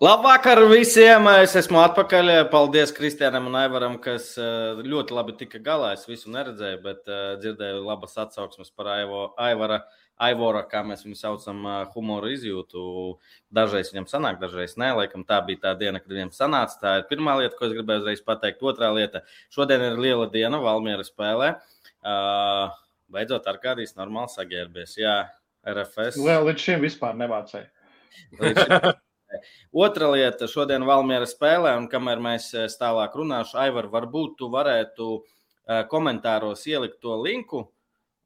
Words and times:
Labvakar 0.00 0.62
visiem! 0.64 1.26
Es 1.42 1.52
esmu 1.60 1.76
atpakaļ. 1.82 2.30
Paldies 2.48 2.88
Kristianam 2.96 3.50
un 3.50 3.56
Aivaram, 3.60 3.98
kas 4.00 4.30
eh, 4.40 4.78
ļoti 4.80 5.12
labi 5.12 5.34
tika 5.36 5.58
galā. 5.60 5.90
Es 5.92 6.06
visu 6.08 6.30
neredzēju, 6.32 6.78
bet 6.86 7.10
uh, 7.10 7.34
dzirdēju 7.42 7.82
labas 7.84 8.16
atsauksmes 8.22 8.72
par 8.72 8.88
Aivo, 8.94 9.18
Aivara, 9.36 9.82
Aivora, 10.16 10.62
kā 10.70 10.80
mēs 10.88 11.04
viņu 11.04 11.18
saucam, 11.18 11.60
uh, 11.68 11.82
humoru 11.92 12.30
izjūtu. 12.32 12.84
Dažreiz 13.52 13.90
viņam 13.92 14.06
sanāk, 14.08 14.38
dažreiz 14.40 14.72
nē. 14.80 14.88
Laikam 15.02 15.26
tā 15.28 15.42
bija 15.44 15.66
tā 15.66 15.74
diena, 15.82 16.00
kad 16.00 16.16
viņam 16.16 16.32
sanāca. 16.32 16.80
Tā 16.80 16.94
ir 17.02 17.04
pirmā 17.12 17.36
lieta, 17.42 17.58
ko 17.60 17.68
es 17.68 17.76
gribēju 17.76 18.00
uzreiz 18.06 18.24
pateikt. 18.24 18.64
Otrā 18.72 18.88
lieta- 18.96 19.20
šodien 19.58 19.84
ir 19.90 20.00
liela 20.00 20.30
diena, 20.32 20.62
Valmiera 20.64 21.04
spēlē. 21.04 21.52
Beidzot, 23.12 23.52
ar 23.52 23.60
kādīs 23.60 23.92
normāli 24.00 24.32
sagērbies. 24.32 24.96
Jā, 24.96 25.20
RFS. 25.76 26.24
Līdz 26.24 26.68
šim 26.70 26.88
vispār 26.88 27.20
nevācēja. 27.20 27.68
Otra 29.72 30.08
lieta, 30.10 30.48
šodien 30.50 30.84
Valmiera 30.86 31.26
spēlē, 31.28 31.76
un 31.78 31.86
kamēr 31.90 32.22
mēs 32.22 32.48
eh, 32.58 32.70
tālāk 32.80 33.14
runāšu, 33.18 33.58
Aivar, 33.62 33.86
varbūt 33.92 34.34
tu 34.40 34.48
varētu 34.50 35.10
eh, 35.20 35.84
komentāros 35.90 36.66
ielikt 36.66 36.98
to 37.04 37.14
linku, 37.22 37.62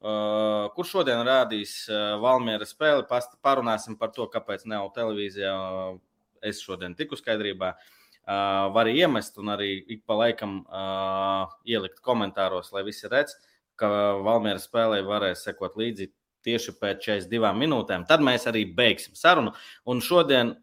eh, 0.01 0.71
kur 0.77 0.89
šodien 0.89 1.21
rādīs 1.29 1.77
Valmiera 2.23 2.69
spēli. 2.69 3.05
Parunāsim 3.45 3.99
par 4.01 4.15
to, 4.17 4.29
kāpēc 4.33 4.65
jau 4.65 4.87
televīzijā 4.97 5.55
es 6.45 6.65
šodien 6.65 6.97
tiku 6.97 7.17
skaidrībā. 7.21 7.75
Var 8.25 8.89
iemest 8.89 9.37
un 9.37 9.51
arī 9.53 9.85
ik 9.93 10.07
pa 10.09 10.17
laikam 10.17 10.63
ielikt 11.69 12.01
komentāros, 12.01 12.71
lai 12.73 12.81
visi 12.87 13.09
redz, 13.13 13.35
ka 13.77 13.89
Valmiera 14.25 14.61
spēlē 14.61 15.03
varēs 15.05 15.45
sekot 15.45 15.77
līdzi 15.77 16.09
tieši 16.45 16.73
pēc 16.81 17.05
42 17.05 17.53
minūtēm. 17.61 18.07
Tad 18.09 18.25
mēs 18.25 18.49
arī 18.49 18.65
beigsim 18.77 19.17
sarunu. 19.19 19.53
Un 19.89 20.01
šodien 20.05 20.55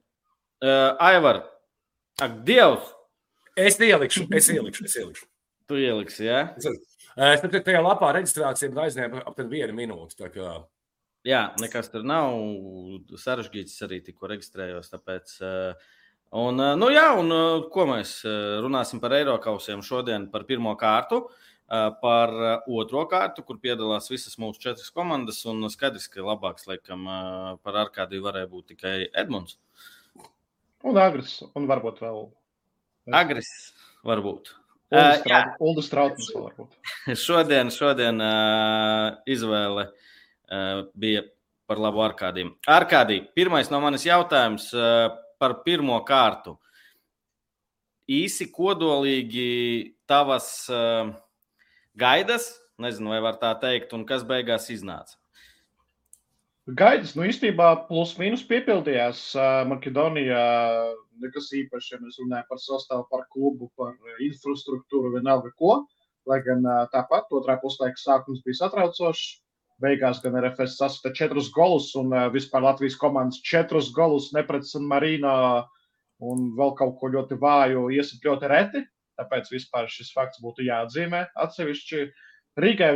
Uh, 0.62 0.94
Aivar, 1.02 1.42
ak, 2.22 2.42
Dievs! 2.46 2.92
Es 3.58 3.80
ielikšu, 3.82 4.28
es 4.38 4.48
ielikšu, 4.54 4.86
es 4.86 4.96
ielikšu. 5.02 5.26
Tu 5.68 5.80
ieliksi, 5.82 6.26
jā? 6.28 6.42
Ja? 6.62 6.74
Es 7.34 7.42
tam 7.44 7.52
tajā 7.52 7.82
lapā 7.84 8.12
reģistrācija 8.16 8.72
aizņēma 8.86 9.24
aptuveni 9.26 9.58
vienu 9.58 9.76
minūti. 9.76 10.30
Kā... 10.32 10.54
Jā, 11.28 11.42
nekas 11.62 11.92
tur 11.92 12.06
nav 12.08 12.38
sarežģīts. 13.20 13.76
Arī 13.88 14.00
tikko 14.06 14.30
reģistrējos. 14.32 14.92
Tāpēc, 14.94 15.34
un, 16.40 16.64
nu 16.80 16.90
jā, 16.94 17.08
un 17.20 17.36
ko 17.74 17.88
mēs 17.90 18.20
runāsim 18.64 19.02
par 19.04 19.18
Eiropausiem 19.20 19.84
šodien, 19.86 20.30
par 20.32 20.48
pirmo 20.48 20.74
kārtu, 20.80 21.26
par 21.68 22.36
otro 22.68 23.04
kārtu, 23.12 23.44
kur 23.48 23.60
piedalās 23.64 24.08
visas 24.12 24.40
mūsu 24.40 24.64
četras 24.64 24.94
komandas. 24.96 25.44
Un 25.52 25.68
skaidrs, 25.74 26.08
ka 26.12 26.24
labāks, 26.24 26.70
laikam, 26.72 27.10
par 27.66 27.84
Arkādiju 27.88 28.30
varēja 28.30 28.52
būt 28.56 28.72
tikai 28.76 28.96
Edmunds. 29.12 29.60
Un 30.88 30.98
agres, 30.98 31.38
un 31.58 31.68
varbūt 31.70 32.02
vēl. 32.02 32.24
Agres, 33.14 33.50
varbūt. 34.08 34.56
Ulda 34.92 35.84
Strautmans 35.86 36.32
vēl 36.34 36.48
varbūt. 36.48 36.74
šodien, 37.26 37.70
šodien 37.72 38.18
uh, 38.24 39.20
izvēle 39.30 39.86
uh, 39.88 40.82
bija 40.98 41.24
par 41.70 41.80
labu 41.80 42.02
Arkādiju. 42.04 42.56
Arkādija, 42.68 43.28
pirmais 43.38 43.70
no 43.72 43.80
manis 43.84 44.08
jautājums 44.08 44.68
uh, 44.76 45.14
par 45.40 45.62
pirmo 45.68 46.00
kārtu. 46.08 46.58
Īsi 48.12 48.50
kodolīgi 48.52 49.94
tavas 50.10 50.50
uh, 50.74 51.14
gaidas, 51.96 52.50
nezinu, 52.82 53.14
vai 53.14 53.22
var 53.24 53.38
tā 53.40 53.54
teikt, 53.62 53.94
un 53.96 54.04
kas 54.10 54.26
beigās 54.28 54.68
iznāca? 54.74 55.21
Gaidas, 56.70 57.16
nu 57.18 57.26
īstenībā 57.26 57.88
plus 57.88 58.12
mīnus 58.20 58.44
piepildījās. 58.46 59.32
Makedonijā 59.66 60.44
nekas 61.24 61.48
īpašs, 61.58 61.88
ja 61.96 61.98
mēs 62.04 62.20
runājam 62.22 62.46
par 62.52 62.62
sastāvu, 62.62 63.08
par 63.10 63.24
klubu, 63.34 63.72
par 63.78 63.96
infrastruktūru, 64.22 65.16
vienalga 65.16 65.50
ko. 65.58 65.80
Lai 66.30 66.38
gan 66.46 66.62
tāpat 66.94 67.34
otrā 67.34 67.58
puslaika 67.64 67.98
sākums 67.98 68.44
bija 68.46 68.60
satraucošs. 68.62 69.42
Beigās 69.82 70.22
gan 70.22 70.38
RFS 70.38 70.78
sasita 70.78 71.10
četrus 71.18 71.50
golus 71.50 71.90
un 71.98 72.14
vispār 72.30 72.62
Latvijas 72.62 73.00
komandas 73.02 73.42
četrus 73.42 73.90
golus 73.96 74.30
nepret 74.36 74.68
San 74.70 74.86
Marino 74.86 75.66
un 76.22 76.52
vēl 76.54 76.76
kaut 76.78 77.00
ko 77.02 77.10
ļoti 77.10 77.40
vāju 77.42 77.88
iesit 77.90 78.22
ļoti 78.22 78.52
reti. 78.54 78.84
Tāpēc 79.18 79.50
vispār 79.50 79.90
šis 79.90 80.14
fakts 80.14 80.44
būtu 80.46 80.70
jāatzīmē 80.70 81.26
atsevišķi. 81.42 82.06
Rīgai 82.62 82.94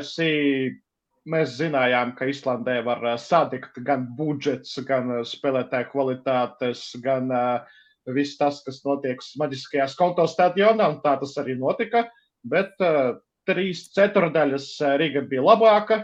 mēs 1.29 1.57
zinājām, 1.59 2.13
ka 2.17 2.27
Islandē 2.29 2.79
var 2.85 3.03
uh, 3.03 3.15
sadikt 3.21 3.79
gan 3.85 4.07
budžets, 4.17 4.75
gan 4.87 5.11
uh, 5.19 5.23
spēlētāju 5.25 5.89
kvalitātes, 5.91 6.87
gan 7.03 7.31
uh, 7.33 7.77
viss 8.13 8.37
tas, 8.37 8.61
kas 8.65 8.83
notiek 8.85 9.21
maģiskajās 9.41 9.97
konto 9.97 10.27
stadionā, 10.29 10.89
un 10.93 10.99
tā 11.05 11.15
tas 11.21 11.33
arī 11.41 11.57
notika. 11.59 12.05
Bet 12.45 12.77
uh, 12.83 13.17
trīs 13.49 13.87
ceturdaļas 13.95 14.69
Rīga 15.01 15.25
bija 15.29 15.45
labāka, 15.45 16.03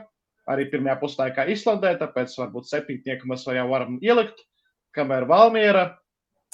arī 0.49 0.67
pirmajā 0.71 0.97
puslaikā 1.01 1.45
Islandē, 1.53 1.95
tāpēc 2.01 2.33
varbūt 2.39 2.69
septītnieku 2.69 3.29
mēs 3.29 3.45
jau 3.45 3.67
varam 3.69 3.99
ielikt, 4.01 4.41
kamēr 4.95 5.27
Valmiera. 5.29 5.85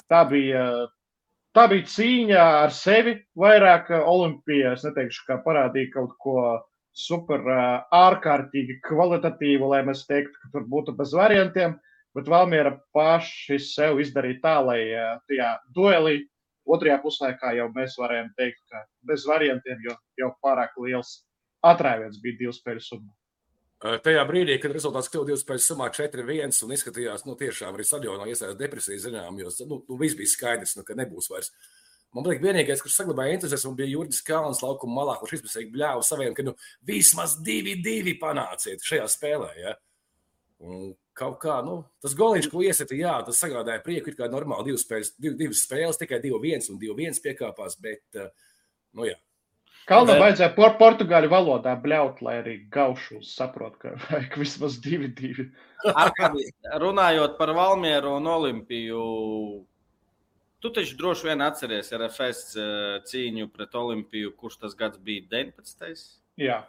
Tā 0.08 0.22
bija, 0.28 0.62
tā 1.56 1.66
bija 1.68 1.88
cīņa 1.92 2.44
ar 2.62 2.72
sevi 2.72 3.18
vairāk 3.36 3.90
Olimpijā. 3.98 4.72
Es 4.76 4.86
neteikšu, 4.86 5.26
ka 5.28 5.40
parādīja 5.44 5.92
kaut 5.98 6.14
ko 6.22 6.38
super 6.96 7.44
ārkārtīgi 7.94 8.78
kvalitatīvu, 8.86 9.68
lai 9.72 9.82
mēs 9.86 10.06
teiktu, 10.08 10.34
ka 10.42 10.50
tur 10.54 10.66
būtu 10.70 10.96
bez 10.98 11.14
variantiem. 11.16 11.78
Bet 12.16 12.28
Valmiera 12.30 12.72
paši 12.96 13.58
sev 13.62 14.00
izdarīja 14.02 14.40
tā, 14.42 14.56
lai 14.64 14.80
tajā 15.28 15.50
duelī 15.76 16.22
otrajā 16.68 16.98
puslaikā 17.02 17.52
jau 17.58 17.68
mēs 17.76 17.94
varējām 18.00 18.32
teikt, 18.36 18.60
ka 18.72 18.82
bez 19.06 19.26
variantiem, 19.28 19.80
jo 19.84 19.94
jau 20.18 20.32
pārāk 20.42 20.74
liels 20.82 21.20
atrāviens 21.64 22.18
bija 22.22 22.40
divu 22.42 22.54
spēļu 22.56 22.84
summa. 22.84 23.12
Tajā 24.02 24.24
brīdī, 24.26 24.56
kad 24.58 24.72
rezultāts 24.74 25.10
kļuva 25.12 25.28
divu 25.28 25.38
spēļu 25.38 25.62
summā 25.62 25.86
4-1 25.94 26.56
un 26.66 26.74
izskatījās, 26.74 27.22
nu, 27.28 27.36
tiešām 27.38 27.76
arī 27.76 27.86
stadionā 27.86 28.26
iesaistās 28.26 28.58
depresija, 28.58 29.04
zinām, 29.04 29.38
jo 29.38 29.52
nu, 29.68 29.78
nu, 29.84 29.98
viss 30.00 30.18
bija 30.18 30.32
skaidrs, 30.32 30.74
nu, 30.80 30.82
ka 30.88 30.96
nebūs 30.98 31.30
vairs 31.30 31.52
uh, 31.52 31.68
Man 32.16 32.24
liekas, 32.24 32.40
vienīgais, 32.40 32.80
kurš 32.80 32.94
saglabāja 32.96 33.36
entuziasmu, 33.36 33.74
bija 33.76 33.90
Jurgis 33.92 34.22
Kalns 34.24 34.62
laukuma 34.64 35.02
malā, 35.02 35.18
kurš 35.20 35.38
izpildīja 35.38 35.72
bļāvu 35.74 36.06
saviem, 36.08 36.32
ka 36.36 36.46
nu, 36.46 36.54
vismaz 36.88 37.36
divi, 37.44 37.76
divi 37.84 38.16
panāciet 38.20 38.84
šajā 38.86 39.04
spēlē. 39.12 39.50
Ja? 39.60 39.74
Un 40.64 40.90
kaut 41.18 41.38
kā, 41.42 41.60
nu, 41.66 41.80
tas 42.02 42.16
goliņš, 42.18 42.48
ko 42.50 42.64
iesita, 42.64 42.96
jā, 42.96 43.14
tas 43.26 43.40
sagādāja 43.42 43.82
prieku, 43.84 44.10
ir 44.10 44.18
kā 44.18 44.28
normāli 44.30 44.70
divas 44.70 44.86
spēles, 44.86 45.12
div, 45.20 45.36
divas 45.38 45.62
spēles 45.66 46.00
tikai 46.00 46.20
2-1 46.24 46.70
un 46.72 46.80
2-1 46.80 47.22
piekāpās, 47.24 47.78
bet, 47.82 48.04
eh, 48.16 48.30
nu 48.96 49.08
jā. 49.08 49.18
Kalnam 49.88 50.16
bet... 50.16 50.22
vajadzēja 50.24 50.52
por 50.56 50.74
portugāļu 50.80 51.30
valodā 51.32 51.72
bļaut, 51.80 52.20
lai 52.24 52.38
arī 52.42 52.56
gaušu 52.72 53.22
saprot, 53.24 53.78
ka 53.82 53.94
vajag 54.08 54.36
vismaz 54.40 54.78
divi, 54.84 55.10
divi. 55.16 55.48
Runājot 56.82 57.38
par 57.38 57.54
Valmieru 57.56 58.16
un 58.18 58.28
Olimpiju, 58.32 59.02
Tu 60.58 60.70
taču 60.74 60.96
droši 60.98 61.28
vien 61.28 61.42
atceries 61.44 61.92
RFS 61.94 62.56
eh, 62.58 62.96
cīņu 63.06 63.46
pret 63.54 63.76
Olimpiju, 63.78 64.32
kurš 64.40 64.58
tas 64.64 64.74
gads 64.78 64.98
bija 64.98 65.22
19. 65.30 66.08
Jā. 66.42 66.64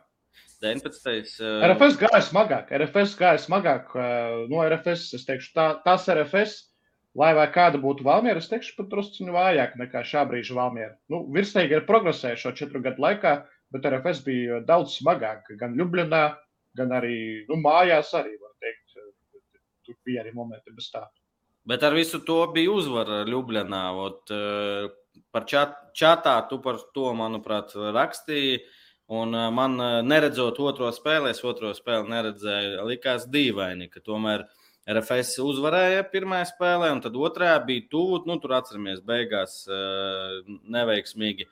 19. 0.62 1.08
Uh... 1.42 1.64
RFS 1.66 1.98
gāja 1.98 2.20
smagāk. 2.28 2.70
RFS 2.76 3.16
gāja 3.18 3.40
smagāk. 3.42 3.94
Uh, 3.96 4.44
no 4.52 4.62
RFS 4.62 5.16
es 5.18 5.26
teikšu, 5.26 5.54
tā, 5.56 5.68
tas 5.86 6.06
RFS, 6.12 6.58
lai 7.18 7.32
vai 7.38 7.48
kāda 7.56 7.80
būtu 7.82 8.06
Valmiera, 8.06 8.44
es 8.44 8.50
teikšu, 8.52 8.76
pat 8.78 8.92
drusku 8.92 9.26
vājāk 9.34 9.78
nekā 9.80 10.04
šā 10.06 10.26
brīža 10.30 10.58
Valmiera. 10.60 10.94
Nu, 11.10 11.24
Virsīgi 11.34 11.80
ir 11.80 11.88
progresējuši 11.90 12.46
šo 12.46 12.54
četru 12.60 12.84
gadu 12.86 13.02
laikā, 13.08 13.34
bet 13.74 13.88
RFS 13.90 14.22
bija 14.28 14.60
daudz 14.68 15.00
smagāk. 15.00 15.50
Gan 15.58 15.74
Ljubļanā, 15.80 16.26
gan 16.78 16.94
arī 17.00 17.16
nu, 17.50 17.58
mājās 17.64 18.14
arī, 18.20 18.36
var 18.44 18.54
teikt, 18.62 19.00
tur 19.88 19.98
bija 20.06 20.26
arī 20.26 20.36
momenti 20.36 20.76
bez 20.76 20.92
tā. 20.94 21.08
Bet 21.70 21.84
ar 21.86 21.94
visu 21.94 22.18
to 22.26 22.40
bija 22.54 22.72
uzvara 22.74 23.22
Ljubljanā. 23.30 23.84
Ot, 24.02 24.32
eh, 24.34 24.88
par 25.30 25.46
čat, 25.46 25.76
čatā 25.94 26.34
tu 26.50 26.58
par 26.64 26.80
to, 26.96 27.12
manuprāt, 27.14 27.76
rakstīji. 27.98 28.64
Un 29.20 29.36
eh, 29.36 29.50
man 29.54 29.76
eh, 29.78 30.00
neredzot 30.02 30.58
otro 30.66 30.90
spēli, 30.96 31.30
es 31.30 31.44
otro 31.46 31.70
spēli 31.78 32.10
neredzēju, 32.10 32.88
likās 32.90 33.28
dīvaini, 33.30 33.90
ka 33.94 34.02
tomēr 34.02 34.48
RFS 34.90 35.38
uzvarēja 35.46 36.08
pirmajā 36.10 36.50
spēlē, 36.56 36.90
un 36.96 37.04
tad 37.06 37.14
otrajā 37.14 37.60
bija 37.68 37.86
tuvu. 37.92 38.24
Nu, 38.26 38.40
tur 38.42 38.56
atceramies, 38.58 39.04
beigās 39.06 39.62
neveiksmīgi. 40.74 41.46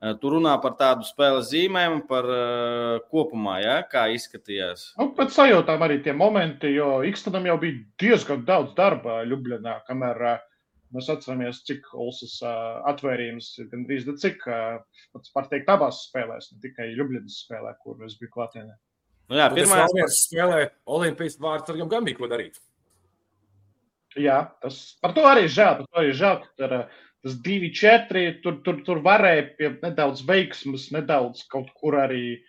Uh, 0.00 0.10
Eh, 0.10 0.14
tu 0.16 0.30
runā 0.32 0.54
par 0.64 0.78
tādu 0.80 1.04
spēles 1.04 1.50
zīmēm, 1.50 1.98
par 2.08 2.24
uh, 2.24 3.00
kopumā, 3.12 3.58
ja? 3.60 3.74
kā 3.84 4.06
izskatījās. 4.14 4.94
Nu, 4.96 5.10
pēc 5.16 5.34
sajūtām 5.34 5.82
arī 5.84 5.98
tie 6.00 6.14
momenti, 6.16 6.70
jo 6.72 7.02
Ikstanam 7.04 7.44
jau 7.44 7.58
bija 7.60 7.82
diezgan 8.00 8.46
daudz 8.48 8.72
darba 8.78 9.18
Ljubljanā, 9.28 9.74
kamēr 9.84 10.22
uh, 10.24 10.38
mēs 10.96 11.10
atceramies, 11.12 11.60
cik 11.68 11.90
Olsas 11.92 12.38
uh, 12.40 12.80
atvērījums 12.88 13.50
ir 13.60 13.68
gandrīz 13.74 14.08
cik, 14.24 14.40
uh, 14.48 15.20
par 15.36 15.52
teikt, 15.52 15.68
abās 15.68 16.06
spēlēs, 16.06 16.48
ne 16.54 16.64
tikai 16.64 16.88
Ljubljanas 16.94 17.42
spēlē, 17.44 17.76
kur 17.84 18.00
es 18.08 18.16
biju 18.22 18.32
klātienē. 18.38 18.72
Nu 19.28 19.36
jā, 19.36 19.52
pirmā 19.52 19.84
spēlē 20.16 20.64
Olimpijas 20.96 21.36
vārds 21.44 21.68
ar 21.68 21.76
jums 21.76 21.92
gan 21.92 22.08
bija 22.08 22.22
ko 22.22 22.32
darīt. 22.32 22.56
Jā, 24.18 24.40
tas 24.64 24.80
par 25.04 25.12
to 25.14 25.28
arī 25.28 25.44
žēl. 25.44 25.84
Par 25.84 25.86
to 25.86 26.00
arī 26.00 26.16
žēl, 26.18 26.40
ka 26.40 26.56
tur, 26.58 26.72
tas 27.24 27.36
2-4 27.46 28.40
tur, 28.44 28.60
tur, 28.64 28.80
tur 28.86 29.02
varēja 29.04 29.44
pie 29.58 29.72
nedaudz 29.82 30.22
veiksmas, 30.28 30.88
nedaudz 30.94 31.44
kaut 31.52 31.72
kur 31.80 31.98
arī. 32.00 32.40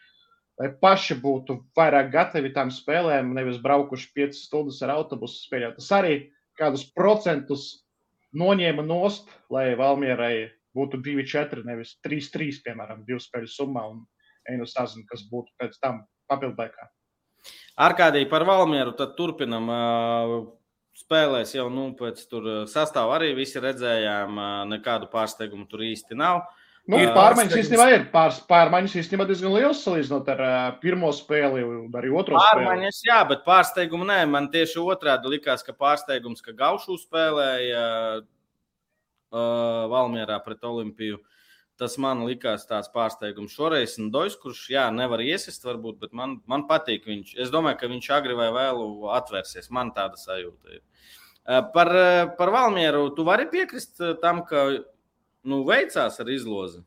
Lai 0.59 0.67
paši 0.77 1.15
būtu 1.17 1.55
vairāk 1.77 2.11
gatavi 2.13 2.51
tam 2.53 2.69
spēlēm, 2.69 3.31
nevis 3.33 3.57
braukuši 3.63 4.09
5 4.19 4.35
stundas 4.37 4.81
ar 4.85 4.91
autobusu 4.93 5.39
spēlēt. 5.47 5.79
Tas 5.79 5.87
arī 5.97 6.15
kādus 6.59 6.83
procentus 6.93 7.63
noņēma 8.37 8.83
nost, 8.85 9.31
lai 9.49 9.71
Valmierai 9.79 10.51
būtu 10.77 10.99
2-4, 11.01 11.65
nevis 11.65 11.95
3-3, 12.05 12.61
piemēram, 12.67 13.01
divu 13.07 13.23
spēļu 13.23 13.49
summā. 13.49 13.87
Un 13.89 14.03
Einu 14.49 14.65
sazinu, 14.65 15.05
kas 15.09 15.21
būtu 15.29 15.53
pēc 15.61 15.77
tam 15.81 16.01
papildinākā. 16.31 16.87
Ar 17.81 17.95
kādī 17.97 18.23
par 18.29 18.45
Valmieru 18.47 18.93
tad 18.97 19.13
turpinam. 19.17 19.69
Spēlēs 20.97 21.53
jau 21.55 21.67
nu, 21.71 21.89
pēc 21.97 22.25
sastāvā 22.69 23.15
arī 23.17 23.31
visi 23.37 23.61
redzējām, 23.63 24.39
nekādu 24.71 25.07
pārsteigumu 25.11 25.67
tur 25.71 25.85
īsti 25.87 26.17
nav. 26.19 26.43
Nu, 26.89 26.97
ir 26.97 27.11
pārmaiņas 27.15 27.55
īstenībā 27.61 27.85
ir. 27.93 28.05
Pār, 28.11 28.33
pārmaiņas 28.49 28.97
īstenībā 29.03 29.27
diezgan 29.29 29.53
liels 29.53 29.83
salīdzinot 29.85 30.29
ar 30.33 30.41
uh, 30.43 30.55
pirmo 30.81 31.11
spēli 31.13 31.61
un 31.63 31.97
arī 31.99 32.09
otro 32.09 32.39
pārmaiņas, 32.41 32.97
spēli. 32.97 33.11
Jā, 33.11 33.19
bet 33.29 33.43
pārsteigumu 33.45 34.07
nē. 34.09 34.19
Man 34.33 34.49
tieši 34.51 34.81
otrādi 34.81 35.31
likās, 35.31 35.63
ka 35.63 35.77
pārsteigums, 35.77 36.41
ka 36.43 36.55
Gaušu 36.57 36.97
spēlēja 37.03 37.83
uh, 38.19 38.25
Valmierā 39.93 40.41
pret 40.43 40.65
Olimpiju. 40.67 41.21
Uh, 41.21 41.40
Tas 41.81 41.95
man 41.97 42.19
likās 42.27 42.67
tāds 42.69 42.91
pārsteigums. 42.93 43.55
Šoreiz 43.57 43.95
Dois, 44.13 44.35
kurš 44.37 44.67
jā, 44.69 44.83
nevar 44.93 45.23
iesist, 45.25 45.63
varbūt, 45.65 45.97
bet 46.03 46.11
man, 46.13 46.35
man 46.45 46.67
patīk 46.69 47.07
viņš. 47.09 47.31
Es 47.41 47.49
domāju, 47.49 47.79
ka 47.79 47.89
viņš 47.89 48.09
agri 48.13 48.35
vai 48.37 48.51
vēlu 48.53 49.09
atvērsies. 49.09 49.71
Man 49.73 49.89
tāda 49.95 50.19
sajūta 50.21 50.75
ir. 50.75 50.83
Par, 51.73 51.89
par 52.37 52.51
Valmieru 52.53 53.07
tu 53.17 53.25
vari 53.25 53.47
piekrist 53.49 53.97
tam, 54.21 54.43
ka 54.45 54.67
nu, 55.41 55.63
veicās 55.65 56.21
ar 56.21 56.29
izlozi. 56.29 56.83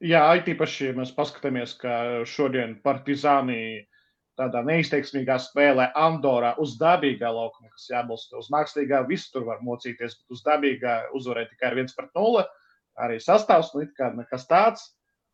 Jā, 0.00 0.22
īpaši, 0.38 0.88
ja 0.88 0.96
mēs 0.96 1.12
paskatāmies, 1.12 1.74
ka 1.76 2.24
šodien 2.30 2.76
Partizānī 2.80 3.84
tādā 4.38 4.62
neizteiksmīgā 4.64 5.36
spēlē 5.42 5.90
Andorā 5.98 6.54
uz 6.62 6.76
dabīgā 6.80 7.28
laukuma, 7.34 7.68
kas 7.74 7.88
jābalsta 7.90 8.38
uz 8.38 8.48
mākslīgā, 8.54 9.02
viss 9.10 9.32
tur 9.34 9.44
var 9.48 9.60
mocīties, 9.66 10.14
bet 10.22 10.38
uz 10.38 10.44
dabīgā 10.46 10.94
uzvarēja 11.18 11.50
tikai 11.52 11.72
ar 11.72 11.82
1 11.82 11.96
pret 11.98 12.14
0 12.16 12.46
arī 13.04 13.18
sastāvs, 13.22 13.74
nu, 13.74 13.86
kā 13.98 14.12
nekas 14.16 14.46
tāds. 14.50 14.86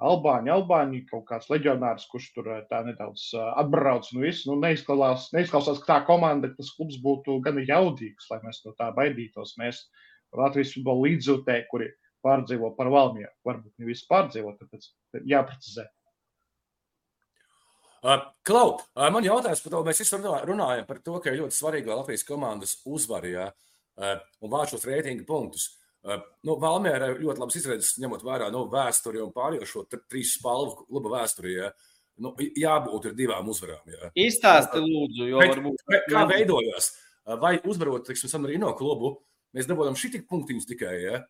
Albāņi, 0.04 0.50
Albāņi, 0.50 1.00
kaut 1.06 1.22
kāds 1.28 1.46
leģionārs, 1.52 2.08
kurš 2.10 2.30
tur 2.34 2.48
eh, 2.50 2.62
tā 2.70 2.82
nedaudz 2.86 3.28
eh, 3.38 3.50
atbrauc. 3.62 4.08
Nu, 4.12 4.24
viss, 4.26 4.46
nu, 4.48 4.56
neizklausās, 4.60 5.28
neizklausās, 5.36 5.80
ka 5.84 5.92
tā 5.92 5.98
komanda, 6.08 6.50
tas 6.56 6.72
klubs 6.76 6.98
būtu 7.02 7.38
gan 7.44 7.60
jaudīgs, 7.62 8.26
lai 8.32 8.40
mēs 8.42 8.64
no 8.66 8.74
tā 8.78 8.90
baidītos. 8.96 9.54
Mēs 9.60 9.84
Latvijas 10.34 10.74
futbola 10.74 11.06
līdzjūtēji, 11.06 11.68
kuri 11.70 11.92
pārdzīvo 12.24 12.72
par 12.78 12.90
Valmiju, 12.90 13.30
varbūt 13.46 13.78
ne 13.78 13.92
visi 13.92 14.08
pārdzīvo, 14.10 14.56
tāpēc 14.58 14.88
jāprecizē. 15.30 15.86
Klau, 18.44 18.74
man 18.96 19.24
jautājums 19.24 19.62
par 19.64 19.72
to, 19.72 19.84
mēs 19.86 20.02
visi 20.02 20.18
runājam 20.20 20.88
par 20.88 20.98
to, 21.04 21.14
ka 21.22 21.30
ir 21.30 21.40
ļoti 21.40 21.56
svarīgi, 21.56 21.88
lai 21.88 21.96
Latvijas 21.96 22.26
komandas 22.28 22.74
uzvarīja 22.84 23.46
uh, 23.48 24.18
un 24.44 24.52
vāc 24.52 24.74
šos 24.74 24.84
reitingu 24.90 25.24
punktus. 25.28 25.70
Nu, 26.44 26.58
Valmērā 26.60 27.14
ļoti 27.16 27.40
labs 27.40 27.56
izredzes, 27.56 27.94
ņemot 28.02 28.24
vērā 28.26 28.50
nu, 28.52 28.66
vēsturi 28.72 29.22
un 29.24 29.32
pārējo 29.32 29.68
šo 29.68 29.84
trīs 29.88 30.34
spalvu 30.36 30.84
kluba 30.84 31.14
vēsturī. 31.18 31.54
Ja. 31.56 31.70
Nu, 32.20 32.34
jābūt 32.38 33.08
ir 33.10 33.14
divām 33.18 33.48
uzvarām. 33.50 33.80
Ja. 33.90 34.10
Izstāsti, 34.26 34.82
lūdzu, 34.84 35.30
jo 35.32 35.40
Bet, 35.40 35.54
varbūt. 35.54 35.86
Kā 36.12 36.26
veidojās? 36.30 36.92
Vai 37.40 37.56
uzvarot, 37.64 38.04
teiksim, 38.06 38.28
San 38.28 38.44
Marino 38.44 38.74
klubu, 38.76 39.16
mēs 39.56 39.66
dabūjām 39.70 39.96
šī 39.96 40.12
tik 40.18 40.28
punktiņus 40.28 40.68
tikai, 40.68 40.92
ja? 41.00 41.22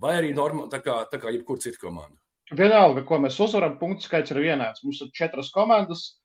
vai 0.00 0.16
arī 0.18 0.32
norma, 0.36 0.66
tā 0.72 0.80
kā, 0.84 0.96
tā 1.10 1.20
kā 1.20 1.32
jebkur 1.34 1.60
cita 1.62 1.80
komanda? 1.80 2.16
Vienalga, 2.56 3.04
ko 3.06 3.20
mēs 3.22 3.36
uzvaram, 3.42 3.76
punktu 3.78 4.08
skaits 4.08 4.32
ir 4.34 4.40
vienāds. 4.42 4.82
Mums 4.82 5.02
ir 5.04 5.12
četras 5.14 5.52
komandas. 5.54 6.16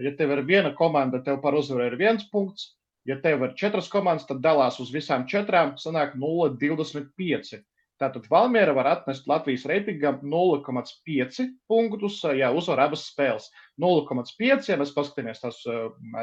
Ja 0.00 0.12
tev 0.16 0.34
ir 0.34 0.42
viena 0.48 0.74
komanda, 0.76 1.22
tev 1.24 1.40
par 1.42 1.56
uzvaru 1.56 1.88
ir 1.88 1.96
viens 2.00 2.26
punkts. 2.32 2.74
Ja 3.08 3.16
tev 3.22 3.44
ir 3.46 3.56
četras 3.56 3.88
komandas, 3.88 4.26
tad 4.28 4.42
dalās 4.44 4.76
uz 4.82 4.90
visām 4.92 5.26
četrām, 5.28 5.74
sanāk 5.80 6.16
0,25. 6.20 7.62
Tātad 8.00 8.26
Valmiera 8.32 8.72
var 8.72 8.88
atnest 8.88 9.26
Latvijas 9.28 9.66
reitingam 9.68 10.20
0,5 10.24 11.40
punktus, 11.68 12.20
ja 12.36 12.48
uzvar 12.56 12.86
abas 12.86 13.06
spēles. 13.10 13.50
0,5, 13.80 14.68
ja 14.72 14.78
mēs 14.80 14.92
paskatāmies 14.96 15.42
tās 15.42 15.58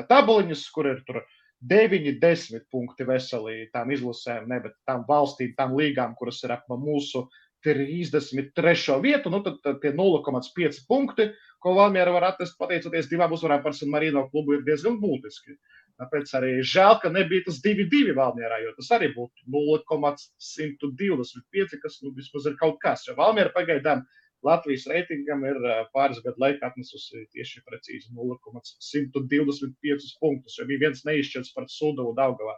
tabuliņas, 0.10 0.64
kur 0.74 0.90
ir 0.94 1.04
tur 1.06 1.22
9, 1.62 2.18
10 2.22 2.66
punkti 2.74 3.06
veseli 3.06 3.68
tām 3.74 3.94
izlasēm, 3.94 4.46
ne, 4.50 4.62
bet 4.66 4.78
tām 4.90 5.06
valstīm, 5.10 5.54
tām 5.58 5.78
līgām, 5.78 6.14
kuras 6.18 6.42
ir 6.46 6.54
ap 6.54 6.66
mūsu 6.70 7.28
33. 7.66 8.98
vietu, 9.02 9.30
nu 9.34 9.42
tad 9.46 9.62
tie 9.82 9.94
0,5 9.94 10.84
punkti, 10.90 11.32
ko 11.62 11.74
Valmiera 11.78 12.14
var 12.14 12.32
atnest 12.32 12.58
pateicoties 12.58 13.10
divām 13.10 13.34
uzvarām 13.34 13.64
par 13.64 13.74
San 13.74 13.90
Marino 13.94 14.28
klubu, 14.30 14.58
ir 14.58 14.66
diezgan 14.66 15.00
būtiski. 15.02 15.58
Tāpēc 15.98 16.30
arī 16.38 16.52
žēl, 16.62 17.00
ka 17.02 17.10
nebija 17.10 17.42
tas 17.48 17.58
2-2 17.64 18.14
Valmjerā, 18.18 18.58
jo 18.62 18.72
tas 18.78 18.90
arī 18.94 19.08
būtu 19.16 19.40
0,125, 19.50 21.80
kas 21.82 21.96
nu, 22.04 22.10
vismaz 22.18 22.44
ir 22.46 22.56
kaut 22.60 22.78
kas. 22.84 23.08
Jo 23.08 23.14
Valmjera 23.18 23.52
pagaidām 23.56 24.00
Latvijas 24.46 24.86
reitingam 24.92 25.42
ir 25.50 25.58
pāris 25.96 26.20
gadu 26.22 26.38
laikā 26.44 26.64
atnesusi 26.70 27.18
tieši 27.34 27.58
precīzi 27.66 28.08
0,125 28.14 30.20
punktus, 30.22 30.58
jo 30.60 30.64
bija 30.70 30.84
viens 30.86 31.02
neizšķirts 31.08 31.54
par 31.56 31.64
Sudavu 31.74 32.12
Daugavā. 32.18 32.56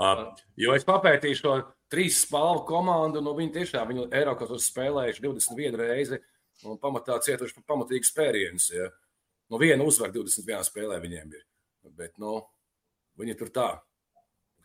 Uh, 0.00 0.32
jo 0.56 0.72
es 0.72 0.84
papētīju 0.88 1.36
šo 1.36 1.60
trīs 1.92 2.24
spēļu 2.24 2.64
komandu, 2.68 3.20
nu 3.20 3.36
viņi 3.36 3.52
tiešām 3.58 3.84
viņu 3.90 4.08
Eiropas 4.16 4.64
spēlējuši 4.70 5.24
21 5.26 5.76
reizi 5.76 6.16
un 6.64 6.80
pamatā 6.80 7.20
cietuši 7.20 7.54
par 7.58 7.64
pamatīgu 7.74 8.04
spērienus. 8.08 8.70
Ja. 8.72 8.88
Nu, 9.50 9.58
viena 9.60 9.84
uzvara 9.84 10.12
21 10.14 10.64
spēlē 10.70 10.96
viņiem 11.02 11.28
ir. 11.36 11.49
Bet, 11.84 12.16
nu, 12.20 12.40
viņi 13.20 13.36
tur 13.38 13.52
tā. 13.54 13.68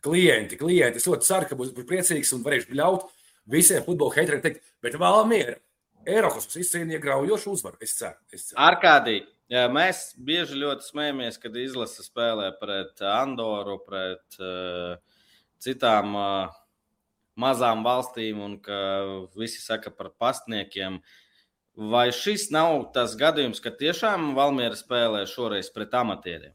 Klienti, 0.04 0.58
klienti. 0.60 1.00
Es 1.00 1.08
ļoti 1.08 1.26
ceru, 1.26 1.48
ka 1.50 1.58
būs 1.58 1.72
priecīgs 1.76 2.32
un 2.36 2.44
varēšu 2.46 2.76
ļaut 2.76 3.08
visiem 3.50 3.84
futbola 3.86 4.14
heiteriem 4.16 4.42
teikt, 4.44 4.66
bet 4.84 4.98
vēl 5.00 5.24
miera. 5.30 5.56
Eiropas 6.06 6.46
izcīnīja 6.54 7.02
graujošu 7.02 7.56
uzvaru. 7.56 7.80
Es 7.82 7.96
ceru. 7.98 8.18
Es 8.30 8.48
ceru. 8.50 8.60
Arkādī, 8.62 9.16
jā, 9.50 9.64
mēs 9.72 10.12
bieži 10.28 10.58
ļoti 10.60 10.86
smējamies, 10.86 11.40
kad 11.42 11.56
izlase 11.58 12.04
spēlē 12.06 12.52
pret 12.60 13.02
Andoru, 13.10 13.80
pret 13.82 14.38
uh, 14.38 15.00
citām 15.62 16.14
uh, 16.14 16.54
mazām 17.40 17.82
valstīm, 17.86 18.38
un 18.42 18.58
ka 18.62 18.78
visi 19.36 19.58
saka 19.64 19.90
par 19.90 20.12
pastniekiem. 20.14 21.00
Vai 21.76 22.08
šis 22.14 22.48
nav 22.54 22.86
tas 22.94 23.18
gadījums, 23.18 23.58
ka 23.60 23.74
tiešām 23.74 24.30
Valmiera 24.38 24.78
spēlē 24.78 25.26
šoreiz 25.28 25.68
pret 25.74 25.92
amatieriem? 25.98 26.54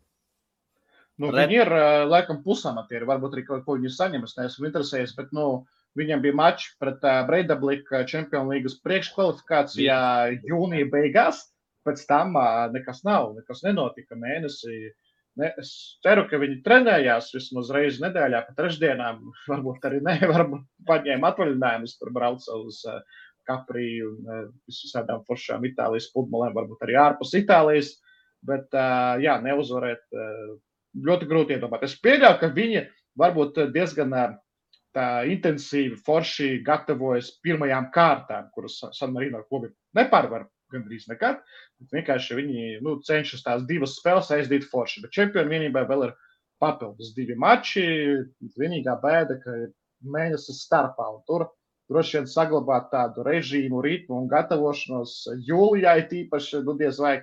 Nu, 1.22 1.30
Red... 1.30 1.52
Viņi 1.52 1.60
ir 1.62 1.72
laikam 2.10 2.42
pusamatieri, 2.46 3.06
varbūt 3.10 3.38
arī 3.38 3.46
kaut 3.46 3.64
ko 3.68 3.78
viņi 3.78 3.94
saņem. 3.94 4.26
Es 4.26 4.38
neesmu 4.40 4.70
interesējies, 4.70 5.14
bet 5.18 5.30
nu, 5.38 5.46
viņam 6.00 6.24
bija 6.24 6.38
mačs 6.38 6.72
pret 6.82 7.04
uh, 7.06 7.22
Breidablika 7.28 8.04
Champions 8.10 8.50
League 8.50 8.74
priekškvalifikācijā 8.86 10.02
jūnija 10.50 10.90
beigās. 10.94 11.46
Pēc 11.88 12.04
tam 12.10 12.36
uh, 12.38 12.68
nekas 12.74 13.02
nav, 13.08 13.32
nekas 13.38 13.64
nenotika 13.66 14.18
mēnesī. 14.18 14.92
Ne, 15.40 15.48
es 15.62 15.72
ceru, 16.04 16.26
ka 16.28 16.42
viņi 16.42 16.60
trenējās 16.66 17.32
vismaz 17.34 17.70
reizi 17.74 18.04
nedēļā, 18.04 18.44
pa 18.48 18.56
trešdienām. 18.58 19.22
Varbūt 19.52 19.90
arī 19.90 20.02
ne, 20.06 20.18
varbūt 20.32 20.66
paņēma 20.90 21.34
atvaļinājumus, 21.34 21.98
tur 22.00 22.14
brauca 22.16 22.58
uz 22.62 22.82
uh, 22.90 23.04
Kapriju 23.50 24.16
un 24.16 24.28
uh, 24.30 24.42
visām 24.70 25.24
foršām 25.28 25.64
Itālijas 25.70 26.12
pludmalēm, 26.16 26.58
varbūt 26.58 26.84
arī 26.88 27.00
ārpus 27.02 27.34
Itālijas. 27.40 27.96
Bet, 28.46 28.72
uh, 28.74 29.22
jā, 29.22 29.36
neuzvarēt 29.42 30.06
uh, 30.18 30.54
ļoti 30.96 31.28
grūti 31.30 31.58
iedomāties. 31.58 31.96
Es 31.96 32.04
pieļauju, 32.04 32.40
ka 32.42 32.50
viņi 32.56 32.86
varbūt 33.20 33.60
diezgan 33.76 34.16
tā 34.96 35.08
intensīvi, 35.32 36.00
forši 36.06 36.58
gatavojas 36.68 37.32
pirmajām 37.44 37.92
kārtām, 37.96 38.50
kuras 38.56 38.82
San 38.98 39.14
Marino 39.16 39.44
klubi 39.48 39.72
nepārvar 39.96 40.48
gandrīz 40.72 41.08
nekad. 41.12 41.40
Vienkārši 41.92 42.38
viņi 42.38 42.66
nu, 42.84 42.98
cenšas 43.06 43.44
tās 43.46 43.64
divas 43.68 43.98
spēles 44.00 44.32
aizdīt 44.36 44.68
forši. 44.72 45.06
Bet 45.06 45.16
čempionu 45.16 45.52
vienībai 45.52 45.86
vēl 45.88 46.08
ir 46.10 46.14
papildus 46.62 47.14
divi 47.16 47.36
mači. 47.40 47.84
Vienīgā 48.60 48.98
bēda, 49.04 49.40
ka 49.44 49.58
ir 49.66 49.74
mēnesis 50.04 50.64
starpā. 50.66 51.10
Tur 51.28 51.48
droši 51.92 52.20
vien 52.20 52.30
saglabāt 52.32 52.90
tādu 52.94 53.26
režīmu, 53.28 53.82
ritmu 53.84 54.22
un 54.22 54.32
gatavošanos 54.32 55.18
jūlijā, 55.48 55.98
it 56.04 56.16
īpaši, 56.24 56.64
nu, 56.68 56.78
diez 56.80 57.00
vai 57.04 57.18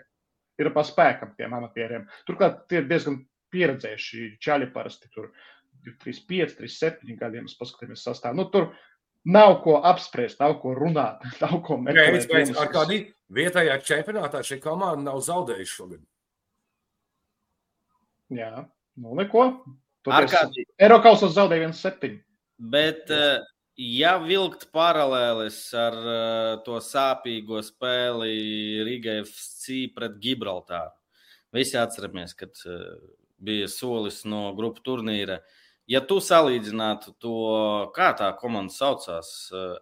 ir 0.61 0.73
pa 0.75 0.85
spēkam 0.85 1.33
tiem 1.39 1.55
amatieriem. 1.57 2.09
Turklāt 2.29 2.65
tie 2.69 2.83
ir 2.83 2.89
diezgan 2.91 3.23
pieredzējuši 3.55 4.29
čaļi 4.45 4.71
parasti 4.75 5.11
tur 5.15 5.31
35, 5.87 6.59
37 6.59 7.19
gadiem, 7.19 7.47
mēs 7.49 7.57
paskatāmies 7.59 8.05
sastāvā. 8.05 8.37
Nu, 8.37 8.49
tur 8.53 8.71
nav 9.29 9.59
ko 9.65 9.79
apspriest, 9.89 10.41
nav 10.43 10.59
ko 10.63 10.75
runāt, 10.79 11.25
nav 11.45 11.59
ko 11.67 11.79
meklēt. 11.83 12.29
Pēc, 12.31 12.55
ar 12.59 12.73
kādi 12.75 13.03
vietējā 13.35 13.77
čempionātā 13.85 14.43
šī 14.47 14.61
komanda 14.65 15.11
nav 15.11 15.21
zaudējuši 15.27 15.75
šogad? 15.75 16.03
Jā, 18.35 18.53
nu 19.01 19.15
neko. 19.17 19.51
Ārkārtīgi. 20.09 20.71
Eiropausas 20.81 21.35
zaudēja 21.37 21.69
1-7. 21.69 22.19
Bet, 22.73 23.11
Jā. 23.13 23.41
ja 23.77 24.13
vilkt 24.23 24.67
paralēlis 24.75 25.59
ar 25.77 25.97
to 26.65 26.79
sāpīgo 26.83 27.61
spēli 27.65 28.33
Riga 28.89 29.19
FC 29.23 29.85
pret 29.95 30.17
Gibraltāru, 30.23 30.95
visi 31.55 31.77
atceramies, 31.79 32.35
kad 32.39 32.57
bija 33.39 33.69
solis 33.71 34.25
no 34.29 34.53
grupu 34.57 34.83
turnīra. 34.85 35.41
Ja 35.89 36.03
tu 36.05 36.19
salīdzinātu 36.21 37.15
to, 37.23 37.37
kā 37.97 38.11
tā 38.17 38.29
komanda 38.37 38.75
saucās, 38.75 39.31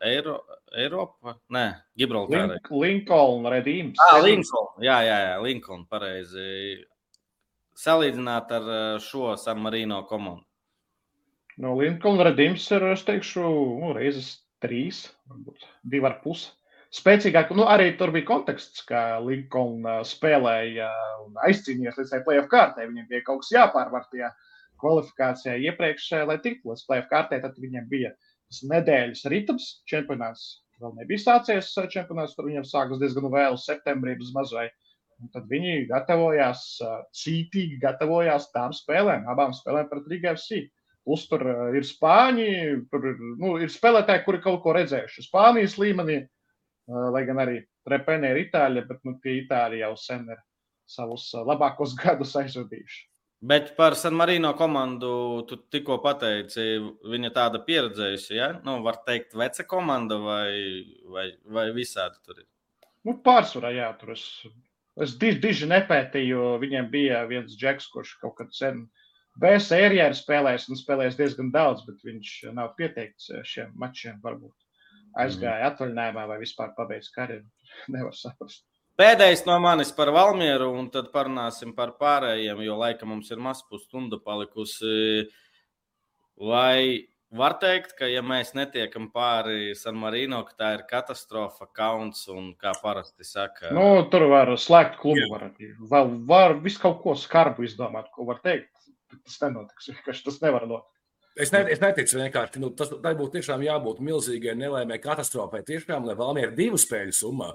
Eiro, 0.06 0.36
Eiropa, 0.70 1.34
nē, 1.50 1.64
Gibraltāra. 1.98 2.54
Link, 2.54 2.70
Lincoln, 2.70 3.48
Redīms. 3.50 3.98
Ah, 4.06 4.20
Lincoln, 4.22 4.68
jā, 4.86 5.00
jā, 5.02 5.16
jā, 5.24 5.32
Lincoln, 5.42 5.82
pareizi. 5.90 6.84
Salīdzināt 7.76 8.54
ar 8.54 8.68
šo 9.02 9.34
San 9.40 9.58
Marino 9.64 10.04
komandu. 10.08 10.46
No 11.58 11.74
Lincoln 11.80 12.22
Redīms 12.22 12.68
ir, 12.76 12.86
es 12.92 13.02
teikšu, 13.08 13.42
nu, 13.82 13.90
reizes 13.96 14.30
trīs, 14.62 15.08
varbūt 15.26 15.66
divi 15.90 16.06
ar 16.06 16.20
pusi 16.22 16.52
spēcīgāk. 16.96 17.52
Nu, 17.56 17.66
arī 17.70 17.90
tur 17.98 18.12
bija 18.14 18.26
konteksts, 18.28 18.84
ka 18.88 19.18
Linkoln 19.24 19.86
uh, 19.86 20.02
spēlēja 20.06 20.88
un 21.24 21.36
aizcīnījās 21.46 21.98
līdz 22.00 22.12
tai 22.12 22.22
playoff 22.26 22.50
kārtai. 22.52 22.88
Viņam 22.90 23.08
bija 23.10 23.24
kaut 23.26 23.42
kas 23.44 23.52
jāpārvar 23.54 24.06
tajā 24.12 24.30
kvalifikācijā 24.82 25.56
iepriekš, 25.70 26.08
lai 26.28 26.38
tiktu 26.44 26.72
līdz 26.72 26.86
playoff 26.88 27.10
kārtai. 27.12 27.40
Tad 27.44 27.58
viņam 27.62 27.88
bija 27.90 28.12
nedēļas 28.72 29.26
ritms, 29.32 29.68
čempionāts 29.90 30.46
vēl 30.82 30.94
nebija 31.00 31.24
sācies. 31.24 31.72
Uh, 31.76 31.88
čempionāts 31.92 32.36
tur 32.36 32.48
viņam 32.50 32.68
sākas 32.68 33.02
diezgan 33.02 33.30
vēlu, 33.32 33.60
septembrī 33.60 34.16
bez 34.20 34.32
mazai. 34.36 34.68
Un 35.16 35.32
tad 35.32 35.46
viņi 35.48 35.86
gatavojās, 35.88 36.64
uh, 36.84 37.02
cītīgi 37.16 37.80
gatavojās 37.82 38.50
tām 38.52 38.74
spēlēm, 38.76 39.28
abām 39.32 39.56
spēlēm 39.56 39.88
pret 39.92 40.08
Riga 40.12 40.34
FC. 40.36 40.66
Plus 41.06 41.22
tur 41.30 41.44
ir 41.78 41.84
spāņi, 41.86 42.48
tur 42.90 43.04
ir, 43.12 43.20
nu, 43.38 43.52
ir 43.62 43.70
spēlētāji, 43.70 44.24
kuri 44.24 44.40
kaut 44.42 44.64
ko 44.64 44.72
redzējuši 44.74 45.22
Spānijas 45.28 45.76
līmenī. 45.78 46.16
Lai 46.86 47.24
gan 47.26 47.42
arī 47.42 47.60
Repene 47.86 48.32
ir 48.32 48.40
itāļi, 48.46 48.82
bet 48.88 49.04
nu, 49.06 49.14
tie 49.22 49.40
itāļi 49.42 49.82
jau 49.84 49.92
sen 50.00 50.24
ir 50.34 50.40
savus 50.90 51.28
labākos 51.34 51.94
gadus 52.02 52.34
aizvadījuši. 52.38 53.04
Bet 53.46 53.74
par 53.76 53.94
San 54.00 54.16
Marino 54.16 54.54
komandu 54.56 55.10
tu 55.46 55.58
tikko 55.70 55.98
pateici, 56.02 56.64
viņa 57.12 57.30
tāda 57.36 57.60
pieredzējusi, 57.66 58.34
ja? 58.38 58.48
Nu, 58.64 58.78
var 58.82 59.02
teikt, 59.06 59.36
veca 59.38 59.66
komanda 59.68 60.16
vai, 60.18 60.82
vai, 61.12 61.26
vai 61.44 61.66
visādi 61.76 62.16
tur 62.24 62.40
ir? 62.40 62.46
Nu, 63.06 63.18
pārsvarā, 63.22 63.70
jā, 63.76 63.90
tur 64.00 64.14
es, 64.16 64.24
es 65.04 65.14
diži, 65.20 65.38
diži 65.44 65.70
nepētīju. 65.70 66.56
Viņiem 66.64 66.88
bija 66.90 67.22
viens 67.30 67.54
džeks, 67.60 67.90
kurš 67.92 68.16
kaut 68.24 68.38
kad 68.40 68.56
sen 68.56 68.86
B 69.38 69.52
sērijā 69.62 70.08
ir 70.10 70.16
spēlējis 70.16 70.70
un 70.72 70.80
spēlējis 70.80 71.20
diezgan 71.20 71.52
daudz, 71.54 71.84
bet 71.86 72.02
viņš 72.08 72.36
nav 72.56 72.72
pieteikts 72.80 73.30
šiem 73.46 73.76
mačiem 73.78 74.18
varbūt 74.24 74.56
aizgāja 75.22 75.62
mm. 75.62 75.72
atvaļinājumā 75.72 76.24
vai 76.30 76.38
vispār 76.42 76.72
pabeidz 76.76 77.10
karjeru. 77.14 77.46
Nevar 77.94 78.16
saprast. 78.16 78.64
Pēdējais 78.96 79.42
no 79.44 79.58
manis 79.60 79.90
par 79.92 80.08
Valmieru, 80.14 80.70
un 80.72 80.86
tad 80.92 81.10
parunāsim 81.12 81.74
par 81.76 81.98
pārējiem, 82.00 82.62
jo 82.64 82.78
laika 82.80 83.04
mums 83.08 83.28
ir 83.28 83.42
maz 83.44 83.60
pusstunda 83.68 84.16
palikusi. 84.24 85.26
Vai 86.40 87.04
var 87.36 87.58
teikt, 87.60 87.92
ka, 87.98 88.08
ja 88.08 88.22
mēs 88.24 88.54
netiekam 88.56 89.10
pāri 89.12 89.74
San 89.76 89.98
Marino, 90.00 90.40
ka 90.48 90.56
tā 90.56 90.72
ir 90.78 90.86
katastrofa, 90.88 91.68
kauns 91.76 92.24
un 92.32 92.54
kā 92.56 92.72
parasti 92.80 93.28
saka? 93.28 93.68
Nu, 93.76 94.06
tur 94.12 94.30
var 94.32 94.54
slēgt 94.56 94.96
klubu, 95.02 95.28
var, 95.34 95.50
var, 95.92 96.10
var 96.32 96.56
visu 96.64 96.80
kaut 96.86 97.02
ko 97.04 97.16
skarbu 97.20 97.68
izdomāt, 97.68 98.08
ko 98.16 98.24
var 98.32 98.40
teikt. 98.44 98.72
Tas 99.12 99.36
nenotiks, 99.44 99.90
vienkārši 99.92 100.28
tas 100.30 100.40
nevar 100.40 100.64
notikt. 100.70 100.95
Es, 101.36 101.50
ne, 101.52 101.60
es 101.68 101.82
neticu 101.82 102.16
vienkārši, 102.16 102.60
nu, 102.62 102.70
tas 102.72 102.88
būtu 102.96 103.34
tiešām 103.34 103.64
jābūt 103.66 103.98
milzīgai 104.04 104.54
nelaimē 104.56 104.96
katastrofai. 105.02 105.60
Tiešām, 105.68 106.06
lai 106.08 106.16
Valmiera 106.16 106.54
divu 106.56 106.80
spēļu 106.80 107.12
summā. 107.12 107.50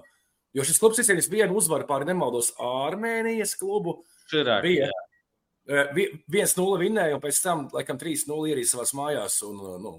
Jo 0.54 0.66
šis 0.68 0.82
klubs 0.82 1.00
izcīnījis 1.02 1.32
vienu 1.32 1.56
uzvaru 1.58 1.88
pār 1.90 2.06
nemaldos 2.06 2.52
Armēnijas 2.62 3.56
klubu. 3.58 4.02
Širāk, 4.30 4.68
bija. 4.68 4.92
Viens 6.32 6.54
nulle 6.58 6.78
vinnēja, 6.82 7.16
un 7.16 7.24
pēc 7.24 7.40
tam, 7.42 7.66
laikam, 7.74 7.98
3-0 8.02 8.52
ierīja 8.52 8.74
savās 8.74 8.94
mājās. 8.98 9.40
Un, 9.48 9.62
nu, 9.82 9.96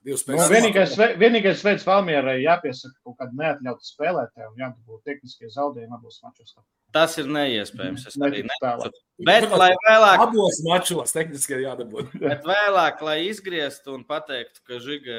Nu, 0.00 0.16
vienīgais, 0.48 0.94
vienīgais 1.20 1.60
veids 1.60 1.82
Valmierai 1.84 2.38
jāpiesaka 2.40 2.94
kaut 3.04 3.18
kāda 3.18 3.36
neatļauta 3.36 3.84
spēlētāja 3.84 4.46
un 4.48 4.62
jādabū 4.62 4.96
tehniskie 5.04 5.50
zaudējumi 5.52 5.92
abos 5.92 6.16
mačos. 6.24 6.54
Tas 6.96 7.18
ir 7.20 7.28
neiespējams. 7.28 8.06
Es 8.08 8.16
arī 8.16 8.40
neticu. 8.48 8.88
Bet, 9.28 9.44
lai 9.52 9.68
vēlāk. 9.84 10.22
Abos 10.24 10.62
mačos 10.64 11.12
tehniski 11.12 11.58
jādabū. 11.66 12.06
Bet 12.22 12.48
vēlāk, 12.48 13.04
lai 13.04 13.18
izgrieztu 13.26 13.92
un 13.98 14.06
pateiktu, 14.08 14.64
ka 14.64 14.80
Žiga 14.80 15.18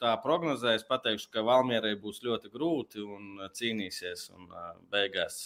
tā 0.00 0.14
prognozē, 0.24 0.78
es 0.80 0.88
pateikšu, 0.88 1.28
ka 1.36 1.44
Valmierai 1.50 1.92
būs 2.00 2.24
ļoti 2.24 2.48
grūti 2.56 3.04
un 3.04 3.44
cīnīsies 3.52 4.30
un 4.32 4.48
beigās. 4.94 5.42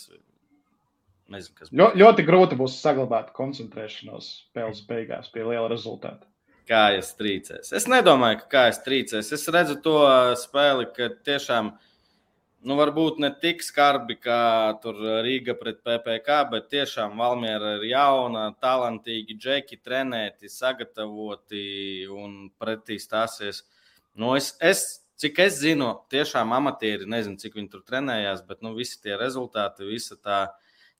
Nezinu, 1.34 1.72
Ļo, 1.74 1.90
ļoti 1.98 2.22
grūti 2.22 2.54
būs 2.54 2.78
saglabāt 2.78 3.34
koncentrēšanos 3.34 4.30
spēles 4.46 4.86
beigās 4.86 5.34
pie 5.34 5.42
liela 5.42 5.66
rezultāta 5.74 6.30
kājas 6.66 7.14
trīcēs. 7.18 7.72
Es 7.76 7.86
nedomāju, 7.90 8.42
ka 8.42 8.48
kājas 8.56 8.80
trīcēs. 8.84 9.32
Es 9.34 9.46
redzu 9.52 9.78
to 9.84 9.98
spēli, 10.40 10.88
ka 10.96 11.08
tiešām, 11.26 11.70
nu, 12.66 12.76
varbūt 12.80 13.20
ne 13.22 13.30
tik 13.42 13.62
skarbi 13.64 14.18
kā 14.18 14.40
Rīga 15.26 15.56
pret 15.58 15.80
PPC, 15.86 16.40
bet 16.52 16.68
tiešām 16.74 17.16
Valmiera 17.20 17.76
ir 17.78 17.88
jauna, 17.92 18.48
talantīgi 18.62 19.38
džeki, 19.38 19.80
trenēti, 19.84 20.50
sagatavoti 20.52 21.64
un 22.10 22.50
pretī 22.58 22.98
stāsies. 23.02 23.62
Nu, 24.16 24.34
es, 24.38 24.54
es, 24.64 24.84
cik 25.20 25.40
es 25.46 25.60
zinu, 25.62 25.92
tiešām 26.12 26.54
amatieri, 26.56 27.08
nezinu, 27.08 27.38
cik 27.40 27.58
viņi 27.58 27.72
tur 27.72 27.86
trenējās, 27.86 28.42
bet 28.48 28.62
nu, 28.64 28.74
visi 28.76 28.98
tie 29.04 29.18
rezultāti, 29.20 29.86
visa 29.88 30.18
tā, 30.18 30.46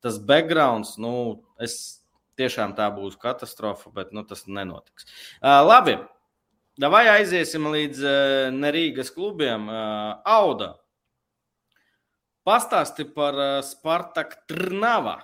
tas 0.05 0.21
backgrounds, 0.23 0.95
nu, 1.03 1.43
es 1.61 2.06
tiešām 2.39 2.75
tā 2.79 2.89
būs 2.95 3.19
katastrofa, 3.21 3.93
bet 3.95 4.13
nu, 4.17 4.25
tas 4.29 4.47
nenotiks. 4.47 5.09
Uh, 5.41 5.61
labi, 5.67 5.97
vai 6.81 7.07
aiziesim 7.17 7.69
līdz 7.73 8.03
uh, 8.05 8.49
Nerīgas 8.55 9.13
klubiem? 9.15 9.69
Uh, 9.71 10.19
Auda. 10.25 10.75
Pastāsti 12.47 13.09
par 13.11 13.35
uh, 13.35 13.57
Spartak 13.67 14.43
Trnava. 14.47 15.19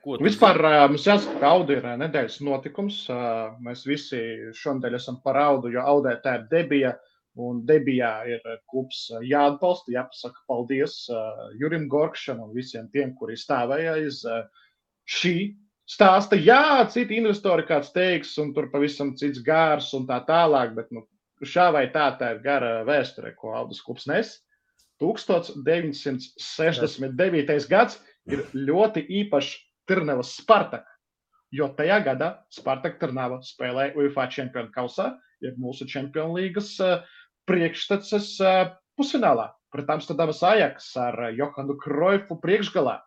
Vispār 0.00 0.56
uh, 0.64 0.86
mums 0.88 1.04
jāsaka, 1.04 1.36
ka 1.42 1.52
Auda 1.52 1.76
ir 1.76 1.88
nedēļas 2.00 2.38
notikums. 2.46 3.02
Uh, 3.12 3.52
mēs 3.60 3.84
visi 3.84 4.20
šonadēļ 4.56 4.96
esam 4.96 5.20
par 5.24 5.36
Audu, 5.42 5.68
jo 5.74 5.84
Audē 5.84 6.16
tā 6.24 6.38
ir 6.40 6.50
debija. 6.52 6.96
Un 7.40 7.60
debijā 7.62 8.24
ir 8.26 8.40
klubs 8.68 9.04
jāatbalsta, 9.22 9.92
jāpasaka 9.94 10.40
paldies 10.50 10.96
uh, 11.14 11.44
Jurim 11.60 11.86
Gorkšanam 11.88 12.48
un 12.48 12.56
visiem 12.56 12.88
tiem, 12.90 13.12
kuri 13.16 13.36
stāvēja 13.38 13.92
aiz 14.00 14.18
uh, 14.26 14.40
šī 15.06 15.34
stāsta, 15.90 16.38
jā, 16.38 16.86
citi 16.92 17.16
investori 17.18 17.64
kāds 17.66 17.90
teiks, 17.94 18.38
un 18.42 18.52
tur 18.54 18.66
pavisam 18.72 19.16
cits 19.18 19.40
gārs 19.46 19.88
un 19.96 20.02
tā 20.08 20.18
tālāk, 20.28 20.68
bet 20.76 20.86
nu, 20.94 21.00
šā 21.42 21.66
vai 21.74 21.84
tā, 21.92 22.06
tā 22.20 22.26
ir 22.36 22.40
gara 22.44 22.70
vēsture, 22.86 23.30
ko 23.38 23.46
Aldus 23.58 23.82
Kups 23.84 24.04
nes. 24.10 24.28
1969. 25.00 27.68
gads 27.70 27.94
ir 28.28 28.38
ļoti 28.54 29.00
īpašs 29.22 29.50
Tirnavas 29.88 30.30
Spartak, 30.36 30.86
jo 31.50 31.68
tajā 31.76 31.98
gadā 32.04 32.28
Spartak 32.52 32.98
Tirnava 33.00 33.40
spēlēja 33.42 33.96
UEFA 33.98 34.28
Champions 34.30 34.70
kausā, 34.74 35.18
jeb 35.40 35.58
mūsu 35.58 35.86
Champions 35.88 36.34
līgas 36.36 36.80
uh, 36.84 37.00
priekšteces 37.48 38.40
uh, 38.44 38.70
pusfinālā 39.00 39.46
pret 39.72 39.90
Amsterdamas 39.90 40.42
Ajax 40.46 40.96
ar 41.00 41.14
uh, 41.24 41.32
Johanu 41.34 41.74
Kroifu 41.80 42.36
priekšgalā. 42.44 43.00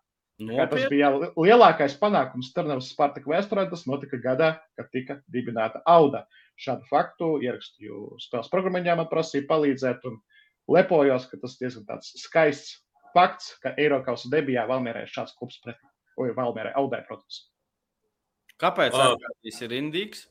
Tas 0.52 0.86
bija 0.92 1.10
lielākais 1.38 1.96
panākums 2.02 2.50
Starnavas 2.52 2.92
Spartaka 2.94 3.30
vēsturē. 3.30 3.66
Tas 3.72 3.86
notika 3.90 4.20
gadā, 4.22 4.50
kad 4.78 4.90
tika 4.96 5.20
dibināta 5.32 5.82
Auda. 5.90 6.26
Šādu 6.60 6.86
faktu 6.90 7.30
ierakstīju 7.44 8.20
spēles 8.22 8.52
programmā, 8.54 8.84
man 8.98 9.10
prasīja 9.10 9.48
palīdzēt, 9.50 10.06
un 10.10 10.20
lepojos, 10.70 11.26
ka 11.32 11.40
tas 11.42 11.58
diezgan 11.60 11.88
tāds 11.88 12.14
skaists 12.22 12.84
fakts, 13.14 13.56
ka 13.64 13.74
Eiropas 13.78 14.28
debijā 14.30 14.68
Valmērē 14.70 15.06
ir 15.06 15.12
šāds 15.14 15.34
klubs 15.38 15.60
pret, 15.64 15.80
vai 16.18 16.30
Valmērē 16.36 16.74
Audē, 16.80 17.02
protams. 17.08 17.48
Kāpēc 18.62 18.94
tas 18.94 19.60
ir 19.66 19.74
indīgs? 19.76 20.28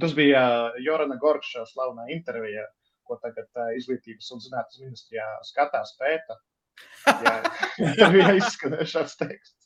Tas 0.00 0.12
bija 0.14 0.42
Jorana 0.84 1.16
Gorkša 1.18 1.64
slavenā 1.72 2.10
intervijā, 2.14 2.68
ko 3.08 3.16
tagad 3.22 3.48
izglītības 3.74 4.28
un 4.36 4.42
zinātnes 4.44 4.84
ministrijā 4.84 5.26
skatās 5.48 5.96
pēta 5.98 6.36
Jā, 7.06 8.12
jā 8.20 8.32
izskanēja 8.38 8.88
šāds 8.94 9.18
teksts. 9.20 9.56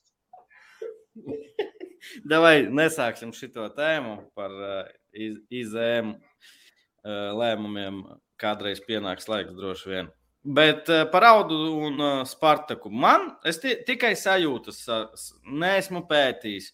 Davai 2.29 2.67
nesāksim 2.69 3.33
šo 3.35 3.69
tēmu 3.75 4.19
par 4.37 4.53
uh, 4.55 4.83
iz, 5.13 5.39
izēm 5.51 6.15
uh, 6.15 7.33
lēmumiem. 7.39 8.05
Kādreiz 8.41 8.81
pienāks 8.83 9.29
laiks, 9.31 9.55
droši 9.55 9.91
vien. 9.91 10.09
Bet 10.45 10.91
uh, 10.93 11.05
par 11.09 11.25
audu 11.31 11.57
un 11.87 12.01
uh, 12.03 12.25
Spartaku 12.29 12.91
man 12.91 13.31
es 13.47 13.61
tikai 13.63 14.13
sajūtas, 14.19 14.83
uh, 14.91 15.29
neesmu 15.47 16.05
pētījis. 16.11 16.73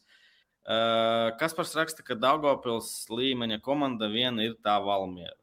Uh, 0.61 1.31
Kaspars 1.41 1.77
raksta, 1.79 2.05
ka 2.07 2.17
Daugopils 2.19 2.91
līmeņa 3.13 3.61
komanda 3.65 4.11
viena 4.13 4.45
ir 4.45 4.57
tā 4.65 4.75
Valmiera. 4.83 5.37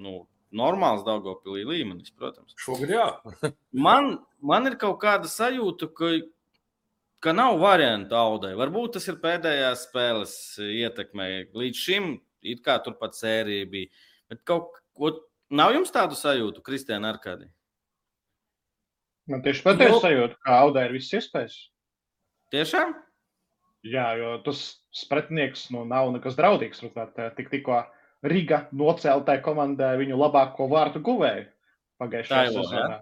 Nu, 0.00 0.26
normāls 0.54 1.04
Daugopilī 1.06 1.64
līmenis, 1.66 2.12
protams. 2.16 2.54
Šogad 2.60 2.92
jā. 2.92 3.06
man, 3.86 4.16
man 4.40 4.70
ir 4.70 4.78
kaut 4.80 4.98
kāda 5.02 5.30
sajūta, 5.30 5.88
ka, 5.96 6.12
ka 7.24 7.34
nav 7.36 7.58
variantu 7.62 8.18
audai. 8.18 8.54
Varbūt 8.58 8.96
tas 8.98 9.08
ir 9.10 9.20
pēdējās 9.22 9.86
spēles 9.88 10.36
ietekmē. 10.62 11.28
Līdz 11.56 11.82
šim 11.88 12.14
it 12.46 12.62
kā 12.64 12.78
turpat 12.84 13.16
sērija 13.18 13.68
bija. 13.70 13.90
Bet 14.30 14.42
kaut 14.46 14.78
ko 14.96 15.12
nav 15.54 15.74
jums 15.76 15.92
tādu 15.94 16.18
sajūtu, 16.18 16.64
Kristiāna 16.66 17.12
Arkādī? 17.14 17.50
Man 19.30 19.42
tieši 19.42 19.64
pateicis 19.66 20.04
sajūta, 20.04 20.38
ka 20.44 20.60
audai 20.62 20.86
ir 20.86 20.94
viss 20.94 21.14
iespējas. 21.16 21.56
Tiešām? 22.54 22.94
Jā, 23.86 24.06
jo 24.18 24.36
tas 24.46 24.60
pretinieks 25.10 25.66
nu, 25.74 25.82
nav 25.86 26.12
nekas 26.14 26.38
draudīgs. 26.38 26.82
Turklāt, 26.82 27.18
tik, 27.38 27.50
tikko 27.50 27.80
Riga 28.24 28.62
nocēltai 28.72 29.40
komandai 29.44 29.96
viņu 30.00 30.16
labāko 30.18 30.68
vārtu 30.70 31.02
guvēju 31.04 31.44
pagājušajā 32.00 32.52
sezonā. 32.54 33.00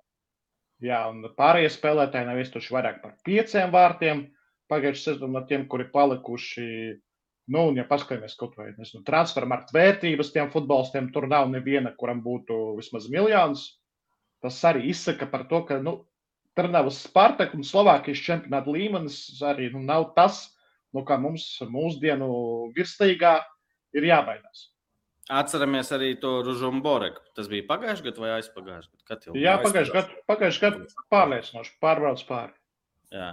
Jā, 0.85 1.05
un 1.11 1.23
pārējie 1.39 1.71
spēlētāji 1.73 2.29
nav 2.29 2.41
iztuši 2.43 2.75
vairāk 2.75 3.01
par 3.03 3.15
pieciem 3.27 3.71
vārtiem 3.73 4.25
pagājušajā 4.73 5.15
sezonā, 5.15 5.45
tiem, 5.49 5.69
kuri 5.71 5.87
palikuši. 5.93 6.67
Nu, 7.55 7.67
un, 7.69 7.77
ja 7.77 7.85
paskatāmies 7.85 8.39
kaut 8.41 8.55
vai 8.57 8.71
nezinu, 8.73 9.03
transfermarkt 9.05 9.73
vērtības 9.77 10.33
tiem 10.33 10.49
futbolistiem, 10.53 11.11
tur 11.13 11.29
nav 11.29 11.51
neviena, 11.53 11.93
kuram 11.99 12.23
būtu 12.25 12.79
vismaz 12.79 13.11
miljons. 13.13 13.67
Tas 14.41 14.57
arī 14.65 14.89
izsaka 14.89 15.29
par 15.29 15.45
to, 15.51 15.61
ka 15.69 15.77
nu, 15.85 15.99
Trnavas 16.57 17.03
Spartak 17.05 17.53
un 17.57 17.67
Slovākijas 17.67 18.23
čempionāta 18.25 18.73
līmenis 18.73 19.19
arī 19.45 19.69
nu, 19.75 19.83
nav 19.85 20.13
tas, 20.17 20.47
nu, 20.95 21.03
kā 21.05 21.19
mums 21.21 21.47
mūsdienu 21.69 22.29
virslīgā 22.77 23.35
ir 23.99 24.09
jābaidās. 24.09 24.69
Atceramies 25.33 25.89
arī 25.97 26.11
to 26.21 26.43
Ružumu 26.45 26.83
Boreku. 26.85 27.23
Tas 27.37 27.49
bija 27.49 27.65
pagājušajā 27.71 28.11
gadā 28.11 28.21
vai 28.21 28.33
aizpagājušajā 28.35 29.07
gadā? 29.09 29.37
Jā, 29.41 29.55
pagājušajā 29.63 29.95
gadā 29.97 30.19
pagājušajā 30.29 30.71
gadā 30.75 31.05
pārliecinoši 31.15 31.73
pārbrauc 31.81 32.25
pāri. 32.29 32.53
Jā. 33.15 33.31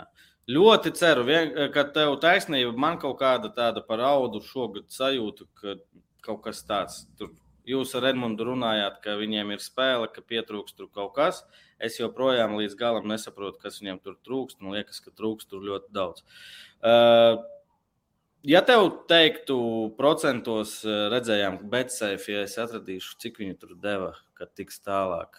Ļoti 0.51 0.93
ceru, 0.97 1.25
vien, 1.27 1.51
ka 1.73 1.83
tev 1.95 2.15
taisnība. 2.23 2.71
Man 2.79 2.97
kaut 3.01 3.19
kāda 3.19 3.51
tāda 3.55 3.83
par 3.85 4.01
audu 4.07 4.39
šogad 4.45 4.87
sajūta, 4.91 5.47
ka 5.59 5.75
kaut 6.25 6.41
kas 6.47 6.63
tāds 6.67 7.03
tur. 7.19 7.33
Jūs 7.67 7.91
ar 7.99 8.07
Edmundu 8.09 8.47
runājāt, 8.47 8.97
ka 9.03 9.19
viņiem 9.19 9.51
ir 9.53 9.61
spēle, 9.61 10.07
ka 10.09 10.23
pietrūkst 10.25 10.79
tur 10.79 10.87
kaut 10.95 11.13
kas. 11.19 11.43
Es 11.77 11.99
joprojām 11.99 12.55
līdz 12.57 12.73
galam 12.79 13.05
nesaprotu, 13.11 13.59
kas 13.61 13.77
viņiem 13.81 13.99
tur 14.01 14.15
trūkst. 14.25 14.61
Man 14.63 14.79
liekas, 14.79 15.03
ka 15.03 15.13
trūkst 15.13 15.51
tur 15.51 15.61
ļoti 15.67 15.93
daudz. 15.93 16.23
Uh, 16.81 17.37
Ja 18.43 18.63
tev 18.65 18.87
teiktu, 19.05 19.55
procentos 19.97 20.79
eh, 20.81 21.05
redzējām, 21.13 21.59
bet 21.69 21.93
safe, 21.93 22.31
ja 22.33 22.45
es 22.47 22.57
atradīšu, 22.57 23.19
cik 23.21 23.37
viņi 23.37 23.57
tur 23.61 23.75
deva, 23.77 24.15
kad 24.37 24.49
tiks 24.57 24.81
tālāk, 24.81 25.37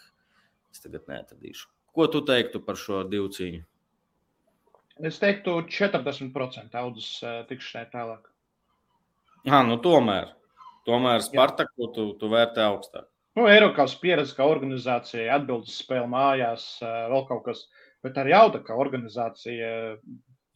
es 0.71 0.79
tagad 0.79 1.09
neatradīšu. 1.11 1.67
Ko 1.93 2.07
tu 2.07 2.23
teiktu 2.23 2.61
par 2.63 2.79
šo 2.79 3.01
divu 3.03 3.27
cīņu? 3.35 3.65
Es 5.03 5.19
teiktu, 5.19 5.57
40% 5.67 6.79
audas 6.79 7.09
eh, 7.27 7.41
tikšanai 7.49 7.89
tālāk. 7.91 8.29
Jā, 9.43 9.59
nu 9.67 9.75
tomēr. 9.83 10.31
Tomēr 10.87 11.19
Spartaku 11.23 11.89
tu, 11.95 12.05
tu 12.19 12.31
vērtē 12.31 12.63
augstāk. 12.69 13.09
Nu, 13.35 13.49
Eiropas 13.49 13.95
pieredze, 13.99 14.35
kā 14.37 14.45
organizācija, 14.47 15.27
atbildes 15.35 15.75
spēle 15.83 16.07
mājās, 16.07 16.77
eh, 16.79 16.99
vēl 17.11 17.27
kaut 17.27 17.43
kas. 17.49 17.67
Bet 18.03 18.15
arī 18.19 18.31
Auda, 18.35 18.63
kā 18.63 18.79
organizācija, 18.79 19.97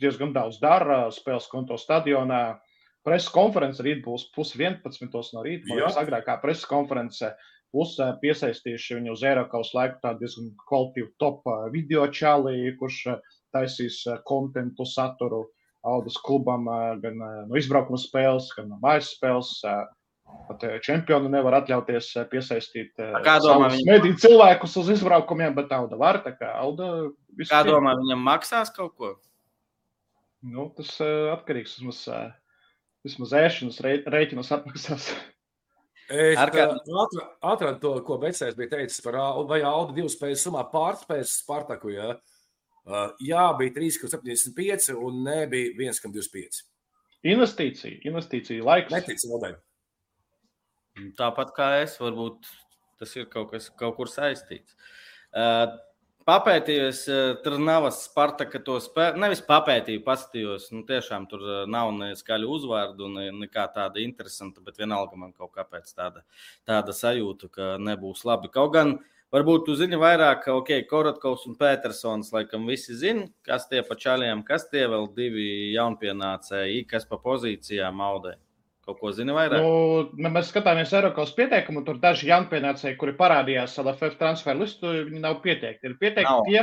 diezgan 0.02 0.34
daudz 0.36 0.62
dara. 0.64 1.08
Spēles 1.14 1.50
konto 1.52 1.78
stadionā. 1.82 2.60
Preses 3.08 3.30
konference 3.32 3.84
rīt 3.84 4.02
būs 4.04 4.28
pusi 4.36 4.60
11. 4.60 5.12
no 5.34 5.44
rīta. 5.46 5.68
Man 5.70 5.80
liekas, 5.80 6.00
agrākā 6.02 6.40
preses 6.42 6.66
konference 6.68 7.30
būs 7.76 7.98
piesaistījuši 8.24 8.98
viņu 8.98 9.14
uz 9.14 9.24
Eiropas 9.28 9.72
laiku 9.76 10.00
tādu 10.04 10.26
diezgan 10.26 10.50
kvalitīvu 10.68 11.12
top 11.22 11.48
video 11.72 12.08
čālī, 12.12 12.58
kurš 12.80 13.04
taisīs 13.56 14.02
kontentu 14.28 14.86
saturu 14.88 15.46
Audas 15.88 16.18
klubam, 16.20 16.66
gan 17.00 17.22
no 17.48 17.56
izbraukuma 17.56 18.00
spēles, 18.02 18.50
gan 18.58 18.68
no 18.74 18.80
mājas 18.84 19.14
spēles. 19.16 19.54
Pat 20.50 20.64
čempioni 20.84 21.30
nevar 21.32 21.62
atļauties 21.62 22.10
piesaistīt 22.28 23.00
mediju 23.88 24.18
cilvēkus 24.20 24.74
uz 24.82 24.90
izbraukumiem, 24.98 25.56
bet 25.56 25.72
Auda 25.72 25.96
var. 25.96 26.20
Kā, 26.26 26.50
Auda 26.60 26.90
kā 27.48 27.62
domā, 27.64 27.96
viņam 28.02 28.26
maksās 28.28 28.74
kaut 28.76 28.98
ko? 29.00 29.14
Nu, 30.46 30.68
tas 30.78 30.92
uh, 31.02 31.32
atkarīgs 31.34 31.80
no 31.82 31.94
uh, 31.94 32.30
vismaz 33.06 33.34
ēšanas 33.38 33.82
rē, 33.82 33.94
rēķinas 34.06 34.54
atmaksās. 34.54 35.10
Es 36.08 36.40
atradu 36.40 37.24
atrat 37.44 37.82
to, 37.84 37.90
ko 38.08 38.16
Becēns 38.22 38.56
bija 38.56 38.78
teicis 38.78 39.02
par 39.04 39.18
vai 39.50 39.60
Audu 39.68 39.96
divu 39.98 40.08
spēju 40.12 40.38
summā 40.40 40.62
pārspējas 40.72 41.34
Spartaku. 41.42 41.92
Ja? 41.92 42.14
Uh, 42.88 43.10
jā, 43.20 43.44
bija 43.60 43.76
3,75 43.76 44.94
un 44.96 45.24
nebija 45.26 45.74
1,25. 45.76 46.62
Investīcija, 47.28 48.00
investīcija 48.08 48.64
laiks. 48.64 48.94
Netic 48.94 49.26
valdē. 49.28 49.52
Tāpat 51.18 51.52
kā 51.58 51.68
es, 51.82 51.98
varbūt 52.00 52.48
tas 52.98 53.12
ir 53.18 53.28
kaut, 53.34 53.52
kas, 53.52 53.68
kaut 53.78 53.98
kur 54.00 54.10
saistīts. 54.10 54.78
Uh, 55.36 55.76
Papētījos, 56.28 57.06
eh, 57.08 57.38
tur 57.40 57.54
nav 57.56 57.86
Spartaka 57.96 58.60
to 58.60 58.74
spēlēt. 58.84 59.16
Nevis 59.24 59.40
papētīju, 59.48 60.02
paskatījos. 60.04 60.66
Nu, 60.76 60.82
tiešām 60.90 61.28
tur 61.32 61.40
eh, 61.40 61.60
nav 61.72 61.94
ne 61.96 62.10
skaļu 62.20 62.50
uzvārdu, 62.52 63.08
ne, 63.14 63.30
nekā 63.46 63.64
tāda 63.72 64.02
interesanta, 64.04 64.60
bet 64.66 64.76
vienalga 64.82 65.16
man 65.16 65.32
kaut 65.32 65.54
kāpēc 65.56 65.94
tāda, 65.96 66.26
tāda 66.68 66.92
sajūta, 66.92 67.48
ka 67.54 67.70
nebūs 67.80 68.26
labi. 68.28 68.52
Kaut 68.52 68.74
gan 68.74 68.92
varbūt 69.32 69.64
tu 69.70 69.78
zini 69.80 69.96
vairāk, 70.02 70.42
ka 70.44 70.58
ok, 70.60 70.74
Korotkovs 70.90 71.48
un 71.48 71.56
Petersons, 71.56 72.34
laikam 72.36 72.68
visi 72.68 72.98
zina, 73.00 73.30
kas 73.48 73.70
tie 73.72 73.80
pa 73.88 73.96
čaļiem, 73.96 74.44
kas 74.52 74.68
tie 74.68 74.84
vēl 74.84 75.08
divi 75.16 75.48
jaunpienācēji, 75.78 76.84
kas 76.92 77.08
pa 77.08 77.24
pozīcijām 77.24 78.04
audē. 78.04 78.36
Kaut 78.88 79.02
ko 79.02 79.12
zini 79.12 79.34
vairāk? 79.36 79.60
Nu, 79.60 80.30
mēs 80.32 80.48
skatāmies 80.54 80.94
Eiropas 80.96 81.34
pieteikumu. 81.36 81.82
Tur 81.84 81.98
daži 82.00 82.30
jaunpienācēji, 82.30 82.96
kuri 83.00 83.18
parādījās 83.20 83.76
LFF 83.84 84.16
transferu 84.20 84.64
listu, 84.64 84.94
viņi 85.10 85.24
nav 85.26 85.42
pieteikti. 85.44 85.90
Ir 85.90 85.98
pieteikti 86.00 86.32
nav. 86.32 86.46
tie, 86.48 86.62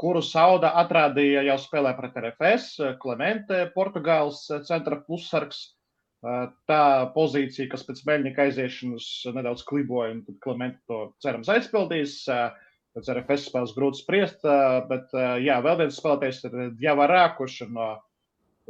kurus 0.00 0.32
Sauda 0.34 0.72
atrādīja 0.82 1.44
jau 1.46 1.56
spēlē 1.62 1.92
pret 1.94 2.18
RFS, 2.18 2.72
Clemente, 3.02 3.68
Portugāles 3.76 4.42
centra 4.66 4.98
plussargs. 5.06 5.68
Tā 6.66 6.82
pozīcija, 7.14 7.70
kas 7.70 7.86
pēc 7.86 8.02
Meļņika 8.08 8.48
aiziešanas 8.48 9.06
nedaudz 9.38 9.62
kliboja, 9.70 10.10
un 10.16 10.24
tad 10.26 10.42
Clemente 10.42 10.82
to 10.90 11.04
cerams 11.22 11.48
aizpildīs. 11.54 12.24
Pēc 12.90 13.14
RFS 13.14 13.46
spēles 13.46 13.72
grūti 13.78 14.02
spriest, 14.02 14.42
bet 14.90 15.14
jā, 15.46 15.62
vēl 15.62 15.84
viens 15.84 16.02
spēlētājs 16.02 16.42
ir 16.48 16.56
Djavarā, 16.82 17.28
kurš 17.38 17.60
ir 17.68 17.76
no 17.78 17.92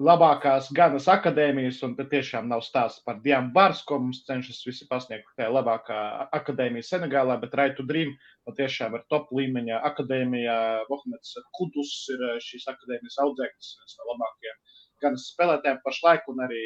labākās 0.00 0.70
ganas 0.76 1.06
akadēmijas, 1.12 1.82
un 1.84 1.94
tiešām 1.98 2.48
nav 2.48 2.62
stāsts 2.64 3.02
par 3.04 3.18
Dienu 3.24 3.52
Bārs, 3.54 3.82
ko 3.84 3.98
mums 4.00 4.22
cenšas 4.28 4.62
visi 4.66 4.86
pasniegt. 4.88 5.28
Tā 5.36 5.48
ir 5.48 5.54
labākā 5.56 5.98
akadēmija 6.38 6.88
Senegālā, 6.88 7.36
bet 7.42 7.56
Raitu 7.60 7.84
Dream 7.88 8.14
patiešām 8.48 8.96
ir 8.96 9.04
top 9.12 9.28
līmeņa 9.36 9.82
akadēmija. 9.90 10.56
Mohameds 10.88 11.36
Kudus 11.58 11.92
ir 12.14 12.24
eh, 12.30 12.38
šīs 12.46 12.68
akadēmijas 12.72 13.20
audzēknis, 13.26 13.74
viens 13.80 13.98
no 13.98 14.08
labākajiem 14.14 14.60
ganas 15.04 15.28
spēlētājiem 15.32 15.80
pašlaik, 15.84 16.28
un 16.32 16.44
arī 16.46 16.64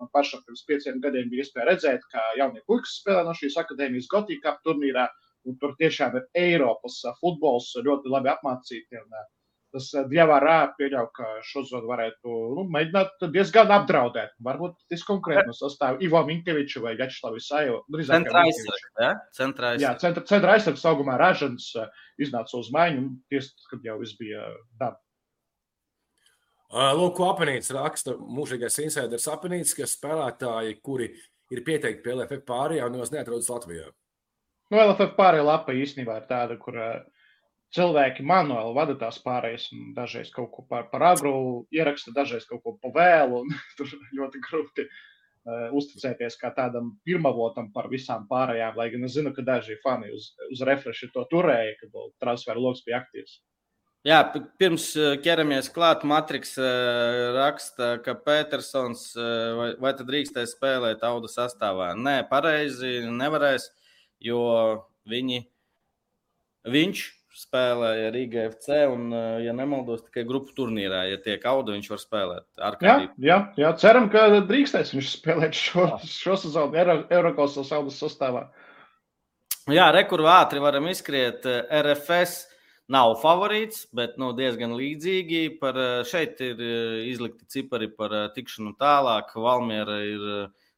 man 0.00 0.10
pašam 0.16 0.42
pirms 0.46 0.64
pieciem 0.68 1.00
gadiem 1.04 1.30
bija 1.32 1.44
iespēja 1.44 1.68
redzēt, 1.70 2.04
kā 2.12 2.24
jaunie 2.40 2.64
puikas 2.68 2.98
spēlē 3.00 3.24
no 3.26 3.36
šīs 3.36 3.58
akadēmijas 3.60 4.10
Gotīkā 4.12 4.56
turnīrā, 4.66 5.06
un 5.48 5.56
tur 5.60 5.74
tiešām 5.80 6.16
ir 6.20 6.28
Eiropas 6.46 7.00
futbols 7.20 7.72
ļoti 7.88 8.12
labi 8.12 8.32
apmācīti. 8.32 9.00
Un, 9.00 9.08
uh, 9.12 9.28
tas 9.74 9.90
eh, 9.96 10.06
Dievārā 10.10 10.56
pieļauj, 10.78 11.08
ka 11.16 11.30
šodien 11.46 11.84
varētu 11.88 12.38
nu, 12.56 12.64
mēģināt 12.74 13.26
diezgan 13.34 13.72
apdraudēt. 13.74 14.34
Varbūt 14.46 14.78
tas 14.92 15.04
konkrēti 15.08 15.50
no 15.50 15.56
sastāvā 15.58 16.00
Ivo 16.04 16.22
Minkeviča 16.28 16.82
vai 16.84 16.94
Gačslavi 17.00 17.42
Sajo. 17.42 17.80
Centrā 18.08 18.44
aizsargs, 18.46 18.90
ja? 19.00 19.12
Centrā 19.36 19.74
aizsargs. 19.74 19.86
Jā, 19.86 19.94
centra, 20.02 20.24
centra 20.30 20.54
aizsargs 20.56 20.86
augumā 20.90 21.18
Ražans 21.20 21.72
eh, 21.80 22.04
iznāca 22.22 22.58
uz 22.60 22.70
maiņu, 22.74 23.08
tieši, 23.32 23.68
kad 23.72 23.90
jau 23.90 23.98
viss 24.02 24.18
bija 24.20 24.46
daba. 24.78 25.00
Lūk, 26.74 27.20
apnīts 27.22 27.70
raksta 27.74 28.16
mūžīgais 28.18 28.80
insiders 28.82 29.28
apnīts, 29.30 29.76
ka 29.78 29.86
spēlētāji, 29.86 30.80
kuri 30.82 31.12
ir 31.54 31.60
pieteikti 31.66 32.02
pie 32.02 32.16
LFF 32.16 32.42
pārējā, 32.48 32.88
nemaz 32.90 33.12
neatrodas 33.14 33.50
Latvijā. 33.52 33.92
Nu, 34.72 34.80
LFF 34.80 35.14
pārējā 35.18 35.44
lapa 35.46 35.74
īstenībā 35.76 36.16
ir 36.18 36.26
tāda, 36.26 36.56
kur 36.58 36.78
uh, 36.80 36.96
cilvēki 37.74 38.24
manuāli 38.26 38.74
vada 38.76 38.94
tās 38.98 39.18
pārējas, 39.24 39.70
un 39.74 39.94
dažreiz 39.96 40.30
kaut 40.34 40.52
ko 40.54 40.64
par, 40.68 40.86
par 40.92 41.04
agru 41.10 41.34
ieraksta, 41.74 42.14
dažreiz 42.14 42.46
kaut 42.48 42.62
ko 42.64 42.76
pa 42.82 42.92
vēlu. 42.94 43.42
Tur 43.78 43.90
ļoti 44.14 44.42
grūti 44.44 44.86
uh, 44.86 45.72
uzticēties 45.76 46.38
kā 46.40 46.52
tādam 46.56 46.94
pirmavotam 47.06 47.72
par 47.74 47.90
visām 47.92 48.28
pārējām. 48.30 48.78
Lai 48.78 48.90
gan 48.94 49.08
es 49.08 49.16
zinu, 49.16 49.34
ka 49.34 49.46
daži 49.46 49.80
fani 49.82 50.12
uz, 50.14 50.30
uz 50.50 50.62
refreshi 50.66 51.10
to 51.14 51.26
turēja, 51.32 51.74
kad 51.82 51.98
transferu 52.22 52.62
lokus 52.68 52.84
bija 52.86 53.02
aktīvs. 53.02 53.40
Jā, 54.04 54.18
pirms 54.60 54.90
ķeramies 55.24 55.70
klāt, 55.72 56.02
Matriks 56.04 56.58
raksta, 57.32 57.94
ka 58.04 58.12
Petersons 58.20 59.06
vai, 59.16 59.70
vai 59.80 59.92
tad 59.96 60.10
drīkstēs 60.10 60.52
spēlēt 60.58 61.06
audu 61.08 61.30
sastāvā. 61.32 61.94
Nē, 61.96 62.18
pareizi 62.28 62.98
nevarēs, 63.08 63.70
jo 64.20 64.42
viņi, 65.08 65.40
viņš 66.68 67.06
spēlēja 67.38 68.12
Rīgā 68.14 68.46
FC 68.52 68.84
un, 68.92 69.08
ja 69.42 69.54
nemaldos, 69.56 70.04
tikai 70.06 70.22
grupu 70.28 70.54
turnīrā, 70.56 71.04
ja 71.10 71.20
tiek 71.22 71.42
auda, 71.50 71.74
viņš 71.74 71.90
var 71.90 72.02
spēlēt. 72.02 72.46
Jā, 72.84 72.96
jā, 73.18 73.38
jā, 73.58 73.72
ceram, 73.82 74.08
ka 74.12 74.26
drīkstēs 74.46 74.94
viņš 74.94 75.12
spēlēt 75.18 75.58
šo, 75.58 75.88
šo 76.06 76.38
sezonu 76.44 76.78
Eurokosas 77.10 77.72
audas 77.74 77.98
sastāvā. 78.02 78.46
Jā, 79.72 79.88
rekurvā 79.96 80.42
ātri 80.42 80.60
varam 80.60 80.90
izskriet 80.92 81.46
RFS 81.46 82.42
nav 82.92 83.14
favorīts, 83.22 83.86
bet 83.96 84.18
nu, 84.20 84.32
diezgan 84.36 84.74
līdzīgi. 84.76 85.58
Par, 85.60 85.78
eh, 85.78 86.02
šeit 86.04 86.40
ir 86.44 86.60
eh, 86.60 87.06
izlikti 87.10 87.46
cipari 87.48 87.88
par 87.88 88.12
eh, 88.12 88.28
tikšanu 88.34 88.74
tālāk. 88.80 89.34
Valmiera 89.36 90.00
ir, 90.04 90.26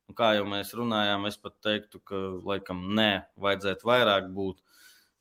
nu, 0.06 0.14
kā 0.14 0.34
jau 0.36 0.46
mēs 0.48 0.74
runājām, 0.74 1.26
es 1.26 1.36
pat 1.36 1.56
teiktu, 1.62 2.00
ka 2.04 2.22
laikam 2.46 2.94
nē, 2.94 3.26
vajadzētu 3.36 3.90
vairāk 3.90 4.30
būt 4.34 4.62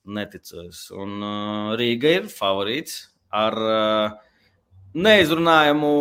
neticējis. 0.06 0.88
Un 0.96 1.18
uh, 1.20 1.74
Rīga 1.80 2.16
ir 2.20 2.30
favorīts 2.32 3.00
ar 3.36 3.58
uh, 3.60 4.16
neizrunājamu 4.96 5.92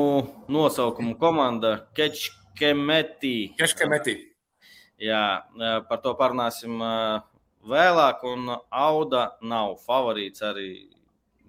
nosaukumu 0.52 1.16
komanda 1.20 1.76
Kečkemeti. 1.96 3.54
Kečkemeti. 3.58 4.18
Jā, 5.02 5.42
par 5.88 5.98
to 6.04 6.12
parunāsim 6.14 6.78
vēlāk, 7.66 8.20
un 8.30 8.52
Auda 8.70 9.24
nav 9.42 9.74
favorīts 9.82 10.44
arī 10.46 10.68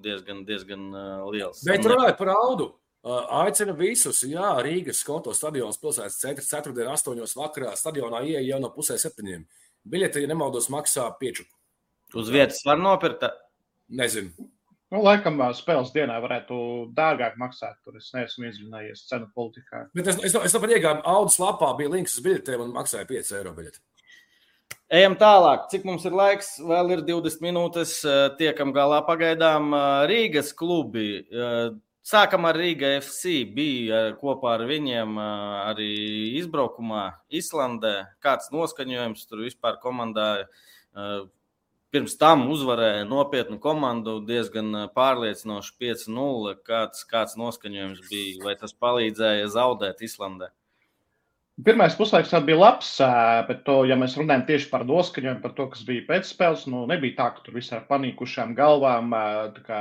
diezgan, 0.01 0.41
diezgan 0.47 0.87
liels. 1.29 1.61
Bet 1.67 1.85
runājot 1.85 2.17
par 2.17 2.33
Audu. 2.33 2.71
Aicinu 3.05 3.75
visus, 3.77 4.23
jā, 4.25 4.47
Rīgas 4.65 5.03
konto 5.05 5.29
stadionas 5.37 5.77
pilsētas 5.77 6.17
centra 6.17 6.41
4. 6.41 6.87
8. 6.89 7.21
vakarā 7.37 7.75
stadionā 7.77 8.23
ieeja 8.25 8.41
jau 8.47 8.57
no 8.63 8.71
pusē 8.73 8.97
septiņiem. 8.97 9.43
Biļete, 9.85 10.23
ja 10.23 10.31
nemaldos, 10.31 10.71
maksā 10.73 11.05
pieču. 11.19 11.45
Uz 12.13 12.29
vietas 12.29 12.61
var 12.67 12.77
nopirkt? 12.77 13.25
Nezinu. 13.89 14.51
Nu, 14.93 15.01
laikam, 15.01 15.39
spēles 15.57 15.89
dienā 15.95 16.19
varētu 16.21 16.57
dārgāk 16.95 17.39
maksāt. 17.41 17.79
Tur 17.83 17.97
es 17.97 18.11
neesmu 18.13 18.45
iedziļinājies 18.47 19.07
cenu 19.09 19.27
politikā. 19.35 19.87
Bet 19.97 20.11
es, 20.11 20.19
es, 20.21 20.35
es, 20.37 20.53
es 20.53 20.75
iegāju 20.77 21.01
Audas 21.01 21.39
lapā, 21.41 21.71
bija 21.79 21.91
links 21.95 22.15
uz 22.19 22.25
biļetēm 22.25 22.67
un 22.67 22.75
maksāja 22.77 23.07
5 23.09 23.33
eiro 23.39 23.53
biļeti. 23.57 23.81
Ejam 24.93 25.15
tālāk. 25.17 25.65
Cik 25.71 25.87
mums 25.89 26.05
ir 26.05 26.13
laiks? 26.13 26.51
Vēl 26.61 26.93
ir 26.93 27.01
20 27.07 27.41
minūtes. 27.41 27.97
Tiekam 28.37 28.69
galā 28.75 29.01
pagaidām 29.07 29.73
Rīgas 30.05 30.53
klubi. 30.53 31.25
Sākam 32.05 32.45
ar 32.45 32.59
Rīga 32.61 32.93
FC. 32.99 33.39
Bija 33.49 34.11
kopā 34.19 34.53
ar 34.59 34.67
viņiem 34.69 35.17
arī 35.17 35.89
izbraukumā 36.37 37.07
Islandē. 37.33 37.95
Kāds 38.21 38.53
noskaņojums 38.53 39.25
tur 39.25 39.41
vispār 39.47 39.81
komandā? 39.81 40.29
Pirms 41.95 42.17
tam 42.19 42.41
uzvarēja 42.51 43.05
nopietnu 43.07 43.55
komandu, 43.63 44.17
diezgan 44.27 44.89
pārliecinoši 44.97 45.69
5-0. 45.79 46.57
Kāds, 46.67 47.05
kāds 47.07 47.37
noskaņojums 47.39 48.01
bija? 48.09 48.41
Vai 48.43 48.55
tas 48.59 48.75
palīdzēja 48.83 49.45
zaudēt 49.53 50.03
Islandē? 50.03 50.49
Pirmais 51.63 51.95
puslaiks 51.95 52.33
bija 52.43 52.57
labs, 52.59 52.89
bet, 53.47 53.61
to, 53.63 53.77
ja 53.87 53.95
mēs 53.95 54.17
runājam 54.19 54.43
tieši 54.49 54.67
par 54.73 54.83
noskaņojumu, 54.89 55.39
par 55.45 55.53
to, 55.55 55.69
kas 55.71 55.85
bija 55.87 56.03
pēcspēles, 56.09 56.65
nu, 56.67 56.81
nebija 56.91 57.15
tā, 57.21 57.29
ka 57.37 57.45
tur 57.45 57.55
viss 57.55 57.71
ar 57.71 57.85
panīkušām 57.87 58.51
galvām 58.57 59.15
kā, 59.63 59.79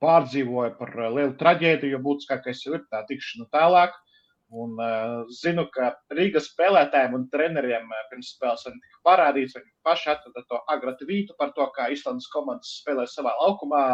pārdzīvoja 0.00 0.72
par 0.78 0.96
lielu 0.96 1.36
traģēdiju, 1.42 1.92
jo 1.92 2.00
būtiskākais 2.06 2.64
jau 2.64 2.78
ir 2.78 2.88
tā 2.88 3.04
tikšana 3.10 3.50
tālāk. 3.52 4.00
Un, 4.50 4.72
uh, 4.82 5.28
zinu, 5.30 5.68
ka 5.70 5.92
Rīgas 6.16 6.48
spēlētājiem 6.50 7.12
un 7.14 7.28
treneriem 7.30 7.92
pirms 8.10 8.32
spēles 8.34 8.64
tika 8.66 9.02
parādīts, 9.06 9.54
viņi 9.54 9.70
paši 9.86 10.10
atrada 10.10 10.42
to 10.50 10.58
agratu 10.74 11.06
vītu 11.06 11.36
par 11.38 11.52
to, 11.54 11.68
kā 11.76 11.86
Islandes 11.94 12.26
komandas 12.32 12.80
spēlē 12.80 13.06
savā 13.06 13.36
laukumā 13.38 13.84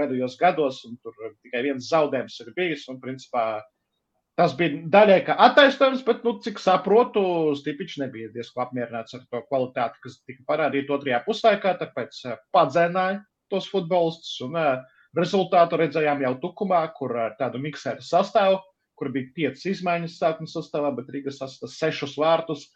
pēdējos 0.00 0.38
gados, 0.40 0.80
un 0.88 0.96
tur 1.04 1.12
tikai 1.44 1.66
viens 1.68 1.90
zaudējums 1.92 2.40
ir 2.40 2.54
bijis. 2.56 2.88
Un, 2.88 3.02
principā, 3.04 3.44
Tas 4.40 4.54
bija 4.56 4.78
daļai 4.88 5.18
attaisnojums, 5.44 6.00
bet, 6.06 6.22
nu, 6.24 6.32
cik 6.44 6.60
saprotu, 6.62 7.22
Stipičs 7.58 7.98
nebija 8.00 8.30
diezgan 8.32 8.64
apmierināts 8.64 9.18
ar 9.18 9.26
to 9.28 9.42
kvalitāti, 9.50 10.00
kas 10.06 10.16
tika 10.24 10.46
parādīta 10.48 10.96
otrajā 10.96 11.18
puslaikā, 11.26 11.74
tāpēc 11.82 12.22
eh, 12.30 12.38
padzēnāja 12.56 13.18
tos 13.52 13.68
futbolistus. 13.68 14.38
Un 14.46 14.56
uh, 14.56 14.78
rezultātu 15.18 15.76
redzējām 15.80 16.24
jau 16.24 16.32
tukumā, 16.46 16.80
kur 16.96 17.12
ar 17.26 17.36
tādu 17.36 17.60
miksēru 17.60 18.04
sastāvu, 18.06 18.62
kur 18.98 19.12
bija 19.14 19.30
piecas 19.36 19.66
izmaiņas 19.74 20.18
sākuma 20.20 20.50
sastāvā, 20.50 20.92
bet 20.96 21.10
Rīga 21.14 21.34
sastāv 21.34 21.72
sešus 21.72 22.18
vārtus. 22.20 22.68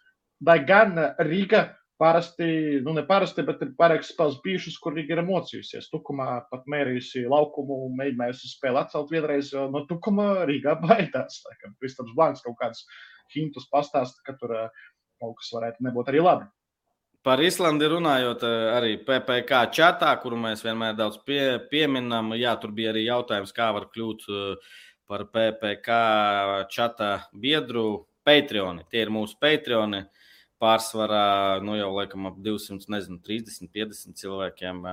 Lai 0.44 0.59
gan 0.68 0.96
Rīga 1.24 1.68
Parasti, 1.96 2.81
nu 2.85 2.92
ne 2.92 3.07
parasti, 3.09 3.40
bet 3.48 3.62
ir 3.64 3.70
vairākas 3.79 4.11
spēles 4.12 4.35
bijušas, 4.44 4.74
kur 4.85 4.92
Riga 4.92 5.14
ir 5.16 5.22
mocījusies. 5.24 5.87
Tukumā 5.88 6.26
pat 6.50 6.66
mērījusi 6.68 7.22
laukumu, 7.33 7.87
mēģinājusi 7.96 8.50
spēli 8.50 8.83
atcelt 8.83 9.14
vienreiz, 9.14 9.48
jo 9.55 9.64
no 9.72 9.81
Tukuma 9.88 10.44
Rīgā 10.50 10.74
baidās. 10.83 11.38
Kristams 11.81 12.12
Blanks 12.18 12.44
kaut 12.44 12.59
kādus 12.61 12.85
hintus 13.33 13.64
pastāsta, 13.72 14.20
ka 14.26 14.37
tur 14.37 14.52
eh, 14.59 14.85
kaut 15.22 15.38
kas 15.40 15.48
varētu 15.57 15.88
nebūt 15.88 16.12
arī 16.12 16.20
labi. 16.20 16.50
Par 17.24 17.40
Islandi 17.42 17.88
runājot, 17.88 18.44
eh, 18.44 18.68
arī 18.76 18.92
PPC 19.07 19.72
čatā, 19.81 20.12
kuru 20.20 20.37
mēs 20.44 20.66
vienmēr 20.68 20.98
daudz 21.00 21.16
pie, 21.24 21.57
pieminam, 21.72 22.37
jā, 22.37 22.52
tur 22.61 22.76
bija 22.76 22.92
arī 22.92 23.07
jautājums, 23.07 23.57
kā 23.57 23.72
var 23.72 23.88
kļūt 23.88 24.29
eh, 24.29 24.76
par 25.09 25.27
PPC 25.33 25.99
čata 26.73 27.11
biedru 27.33 28.07
Patreoni. 28.27 28.87
Tie 28.90 29.05
ir 29.07 29.12
mūsu 29.14 29.38
Patreoni. 29.40 30.05
Uh, 30.07 30.27
pārsvarā 30.62 31.61
nu, 31.64 31.77
jau 31.77 31.90
laikam 31.99 32.29
ap 32.31 32.37
200, 32.45 32.88
nezinu, 32.92 33.19
30, 33.25 33.69
50 33.73 34.21
cilvēkiem. 34.21 34.85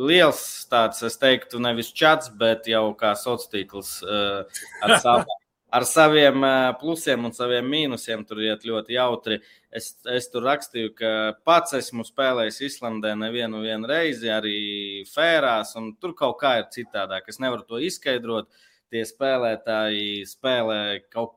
Liels 0.00 0.44
tāds, 0.70 1.02
es 1.06 1.18
teiktu, 1.20 1.60
nevis 1.62 1.92
čats, 1.96 2.30
bet 2.32 2.68
jau 2.70 2.88
kā 2.98 3.12
sociāls 3.18 3.50
tīkls 3.52 3.90
ar, 4.06 4.96
savu, 5.04 5.36
ar 5.76 5.86
saviem 5.88 6.46
plusiem 6.80 7.28
un 7.28 7.36
saviem 7.36 7.68
mīnusiem. 7.68 8.24
Tur 8.28 8.40
iet 8.46 8.64
ļoti 8.68 8.96
jautri. 8.96 9.40
Es, 9.76 9.92
es 10.08 10.30
tur 10.32 10.46
rakstīju, 10.48 10.94
ka 10.96 11.10
pats 11.44 11.76
esmu 11.76 12.06
spēlējis 12.08 12.62
Islandē 12.70 13.12
nevienu 13.18 13.60
reizi, 13.90 14.32
arī 14.32 14.56
fērās, 15.10 15.74
un 15.76 15.92
tur 16.00 16.16
kaut 16.16 16.40
kā 16.40 16.56
ir 16.62 16.70
citādāk. 16.72 17.28
Es 17.28 17.42
nevaru 17.44 17.66
to 17.68 17.82
izskaidrot. 17.84 18.48
Tie 18.92 19.02
spēlētāji 19.06 20.22
spēlē 20.30 20.80
kaut 21.10 21.34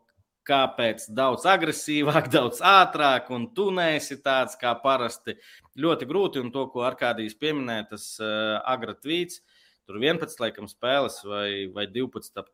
kāpēc 0.50 1.08
daudz 1.16 1.46
agresīvāk, 1.50 2.30
daudz 2.36 2.62
ātrāk, 2.66 3.30
un 3.36 3.50
tu 3.56 3.70
neesi 3.76 4.20
tāds 4.24 4.58
kā 4.60 4.74
parasti. 4.84 5.38
Ļoti 5.80 6.08
grūti, 6.10 6.44
un 6.44 6.54
to, 6.56 6.68
ko 6.74 6.86
Arkādijs 6.88 7.38
pieminēja, 7.40 7.90
tas 7.94 8.08
uh, 8.22 8.58
agratvīts, 8.70 9.44
tur 9.88 10.00
11 10.02 10.42
laikam 10.44 10.70
spēles 10.70 11.22
vai, 11.26 11.50
vai 11.74 11.86
12 11.90 12.46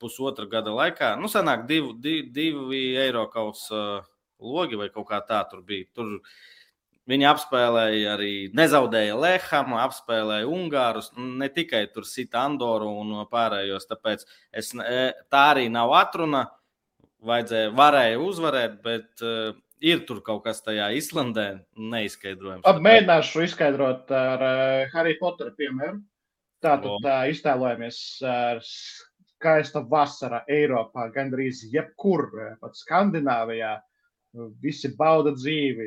pusotra 0.00 0.46
gada 0.50 0.72
laikā. 0.76 1.14
Nu, 1.20 1.30
sanāk, 1.32 1.66
divi, 1.68 1.94
divi, 2.02 2.24
divi 2.34 2.82
eiro 3.00 3.26
kaut 3.32 3.56
kas 3.56 3.68
uh, 3.74 4.08
logi 4.40 4.78
vai 4.80 4.90
kaut 4.92 5.08
kā 5.10 5.20
tā 5.26 5.42
tur 5.50 5.62
bija. 5.66 5.88
Tur 5.96 6.18
Viņi 7.10 7.26
apspēlēja 7.26 8.14
arī, 8.14 8.34
nezaudēja 8.54 9.16
Lehamu, 9.18 9.78
apspēlēja 9.82 10.46
Ungārus, 10.50 11.10
ne 11.18 11.48
tikai 11.50 11.86
tur 11.94 12.06
sita 12.06 12.44
Andoru 12.46 12.92
un 13.02 13.16
pārējos. 13.30 13.88
Tāpēc 13.90 14.22
es, 14.62 14.70
tā 14.74 15.42
arī 15.54 15.66
nav 15.72 15.94
atruna 15.98 16.44
vajadzēja, 17.26 17.72
varēja 17.76 18.20
uzvarēt, 18.22 18.78
bet 18.84 19.24
uh, 19.24 19.50
ir 19.80 20.04
tur 20.08 20.22
kaut 20.24 20.44
kas 20.46 20.62
tajā 20.64 20.90
Islandē 20.96 21.48
neizskaidrojams. 21.76 22.68
Mēģināšu 22.86 23.44
izskaidrot 23.48 24.12
ar 24.14 24.46
uh, 24.46 24.94
Harry 24.94 25.16
Potter 25.20 25.52
piemēru. 25.58 26.00
Tātad 26.60 27.00
tā, 27.04 27.18
iztēlojamies 27.32 28.00
uh, 28.24 28.60
skaista 29.40 29.80
vasara 29.88 30.42
Eiropā, 30.52 31.08
gandrīz 31.14 31.64
jebkur, 31.72 32.28
pat 32.60 32.76
Skandināvijā. 32.76 33.78
Visi 34.62 34.92
bauda 34.94 35.32
dzīvi, 35.34 35.86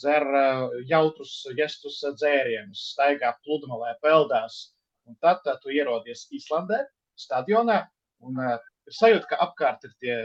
dzer 0.00 0.26
uh, 0.26 0.76
jautrus, 0.90 1.34
gestus 1.58 2.00
dzērienus, 2.18 2.90
staigā 2.94 3.34
pludmalē, 3.44 3.94
peldās. 4.04 4.60
Un 5.08 5.16
tad 5.20 5.40
tā, 5.46 5.56
tu 5.62 5.72
ierodies 5.74 6.26
Islandē, 6.36 6.82
stadionā, 7.18 7.82
un 8.26 8.38
uh, 8.40 8.58
ir 8.88 8.96
sajūta, 8.96 9.32
ka 9.32 9.42
apkārt 9.46 9.86
ir 9.88 9.96
tie 10.02 10.16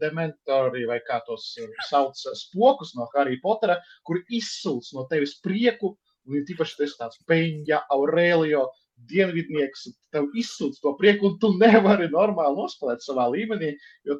dementori 0.00 0.84
vai 0.88 0.98
kā 1.06 1.20
tos 1.26 1.54
eh, 1.60 1.70
sauc, 1.88 2.18
eh, 2.26 2.36
spokus 2.36 2.94
no 2.96 3.08
Harry 3.14 3.38
Pottera, 3.40 3.78
kuri 4.06 4.24
izsūc 4.40 4.92
no 4.96 5.06
tevis 5.10 5.38
prieku, 5.44 5.94
un 6.28 6.38
ir 6.38 6.44
tīpaši 6.48 6.82
tas 6.82 6.96
tāds 7.00 7.22
Peņģa, 7.30 7.84
Aurelio, 7.94 8.66
dienvidnieks, 9.08 9.86
tev 10.12 10.26
izsūc 10.36 10.80
to 10.82 10.94
prieku, 10.98 11.30
un 11.30 11.38
tu 11.42 11.52
nevari 11.56 12.10
normāli 12.12 12.58
nospēlēt 12.58 13.04
savā 13.04 13.28
līmenī, 13.32 13.72
jo 14.08 14.18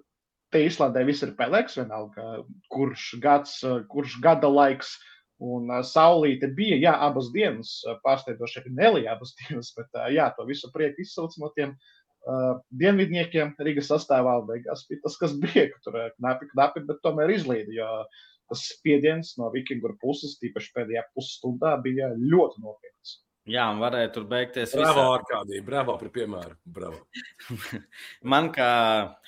te 0.53 0.65
Islandē 0.65 1.05
viss 1.09 1.25
ir 1.27 1.37
pelēks, 1.39 1.79
vienalga, 1.81 2.43
kurš 2.73 3.15
gads, 3.23 3.61
kurš 3.93 4.19
gada 4.25 4.51
laiks, 4.53 4.97
Un 5.39 5.71
saulīte 5.87 6.49
bija, 6.51 6.77
jā, 6.83 6.93
abas 7.07 7.29
dienas, 7.35 7.77
pārsteidzoši 8.03 8.59
arī 8.61 8.73
Nelija 8.75 9.15
abas 9.15 9.37
dienas, 9.39 9.71
bet 9.77 10.01
jā, 10.15 10.27
to 10.35 10.47
visu 10.49 10.71
prieku 10.75 11.05
izsauc 11.05 11.37
no 11.39 11.53
tiem 11.55 11.77
uh, 11.77 12.59
dienvidniekiem 12.81 13.55
Rīgas 13.63 13.93
sastāvā. 13.93 14.35
Beigās 14.49 14.85
bija 14.91 15.05
tas, 15.05 15.19
kas 15.21 15.37
bija, 15.39 15.69
ka 15.71 15.79
tur 15.87 16.01
knapi, 16.17 16.51
knapi, 16.55 16.83
bet 16.91 16.99
tomēr 17.07 17.37
izlīda, 17.37 17.71
jo 17.77 17.93
tas 18.51 18.65
spiediens 18.73 19.37
no 19.39 19.53
vikingu 19.55 19.95
puses, 20.03 20.39
tīpaši 20.43 20.75
pēdējā 20.75 21.07
pusstundā, 21.15 21.77
bija 21.85 22.11
ļoti 22.19 22.65
nopietns. 22.65 23.19
Jā, 23.49 23.65
un 23.73 23.79
varēja 23.81 24.11
tur 24.13 24.27
beigties. 24.29 24.75
Bravo, 24.77 25.05
visā. 25.05 25.19
Arkādī, 25.19 25.61
bravo 25.65 25.95
par 26.01 26.11
piemēru. 26.13 26.57
Bravo. 26.69 26.99
Man 28.33 28.51
kā 28.53 28.73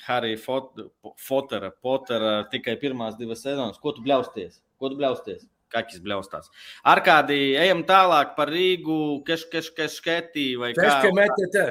Harija 0.05 0.41
Fotera, 0.45 1.71
Potera 1.81 2.35
tikai 2.53 2.77
pirmās 2.81 3.17
divas 3.21 3.45
sezonas, 3.47 3.81
ko 3.81 3.95
tu 3.97 4.05
bļausties? 4.05 4.61
Ko 4.81 4.93
tu 4.93 5.01
bļausties? 5.01 5.47
Kakis 5.71 6.03
bļaustās. 6.03 6.51
Ar 6.91 7.01
kādī 7.07 7.55
ejam 7.61 7.85
tālāk 7.87 8.35
par 8.37 8.51
Rīgu, 8.51 9.23
Keškeškešketī 9.29 10.49
vai 10.61 10.73
kā. 10.75 10.83
Keškemetete. 10.83 11.67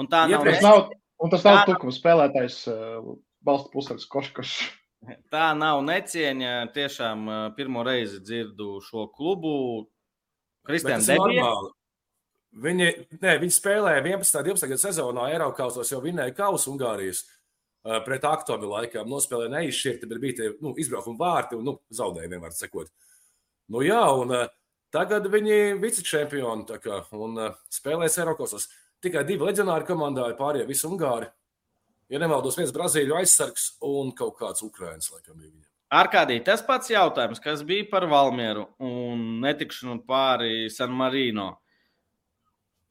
Un 0.00 0.08
tā 0.10 0.24
nav. 0.30 0.46
Tas 0.48 0.64
nav, 0.64 0.82
un 1.22 1.32
tas 1.32 1.44
nav 1.44 1.62
tukums 1.68 2.00
spēlētājs 2.00 2.62
uh, 2.72 3.14
balsta 3.46 3.70
pusargs 3.72 4.08
Koškoš. 4.10 4.56
Tā 5.34 5.50
nav 5.54 5.84
necieņa. 5.86 6.54
Tiešām 6.74 7.28
uh, 7.28 7.42
pirmo 7.58 7.84
reizi 7.86 8.22
dzirdu 8.24 8.80
šo 8.88 9.06
klubu. 9.12 9.54
Kristiāns 10.66 11.06
Debija. 11.12 11.52
Viņi, 12.56 12.86
ne, 13.20 13.32
viņi 13.42 13.52
spēlēja 13.52 14.00
11. 14.00 14.38
un 14.40 14.46
12. 14.48 14.78
sezonā 14.80 15.26
Eiropasos, 15.34 15.90
jau 15.92 15.98
vinēja 16.00 16.32
kausu 16.38 16.70
Ungārijas 16.72 17.26
pret 18.06 18.24
Aktobi 18.24 18.68
laikam. 18.70 19.10
Nospēlēja 19.12 19.52
neizšķirti, 19.52 20.08
bet 20.08 20.22
bija 20.22 20.38
tie 20.38 20.48
nu, 20.64 20.72
izbraukuma 20.80 21.20
vārti 21.20 21.58
un 21.58 21.66
nu, 21.68 21.76
zaudēja 21.92 22.30
vienmēr 22.32 22.54
sekot. 22.56 22.88
Nu, 23.72 23.82
jā, 23.84 24.00
un 24.16 24.32
tagad 24.94 25.28
viņi 25.30 25.52
ir 25.52 25.80
vicečempioni 25.82 26.80
kā, 26.80 27.02
un 27.18 27.36
spēlēs 27.76 28.16
Eiropasos. 28.22 28.70
Tikai 29.04 29.26
divi 29.28 29.44
leģionāri 29.44 29.84
komandā 29.86 30.30
ir 30.30 30.38
pārējie 30.38 30.66
visi 30.70 30.88
Ungāri. 30.88 31.28
Ja 32.08 32.20
nemaldos, 32.22 32.56
viens 32.56 32.72
Brazīļu 32.72 33.18
aizsargs 33.18 33.74
un 33.84 34.12
kaut 34.16 34.38
kāds 34.40 34.64
Ukrāņš, 34.64 35.10
laikam, 35.12 35.36
bija 35.36 35.50
viņam. 35.50 35.68
Arkādī, 35.96 36.40
tas 36.42 36.64
pats 36.66 36.88
jautājums, 36.90 37.38
kas 37.42 37.60
bija 37.66 37.84
par 37.90 38.08
Valmieru 38.10 38.64
un 38.82 39.42
netikšanu 39.44 40.00
pāri 40.08 40.70
San 40.72 40.94
Marino. 40.96 41.52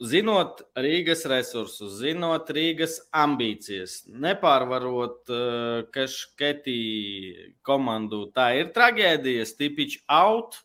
Zinot 0.03 0.60
Rīgas 0.75 1.21
resursus, 1.31 1.93
zinot 2.01 2.49
Rīgas 2.51 2.97
ambīcijas, 3.15 4.01
nepārvarot 4.12 5.29
uh, 5.31 5.86
Kašketī 5.95 6.81
komandu, 7.63 8.25
tā 8.36 8.49
ir 8.60 8.73
traģēdija. 8.75 9.45
Stipiņš 9.47 9.93
out, 10.12 10.58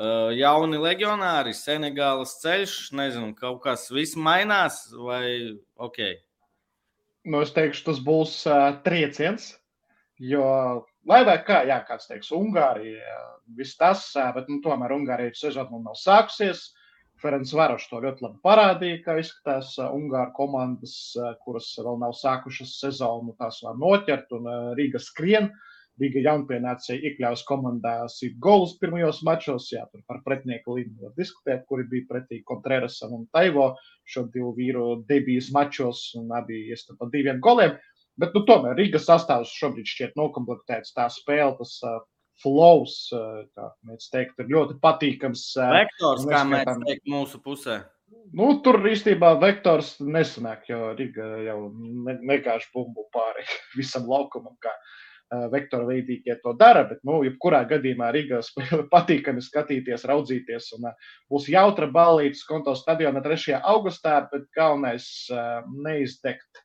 uh, 0.00 0.32
jauni 0.32 0.80
legionāri, 0.80 1.52
Senegālas 1.52 2.38
ceļš, 2.40 2.76
nezinu, 2.96 3.34
kaut 3.36 3.60
kas 3.66 3.90
viss 3.92 4.16
mainās 4.16 4.86
vai 4.96 5.60
ok? 5.76 6.00
Nu, 7.28 7.42
es 7.44 7.52
teikšu, 7.52 7.84
tas 7.90 8.00
būs 8.06 8.38
uh, 8.48 8.78
trieciens, 8.86 9.50
jo, 10.16 10.46
lai 11.04 11.20
vai 11.28 11.36
kā, 11.44 11.60
jā, 11.68 11.82
kāds 11.84 12.08
teiks, 12.08 12.32
Ungārija, 12.32 13.20
viss 13.60 13.76
tas, 13.76 14.06
bet 14.32 14.48
nu, 14.48 14.62
tomēr 14.64 14.96
Ungārija 14.96 15.36
sezona 15.36 15.82
nav 15.84 16.00
sākusies. 16.00 16.64
Uh, 16.70 16.80
Ferenc 17.24 17.52
Varošs 17.56 17.88
to 17.88 18.02
ļoti 18.04 18.20
labi 18.26 18.40
parādīja, 18.44 19.02
kā 19.04 19.14
izskatās 19.16 19.70
Ungāru 19.80 20.34
komandas, 20.36 20.96
kuras 21.44 21.70
vēl 21.80 21.96
nav 22.02 22.12
sākušas 22.18 22.74
sezonu, 22.82 23.32
tās 23.40 23.62
var 23.64 23.78
noķert 23.80 24.34
un 24.36 24.50
Rīga 24.76 25.00
skrien. 25.00 25.48
Rīga 26.02 26.24
jaunpienācēji 26.24 27.06
iekļāvās 27.08 27.44
komandā 27.46 27.94
sīt 28.10 28.34
golus 28.42 28.74
pirmajos 28.80 29.22
mačos, 29.24 29.68
jā, 29.72 29.84
tur 29.92 30.02
par 30.10 30.20
pretinieku 30.26 30.74
līniju 30.76 31.06
var 31.06 31.12
diskutēt, 31.16 31.62
kuri 31.70 31.86
bija 31.92 32.08
pretī 32.10 32.40
Kontrerasam 32.44 33.14
un 33.14 33.28
Taivo 33.32 33.68
šo 34.10 34.26
divu 34.34 34.50
vīru 34.58 34.88
debijas 35.08 35.52
mačos 35.54 36.08
un 36.18 36.34
abi 36.34 36.64
iesta 36.74 36.98
pa 36.98 37.08
diviem 37.12 37.38
goliem. 37.40 37.78
Bet, 38.20 38.34
nu, 38.34 38.42
tomēr 38.46 38.76
Rīgas 38.78 39.06
sastāvs 39.08 39.54
šobrīd 39.54 39.88
šķiet 39.90 40.18
nokomplektēts. 40.18 40.92
Tā 40.98 41.06
spēle, 41.10 41.54
tas 41.62 41.78
flows, 42.42 42.96
kā 43.12 43.70
mēs 43.88 44.10
teikt, 44.12 44.38
ir 44.42 44.50
ļoti 44.52 44.78
patīkams. 44.82 45.46
Vektors, 45.74 46.26
kā 46.28 46.42
mēs 46.48 46.70
teikt, 46.86 47.06
mūsu 47.10 47.40
pusē. 47.44 47.82
Nu, 48.34 48.48
tur 48.64 48.80
īstenībā 48.88 49.34
vektors 49.42 49.94
nesanāk, 50.00 50.66
jo 50.70 50.92
Riga 50.98 51.26
jau 51.44 51.58
nekāž 52.04 52.66
bumbu 52.74 53.06
pāri 53.14 53.44
visam 53.78 54.08
laukumam, 54.10 54.56
kā 54.62 54.72
vektora 55.52 55.86
veidīgie 55.88 56.36
to 56.42 56.54
dara. 56.58 56.84
Bet, 56.88 57.00
nu, 57.06 57.20
jebkurā 57.26 57.64
gadījumā 57.70 58.10
Riga 58.14 58.40
spēle 58.44 58.86
patīkami 58.94 59.42
skatīties, 59.44 60.06
raudzīties. 60.10 60.72
Un 60.78 60.90
būs 61.32 61.48
jautra 61.52 61.88
balītas 61.90 62.44
konto 62.48 62.74
stadionā 62.78 63.22
3. 63.24 63.58
augustā, 63.74 64.20
bet 64.32 64.46
galvenais 64.56 65.08
neizdegt, 65.86 66.64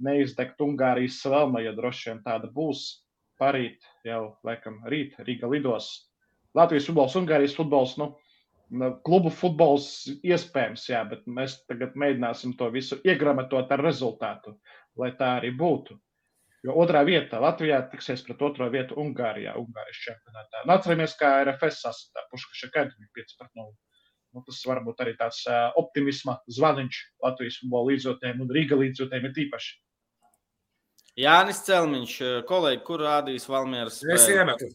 neizdegt 0.00 0.62
Ungārijas 0.64 1.20
svelma, 1.24 1.64
ja 1.64 1.74
droši 1.76 2.10
vien 2.10 2.22
tāda 2.26 2.50
būs 2.54 2.86
parīt, 3.40 3.86
jau 4.06 4.22
laikam 4.46 4.80
rīt 4.92 5.16
Rīga 5.26 5.50
lidos. 5.50 5.90
Latvijas 6.56 6.88
futbols, 6.88 7.16
Ungārijas 7.18 7.56
futbols, 7.56 7.96
nu, 8.00 8.12
klubu 9.06 9.30
futbols 9.34 9.88
iespējams, 10.22 10.86
jā, 10.92 11.02
bet 11.10 11.26
mēs 11.26 11.58
tagad 11.70 11.96
mēģināsim 11.98 12.54
to 12.58 12.70
visu 12.74 13.00
iegramatot 13.06 13.70
ar 13.74 13.82
rezultātu, 13.86 14.54
lai 14.98 15.10
tā 15.18 15.36
arī 15.40 15.50
būtu. 15.58 15.98
Jo 16.66 16.74
otrā 16.82 17.00
vieta 17.08 17.40
Latvijā 17.40 17.78
tiksies 17.88 18.22
pret 18.26 18.42
otro 18.44 18.66
vietu 18.72 18.98
Ungārijā, 19.00 19.54
Ungārijas 19.56 20.02
čempionātā. 20.04 20.64
Un 20.66 20.74
atceramies, 20.74 21.14
kā 21.16 21.38
RFS 21.46 21.80
sastāvā 21.86 22.26
Puškaša 22.32 22.68
Akademija 22.68 23.14
5 23.16 23.38
pret 23.38 23.54
0. 23.56 23.70
Nu, 24.30 24.42
tas 24.46 24.58
varbūt 24.68 25.00
arī 25.02 25.14
tāds 25.18 25.40
optimisma 25.80 26.36
zvaniņš 26.58 26.98
Latvijas 27.24 27.56
futbola 27.62 27.94
līdzjūtējiem 27.94 28.44
un 28.44 28.52
Rīga 28.54 28.78
līdzjūtējiem 28.82 29.26
ir 29.30 29.34
tīpaši. 29.38 29.72
Jānis 31.20 31.64
Celmiņš, 31.66 32.18
eh, 32.24 32.36
kolēģi, 32.48 32.84
kur 32.86 33.02
rādīs 33.04 33.48
Valmieras? 33.50 34.00
Es 34.14 34.28
iemetu. 34.32 34.70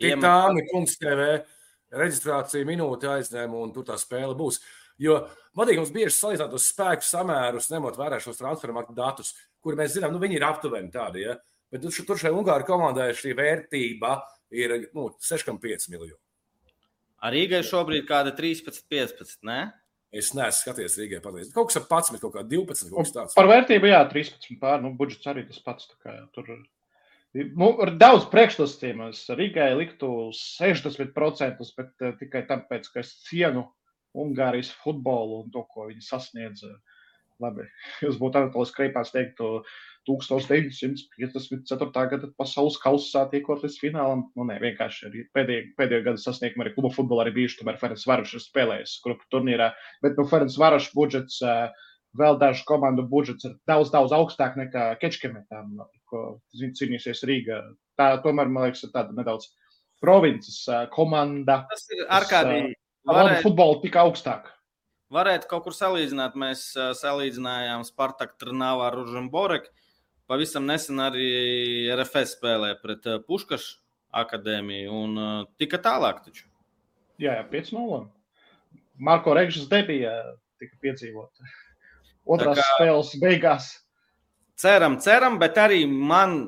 Tik 0.00 0.20
tālu, 0.20 0.60
kungs 0.70 0.98
TV 1.00 1.38
reģistrācija 1.96 2.66
minūte 2.68 3.08
aizņēma 3.08 3.62
un 3.62 3.72
tur 3.72 3.86
tā 3.86 3.96
spēle 4.00 4.36
būs. 4.36 4.60
Jo 5.00 5.20
vadīgi 5.56 5.80
mums 5.80 5.92
bieži 5.94 6.14
salīdzināt 6.16 6.52
tos 6.52 6.68
spēku 6.72 7.04
samērus, 7.04 7.70
ņemot 7.72 7.98
vērā 8.00 8.20
šos 8.20 8.40
transfermarktu 8.40 8.96
datus, 8.96 9.34
kur 9.64 9.76
mēs 9.76 9.94
zinām, 9.96 10.12
nu 10.12 10.20
viņi 10.22 10.38
ir 10.38 10.46
aptuveni 10.48 10.92
tādi, 10.92 11.26
ja? 11.26 11.36
bet 11.72 11.82
tur, 11.84 11.92
tur 12.08 12.20
šai 12.20 12.32
Ungāru 12.32 12.66
komandai 12.68 13.10
šī 13.16 13.34
vērtība 13.36 14.14
ir 14.56 14.76
nu, 14.96 15.10
6,5 15.20 15.90
miljoni. 15.92 16.20
Arī 17.26 17.46
Rīgai 17.46 17.62
šobrīd 17.64 18.06
kāda 18.08 18.32
13, 18.36 18.84
15, 18.92 19.38
ne? 19.48 19.60
Es 20.16 20.32
neesmu 20.36 20.62
skatījies 20.62 20.96
Rīgai 21.00 21.20
pateicis. 21.24 21.52
Kaut 21.54 21.70
kas 21.70 21.80
ap 21.80 21.90
11, 21.90 22.22
kaut 22.22 22.34
kā 22.36 22.44
12, 22.46 22.88
kaut 22.92 23.04
kas 23.04 23.14
tāds. 23.14 23.36
Par 23.36 23.50
vērtību, 23.50 23.90
jā, 23.90 24.00
13 24.12 24.58
pār, 24.62 24.80
nu, 24.84 24.94
budžets 24.96 25.28
arī 25.32 25.44
tas 25.48 25.60
pats. 25.64 25.88
Kā, 26.00 26.14
jā, 26.14 26.24
tur 26.36 26.52
nu, 27.36 27.70
ir 27.84 27.94
daudz 28.00 28.28
priekšnosacījumu. 28.32 29.10
Es 29.12 29.24
Rīgai 29.32 29.70
liktu 29.76 30.12
60%, 30.36 31.72
bet 31.80 32.06
uh, 32.06 32.14
tikai 32.20 32.44
tāpēc, 32.48 32.90
ka 32.92 33.02
es 33.02 33.12
cienu 33.26 33.66
Ungārijas 34.16 34.72
futbolu 34.82 35.42
un 35.42 35.52
to, 35.52 35.66
ko 35.72 35.90
viņi 35.90 36.04
sasniedz. 36.06 36.64
Labi, 37.42 37.66
jūs 38.04 38.16
būtu 38.20 38.40
Anatolijs 38.40 38.74
Kreipāns 38.76 39.12
teiktu, 39.12 39.60
1954. 40.06 42.04
gada 42.12 42.30
pasaules 42.38 42.78
kausā 42.82 43.24
tiekot 43.32 43.64
līdz 43.64 43.76
finālam. 43.82 44.24
Nu, 44.38 44.46
nē, 44.48 44.56
vienkārši 44.62 45.08
arī 45.08 45.24
pēdējā, 45.36 45.66
pēdējā 45.80 46.06
gada 46.06 46.22
sasniegumi 46.22 46.64
arī 46.64 46.74
kluba 46.76 46.92
futbolā 46.94 47.26
arī 47.26 47.34
bijuši. 47.40 47.58
Tomēr 47.60 47.80
Ferenc 47.80 48.06
Varošs 48.08 48.38
ir 48.38 48.44
spēlējis 48.44 48.96
grupu 49.04 49.28
turnīrā. 49.34 49.72
Bet 50.04 50.18
nu, 50.20 50.26
Ferenc 50.30 50.56
Varošs 50.62 50.94
budžets, 50.96 51.42
vēl 52.16 52.40
dažu 52.40 52.64
komandu 52.68 53.04
budžets 53.10 53.48
ir 53.48 53.54
daudz, 53.68 53.92
daudz 53.94 54.14
augstāk 54.16 54.56
nekā 54.60 54.88
Kečkemetām, 55.02 55.76
ko 56.10 56.24
cīnīsies 56.56 57.24
Rīga. 57.28 57.62
Tā 57.98 58.14
tomēr, 58.24 58.50
man 58.52 58.68
liekas, 58.68 58.84
ir 58.86 58.92
tāda 58.94 59.16
nedaudz 59.16 59.50
provinces 60.02 60.64
komanda. 60.94 61.64
Tas 61.72 61.88
ir 61.92 62.04
ārkārtīgi. 62.06 62.76
Varētu... 63.06 63.42
Futbolu 63.46 63.80
tik 63.84 63.96
augstāk. 64.00 64.50
Varētu 65.14 65.46
kaut 65.50 65.66
kur 65.68 65.74
salīdzināt. 65.76 66.34
Mēs 66.38 66.68
salīdzinājām 66.74 67.84
Spartak 67.86 68.34
Trnavā 68.40 68.88
ar 68.90 68.96
Ružamboreku. 68.98 69.70
Pavisam 70.26 70.66
nesen 70.66 70.98
arī 71.02 71.26
RFS 71.94 72.34
spēlēja 72.36 72.78
pret 72.82 73.06
eh, 73.06 73.20
Puškašu 73.22 73.76
akadēmiju 74.16 74.92
un 74.96 75.18
uh, 75.20 75.32
tika 75.60 75.76
tālāk. 75.82 76.22
Taču. 76.24 76.46
Jā, 77.20 77.34
jā 77.36 77.42
5-0. 77.50 77.98
Marko 78.96 79.34
Regžas 79.36 79.66
debija 79.68 80.12
tika 80.62 80.78
piedzīvota. 80.80 81.50
Otrās 82.24 82.56
kā, 82.56 82.64
spēles 82.70 83.10
beigās. 83.20 83.66
Ceram, 84.56 84.96
ceram, 85.04 85.36
bet 85.42 85.58
arī 85.60 85.82
man, 85.90 86.38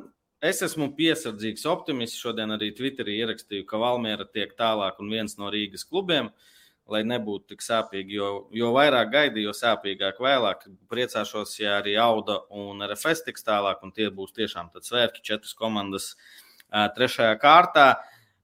es 0.41 0.63
esmu 0.65 0.89
piesardzīgs 0.97 1.67
optimists. 1.69 2.23
Šodien 2.23 2.57
arī 2.57 2.71
Twitterī 2.79 3.19
ierakstīju, 3.21 3.67
ka 3.69 3.83
Valmiera 3.83 4.25
tiek 4.25 4.57
tālāk 4.57 5.03
un 5.03 5.13
viens 5.13 5.37
no 5.37 5.53
Rīgas 5.53 5.85
klubiem. 5.85 6.33
Uh, 6.33 6.58
lai 6.89 7.03
nebūtu 7.07 7.53
tik 7.53 7.65
sāpīgi. 7.65 8.17
Jo, 8.19 8.29
jo 8.55 8.73
vairāk 8.77 9.13
gaida, 9.13 9.41
jo 9.43 9.55
sāpīgāk 9.57 10.21
vēlāk. 10.25 10.65
Priecāšos, 10.91 11.55
ja 11.61 11.79
arī 11.79 11.97
Auda 12.01 12.41
un 12.55 12.85
RFS 12.87 13.27
tiks 13.27 13.45
tālāk, 13.47 13.83
un 13.85 13.93
tie 13.95 14.09
būs 14.15 14.35
tiešām 14.37 14.73
svētki, 14.75 15.25
četras 15.25 15.55
komandas 15.59 16.15
uh, 16.15 16.89
trešajā 16.97 17.37
kārtā. 17.43 17.89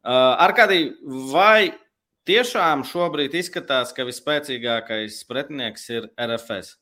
Uh, 0.05 0.37
ar 0.45 0.53
kādī 0.57 0.93
vai 1.33 1.73
tiešām 2.29 2.85
šobrīd 2.89 3.37
izskatās, 3.41 3.93
ka 3.97 4.07
visspēcīgākais 4.09 5.23
pretinieks 5.29 5.89
ir 5.93 6.11
RFS. 6.21 6.77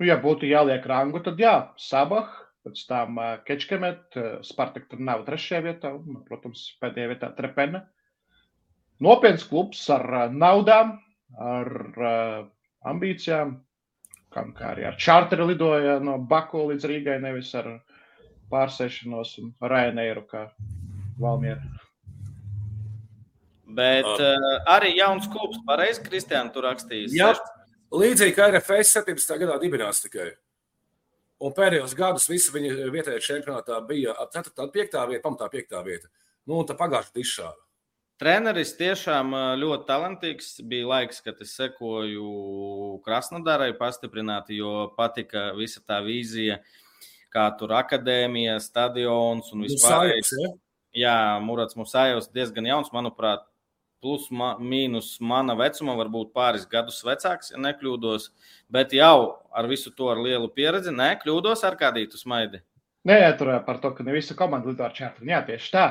Nu, 0.00 0.08
ja 0.08 0.18
būtu 0.18 0.48
jāliek 0.50 0.82
rangu, 0.90 1.22
tad 1.22 1.38
jā, 1.38 1.54
Sabah, 1.78 2.26
pēc 2.66 2.80
tam 2.90 3.18
uh, 3.20 3.36
Kečkemet, 3.46 4.06
uh, 4.18 4.30
Spartak 4.42 4.88
tur 4.90 5.02
nav 5.02 5.22
trešajā 5.28 5.62
vietā, 5.68 5.92
un, 5.94 6.24
protams, 6.26 6.72
pēdējā 6.82 7.12
vietā 7.12 7.30
Trepena. 7.36 7.84
Nopietns 9.02 9.46
klubs 9.48 9.80
ar 9.90 10.04
uh, 10.06 10.26
naudām, 10.30 10.94
ar 11.40 11.70
uh, 11.98 12.44
ambīcijām, 12.86 13.56
kam 14.34 14.52
kā 14.54 14.70
arī 14.74 14.86
ar 14.86 14.98
čārteri 15.00 15.48
lidoja 15.50 15.98
no 16.02 16.18
Baku 16.30 16.68
līdz 16.70 16.86
Rīgai, 16.90 17.18
nevis 17.22 17.50
ar 17.58 17.72
pārsēšanos 18.52 19.34
un 19.42 19.50
Rainēru 19.62 20.22
kā 20.30 20.46
Valmiera. 21.18 21.62
Bet 23.74 24.06
uh, 24.06 24.46
arī 24.70 24.94
jauns 24.98 25.26
klubs, 25.32 25.58
pareizi, 25.66 26.04
Kristiāna, 26.04 26.52
tur 26.54 26.68
rakstījis. 26.68 27.14
Jā, 27.16 27.32
līdzīgi 27.94 28.36
kā 28.36 28.50
RFS 28.52 29.00
17. 29.00 29.38
gadā 29.42 29.58
dibinās 29.62 30.02
tikai. 30.04 30.30
Un 31.44 31.52
pēdējos 31.56 31.96
gadus 31.98 32.28
visi 32.30 32.52
viņa 32.54 32.90
vietējā 32.94 33.22
čempionātā 33.24 33.80
bija 33.88 34.14
ap 34.14 34.30
4. 34.32 34.54
un 34.62 34.70
5. 34.70 35.00
vieta, 35.10 35.24
pamatā 35.24 35.50
5. 35.50 35.80
vieta. 35.86 36.08
Nu, 36.46 36.60
un 36.60 36.68
tā 36.68 36.76
pagājušā 36.78 37.24
izšāva. 37.24 37.63
Treneris 38.22 38.76
tiešām 38.78 39.32
ļoti 39.58 39.86
talantīgs. 39.88 40.52
Bija 40.70 40.86
laiks, 40.92 41.18
kad 41.24 41.40
es 41.42 41.56
sekoju 41.58 43.00
Krasnodarai 43.06 43.72
pastiprināti, 43.78 44.60
jo 44.60 44.90
patika 44.98 45.48
visa 45.58 45.82
tā 45.82 45.98
vīzija, 46.04 46.60
kā 47.34 47.48
tur 47.58 47.74
akadēmija, 47.74 48.60
stadions 48.62 49.50
un 49.54 49.66
vispār. 49.66 50.12
Ja? 50.14 50.52
Jā, 50.94 51.16
Murats 51.42 51.74
Musājos 51.74 52.30
diezgan 52.30 52.68
jauns, 52.70 52.92
manuprāt, 52.94 53.42
plus 54.04 54.28
ma, 54.30 54.52
mīnus 54.62 55.16
mana 55.18 55.56
vecuma, 55.58 55.96
varbūt 55.98 56.30
pāris 56.36 56.68
gadus 56.70 57.00
vecāks, 57.02 57.50
ja 57.50 57.58
nekļūdos. 57.58 58.28
Bet 58.70 58.94
jau 58.94 59.40
ar 59.50 59.66
visu 59.66 59.90
to 59.90 60.12
ar 60.12 60.22
lielu 60.22 60.46
pieredzi, 60.54 60.94
nekļūdos 60.94 61.66
ar 61.66 61.74
kādītu 61.80 62.20
smaidi. 62.20 62.62
Nē, 63.10 63.18
tur 63.40 63.50
par 63.66 63.82
to, 63.82 63.90
ka 63.96 64.06
ne 64.06 64.14
visa 64.14 64.38
komanda 64.38 64.70
lido 64.70 64.86
ar 64.86 64.94
četru. 64.94 65.26
Jā, 65.28 65.42
tieši 65.48 65.74
tā. 65.74 65.88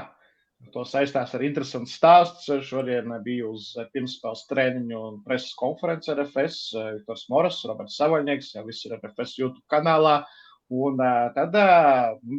To 0.71 0.83
saistās 0.87 1.33
ar 1.35 1.43
interesantu 1.43 1.91
stāstu. 1.91 2.59
Šodien 2.65 3.11
bija 3.25 3.49
uz 3.49 3.73
pirmspēles 3.93 4.45
treniņu 4.49 5.01
un 5.09 5.19
preses 5.25 5.51
konferenci 5.59 6.13
RFS. 6.13 6.61
Viktors 6.99 7.25
Moras, 7.33 7.59
Roberts 7.67 7.97
Savaļnieks, 7.99 8.53
jau 8.55 8.63
viss 8.67 8.85
ir 8.87 8.95
RFS 8.97 9.35
YouTube 9.41 9.65
kanālā. 9.73 10.21
Un 10.73 10.97
tad 11.35 11.53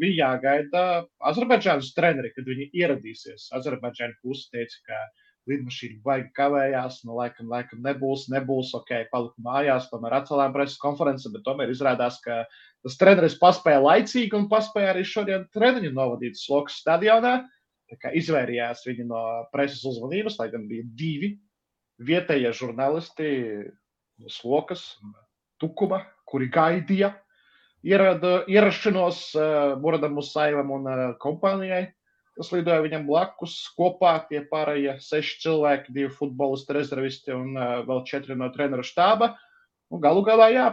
bija 0.00 0.14
jāgaida 0.32 1.04
Azerbaidžānas 1.30 1.92
treneri, 1.94 2.32
kad 2.34 2.48
viņi 2.48 2.70
ieradīsies. 2.80 3.50
Azerbaidžāna 3.58 4.16
puse 4.24 4.48
teica, 4.54 4.80
ka 4.88 5.02
lidmašīna 5.50 6.00
baigi 6.04 6.30
kavējās, 6.38 7.02
nu, 7.04 7.18
laikam, 7.18 7.50
laikam 7.52 7.82
nebūs, 7.84 8.28
nebūs, 8.32 8.72
ok, 8.78 8.94
paliku 9.12 9.44
mājās, 9.44 9.90
tomēr 9.90 10.16
atcēlām 10.22 10.54
preses 10.54 10.80
konferenci, 10.80 11.28
bet 11.34 11.44
tomēr 11.44 11.72
izrādās, 11.74 12.16
ka 12.24 12.46
tas 12.84 12.96
treneris 13.00 13.36
paspēja 13.40 13.82
laicīgi 13.84 14.38
un 14.38 14.48
paspēja 14.48 14.94
arī 14.94 15.04
šodien 15.08 15.44
treniņu 15.54 15.92
novadīt 15.92 16.40
sloks 16.40 16.80
stadionā 16.80 17.42
izvairījās 17.92 18.84
viņi 18.86 19.06
no 19.08 19.22
preses 19.52 19.84
uzmanības, 19.88 20.38
lai 20.40 20.50
gan 20.52 20.68
bija 20.70 20.86
divi 20.98 21.34
vietējie 22.04 22.52
žurnālisti 22.56 23.28
no 24.20 24.30
Slokas, 24.32 24.94
Tukuma, 25.60 26.00
kuri 26.26 26.48
gaidīja 26.52 27.12
ierada, 27.84 28.42
ierašanos 28.50 29.20
uh, 29.36 29.76
Muradam 29.80 30.16
Musaivam 30.18 30.72
un 30.74 30.88
uh, 30.88 31.02
kompānijai, 31.22 31.86
kas 32.34 32.50
lidoja 32.54 32.82
viņam 32.82 33.06
blakus 33.06 33.54
kopā 33.78 34.16
tie 34.28 34.42
pārējie 34.50 34.96
seši 35.04 35.38
cilvēki, 35.44 35.94
divi 35.94 36.10
futbolisti, 36.16 36.74
rezervisti 36.74 37.36
un 37.36 37.54
uh, 37.54 37.76
vēl 37.86 38.02
četri 38.08 38.36
no 38.38 38.50
treneru 38.54 38.86
štāba. 38.86 39.34
Un 39.92 40.02
galu 40.02 40.24
galā, 40.26 40.48
jā, 40.50 40.66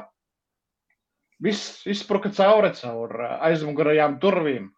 viss 1.44 1.84
izspruka 1.90 2.32
cauri 2.34 2.72
caur 2.80 3.14
aizmugurējām 3.38 4.18
durvīm. 4.24 4.72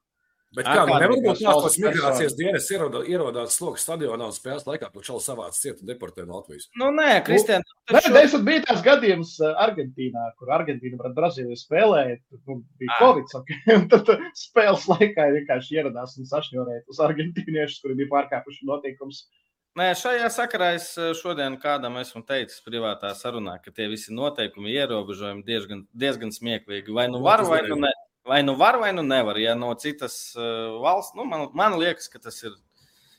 Bet 0.53 0.67
kā, 0.67 0.83
nu 0.85 0.97
nevar 1.01 1.17
būt 1.17 1.39
tā, 1.41 1.53
ka 1.57 1.69
migrācijas 1.81 2.35
dienas 2.37 2.67
ierodās, 2.69 3.55
sloks 3.57 3.85
stadionā 3.87 4.27
un 4.29 4.35
spēles 4.35 4.67
laikā 4.67 4.91
to 4.93 5.01
čalu 5.05 5.21
savāc 5.25 5.57
ciet 5.57 5.79
un 5.81 5.89
deportē 5.89 6.27
no 6.27 6.37
Latvijas? 6.37 6.67
Nu, 6.77 6.91
nē, 6.93 7.23
Kristian. 7.25 7.65
Nu, 7.89 7.95
nē, 7.97 8.03
šo... 8.05 8.11
desmit 8.13 8.45
bija 8.45 8.65
tās 8.67 8.83
gadījums 8.85 9.33
uh, 9.41 9.55
Argentīnā, 9.63 10.27
kur 10.37 10.53
Argentīna 10.53 10.99
pret 11.01 11.15
Brazīliju 11.17 11.57
spēlēja, 11.57 12.19
nu, 12.45 12.59
bija 12.81 12.93
ah. 12.93 13.01
Covid, 13.01 13.33
un 13.79 13.87
tad 13.95 14.13
spēles 14.37 14.85
laikā 14.93 15.29
vienkārši 15.39 15.79
ieradās 15.79 16.19
un 16.21 16.29
sašņorēja 16.29 16.85
uz 16.93 17.01
argentīniešus, 17.07 17.81
kuri 17.81 17.97
bija 18.03 18.13
pārkāpuši 18.13 18.69
noteikums. 18.69 19.25
Nē, 19.73 19.89
šajā 19.97 20.29
sakarā 20.29 20.75
es 20.77 20.91
uh, 21.01 21.15
šodien 21.17 21.57
kādam 21.57 21.97
esmu 21.97 22.21
teicis 22.29 22.61
privātā 22.61 23.09
sarunā, 23.17 23.57
ka 23.57 23.73
tie 23.73 23.89
visi 23.89 24.13
noteikumi, 24.13 24.69
ierobežojumi 24.77 25.41
diezgan, 25.47 25.87
diezgan 25.97 26.29
smieklīgi. 26.35 26.93
Vai 26.93 27.09
nu 27.09 27.25
var, 27.25 27.41
vai 27.49 27.63
nu 27.65 27.81
ne. 27.81 27.89
Vai 28.23 28.43
nu 28.43 28.55
var, 28.55 28.77
vai 28.79 28.93
nu 28.93 29.01
nevar. 29.01 29.37
Ja 29.37 29.55
no 29.55 29.73
citas 29.75 30.35
uh, 30.35 30.79
valsts, 30.81 31.15
nu, 31.15 31.25
man, 31.27 31.49
man 31.53 31.75
liekas, 31.79 32.07
ka 32.07 32.21
tas 32.23 32.39
ir. 32.43 32.53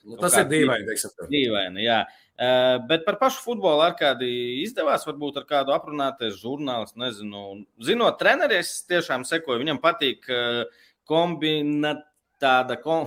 Nu, 0.04 0.16
tas 0.20 0.36
ir 0.40 0.48
dīvaini. 0.48 0.96
Dīvaini, 1.28 1.84
jā. 1.84 2.04
Uh, 2.34 2.80
bet 2.88 3.04
par 3.06 3.18
pašu 3.20 3.44
futbolu 3.44 3.84
ar 3.84 3.92
kādu 3.98 4.26
izdevās, 4.64 5.04
varbūt 5.06 5.42
ar 5.42 5.46
kādu 5.48 5.74
aprunāties 5.76 6.40
žurnālistu. 6.40 6.98
Nezinu, 7.04 7.44
zinot, 7.84 8.16
treneri, 8.20 8.62
es 8.64 8.78
tiešām 8.88 9.26
sekoju. 9.28 9.60
Viņam 9.60 9.80
patīk 9.84 10.24
uh, 10.32 10.64
kombinēt 11.08 12.02
tāda 12.40 12.76
kom, 12.80 13.06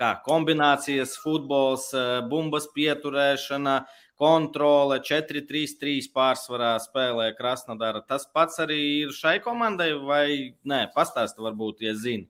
kā 0.00 0.10
kombinācijas, 0.24 1.14
futbols, 1.22 1.90
bumbas 2.28 2.66
pieturēšana. 2.74 3.76
Uh, 3.84 4.03
kontrole, 4.20 5.00
4-3-3 5.02 6.10
pārsvarā 6.14 6.74
spēlē 6.82 7.32
Krasnodara. 7.38 8.04
Tas 8.08 8.26
pats 8.34 8.60
arī 8.62 8.78
ir 9.02 9.14
šai 9.16 9.38
komandai, 9.44 9.90
vai 9.98 10.26
nē, 10.70 10.86
pastāsti 10.94 11.42
varbūt, 11.44 11.82
ja 11.86 11.94
zini. 11.98 12.28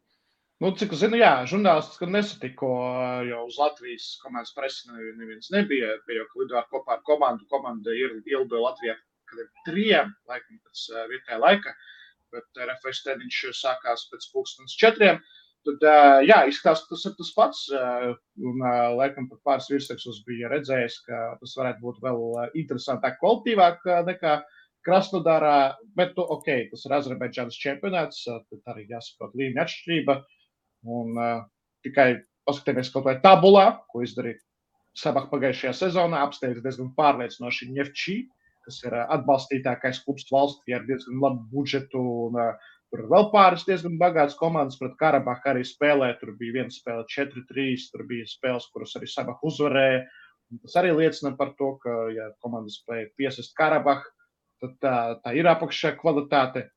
Nu, 0.63 0.71
cik 0.79 0.95
zinu, 0.97 1.19
jā, 1.19 1.33
žurnālists 1.51 2.01
nesatiko 2.09 2.71
jau 3.29 3.41
uz 3.49 3.57
Latvijas 3.61 4.15
komandas 4.23 4.55
presi, 4.57 4.87
neviens 5.19 5.51
nebija, 5.53 5.97
bija 6.09 6.23
jau 6.23 6.43
lidojot 6.45 6.71
kopā 6.73 6.97
ar 6.97 7.03
komandu. 7.05 7.45
Komanda 7.51 7.93
ir 7.93 8.21
ilga 8.33 8.63
Latvijā, 8.63 8.95
kad 9.29 9.43
ir 9.43 9.51
trījiem, 9.67 10.15
laikam, 10.31 10.61
pēc 10.65 10.87
vietējā 11.11 11.41
laika, 11.43 11.75
bet 12.33 12.63
RFS 12.65 13.03
tēdiņš 13.05 13.43
sākās 13.61 14.07
pēc 14.13 14.31
pulkstens 14.33 14.79
četriem. 14.79 15.19
Uh, 15.19 15.44
Tad, 15.65 15.85
jā, 16.29 16.43
izskatās, 16.51 16.83
ka 16.85 16.93
tas 16.93 17.07
ir 17.09 17.15
tas 17.19 17.31
pats. 17.37 17.63
Un, 18.51 18.65
laikam, 18.99 19.31
pat 19.31 19.41
pāris 19.49 19.71
virsrakstos 19.73 20.21
bija 20.27 20.51
redzējis, 20.53 20.99
ka 21.07 21.23
tas 21.41 21.55
varētu 21.57 21.81
būt 21.85 22.03
vēl 22.05 22.27
interesantāk, 22.61 23.17
kvalitīvāk 23.23 23.89
nekā 24.11 24.37
Krasnodarā. 24.85 25.75
Bet, 25.97 26.13
nu, 26.19 26.27
ok, 26.37 26.51
tas 26.73 26.85
ir 26.85 26.97
Azerbaidžānas 26.99 27.61
čempionāts, 27.61 28.27
tad 28.29 28.75
arī 28.75 28.85
jāsaprot 28.91 29.37
līmeņa 29.41 29.65
atšķirība. 29.65 30.19
Un 30.95 31.17
tikai 31.85 32.09
paskatīties 32.49 32.93
kaut 32.93 33.09
vai 33.09 33.17
tabulā, 33.25 33.71
ko 33.93 34.05
izdarīja 34.05 34.43
Sabak 34.95 35.27
pagājušajā 35.33 35.73
sezonā, 35.75 36.21
apsteidz 36.23 36.61
diezgan 36.63 36.93
pārliecinoši 36.95 37.67
Ņefčī, 37.75 38.13
kas 38.63 38.77
ir 38.87 38.95
atbalstītākais 39.03 39.99
klubs 40.05 40.29
valstī 40.31 40.77
ar 40.77 40.85
diezgan 40.87 41.19
labu 41.25 41.43
budžetu 41.51 41.99
un 42.29 42.39
uh, 42.39 42.69
Tur 42.95 43.09
vēl 43.11 43.25
pāris 43.33 43.65
diezgan 43.67 43.97
bagātas 43.99 44.37
komandas, 44.39 44.77
pret 44.79 44.93
Karabahu 45.01 45.49
arī 45.51 45.65
spēlē. 45.67 46.13
Tur 46.21 46.37
bija 46.39 46.61
viena 46.61 46.71
spēle 46.71 47.03
4-3, 47.11 47.89
tur 47.91 48.05
bija 48.07 48.29
spēles, 48.31 48.69
kuras 48.71 48.95
arī 48.95 49.09
Sabah 49.11 49.41
uzvarēja. 49.43 50.05
Un 50.55 50.61
tas 50.63 50.77
arī 50.79 50.93
liecina 50.95 51.33
par 51.35 51.51
to, 51.59 51.73
ka, 51.83 51.95
ja 52.15 52.29
komanda 52.45 52.71
spēja 52.71 53.09
piesist 53.19 53.57
Karabahu, 53.59 54.07
tad 54.63 54.79
tā, 54.79 54.95
tā 55.27 55.35
ir 55.35 55.51
apakšā 55.51 55.97
kvalitāte. 55.99 56.69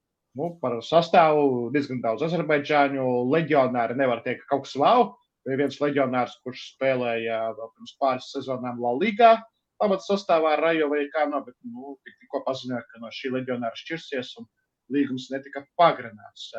Nu, 0.42 0.56
par 0.58 0.80
sastāvu 0.82 1.70
diezgan 1.78 2.02
daudz 2.02 2.26
azerbaidžāņu 2.26 3.06
leģionāri 3.36 4.02
nevar 4.02 4.26
teikt, 4.26 4.48
ka 4.48 4.56
kaut 4.56 4.66
kas 4.66 4.74
wow. 4.82 5.12
Bija 5.46 5.62
viens 5.62 5.78
leģionārs, 5.86 6.40
kurš 6.42 6.66
spēlēja 6.74 7.44
vēl 7.62 7.74
pirms 7.76 7.98
pāris 8.02 8.34
sezonām 8.34 8.82
La 8.82 8.98
Ligā, 8.98 9.36
pamats 9.78 10.10
sastāvā 10.10 10.58
ar 10.58 10.66
Rajo 10.66 10.90
vai 10.90 11.06
kā 11.14 11.30
no, 11.30 11.46
bet 11.46 11.54
nu, 11.62 11.94
tikko 12.10 12.42
paziņoja, 12.50 12.86
ka 12.90 13.06
no 13.06 13.14
šī 13.14 13.38
leģionāra 13.38 13.86
šķirsies. 13.86 14.34
Un, 14.42 14.50
līgums 14.94 15.30
netika 15.34 15.64
pagarināts. 15.80 16.52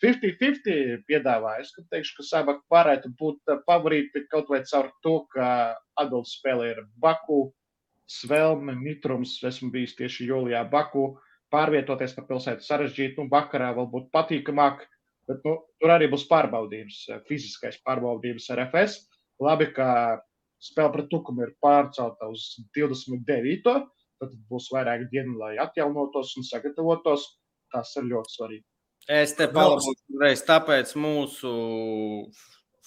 50-50 0.00 1.04
piedāvāja. 1.08 1.64
Es 1.64 1.72
teikšu, 1.76 2.16
ka 2.16 2.24
Sabaka 2.24 2.64
varētu 2.72 3.12
būt 3.20 3.52
favorīti 3.66 4.24
kaut 4.32 4.48
vai 4.52 4.62
caur 4.64 4.88
to, 5.04 5.16
ka 5.34 5.48
atbildes 6.00 6.38
spēlē 6.38 6.70
ir 6.72 6.84
Baku, 7.02 7.50
Svelme, 8.08 8.74
Mitrums. 8.78 9.36
Esmu 9.44 9.68
bijis 9.74 9.96
tieši 9.98 10.30
jūlijā 10.30 10.64
Baku. 10.72 11.12
Pārvietoties 11.52 12.14
pa 12.16 12.24
pilsētu 12.28 12.64
sarežģīti, 12.64 13.20
un 13.20 13.28
vakarā 13.30 13.74
vēl 13.76 13.90
būtu 13.92 14.10
patīkamāk. 14.14 14.86
Bet 15.28 15.44
nu, 15.46 15.56
tur 15.82 15.92
arī 15.92 16.08
būs 16.10 16.24
pārbaudījums, 16.30 17.04
fiziskais 17.28 17.78
pārbaudījums 17.86 18.48
ar 18.54 18.64
FS. 18.70 19.04
Labi, 19.42 19.68
ka 19.76 19.88
spēle 20.64 20.92
pret 20.94 21.10
Tukumu 21.12 21.44
ir 21.46 21.52
pārcelta 21.64 22.30
uz 22.32 22.54
29. 22.76 23.76
Tad 24.20 24.32
būs 24.50 24.68
vairāk 24.72 25.06
dienu, 25.12 25.38
lai 25.40 25.54
atjaunotos 25.62 26.34
un 26.36 26.44
sagatavotos 26.44 27.26
tas 27.72 27.92
ir 27.96 28.08
ļoti 28.10 28.36
svarīgi. 28.36 28.64
Es 29.10 29.32
te 29.34 29.48
palabošu 29.50 30.20
reiz, 30.20 30.42
tāpēc 30.46 30.92
mūsu 31.00 31.50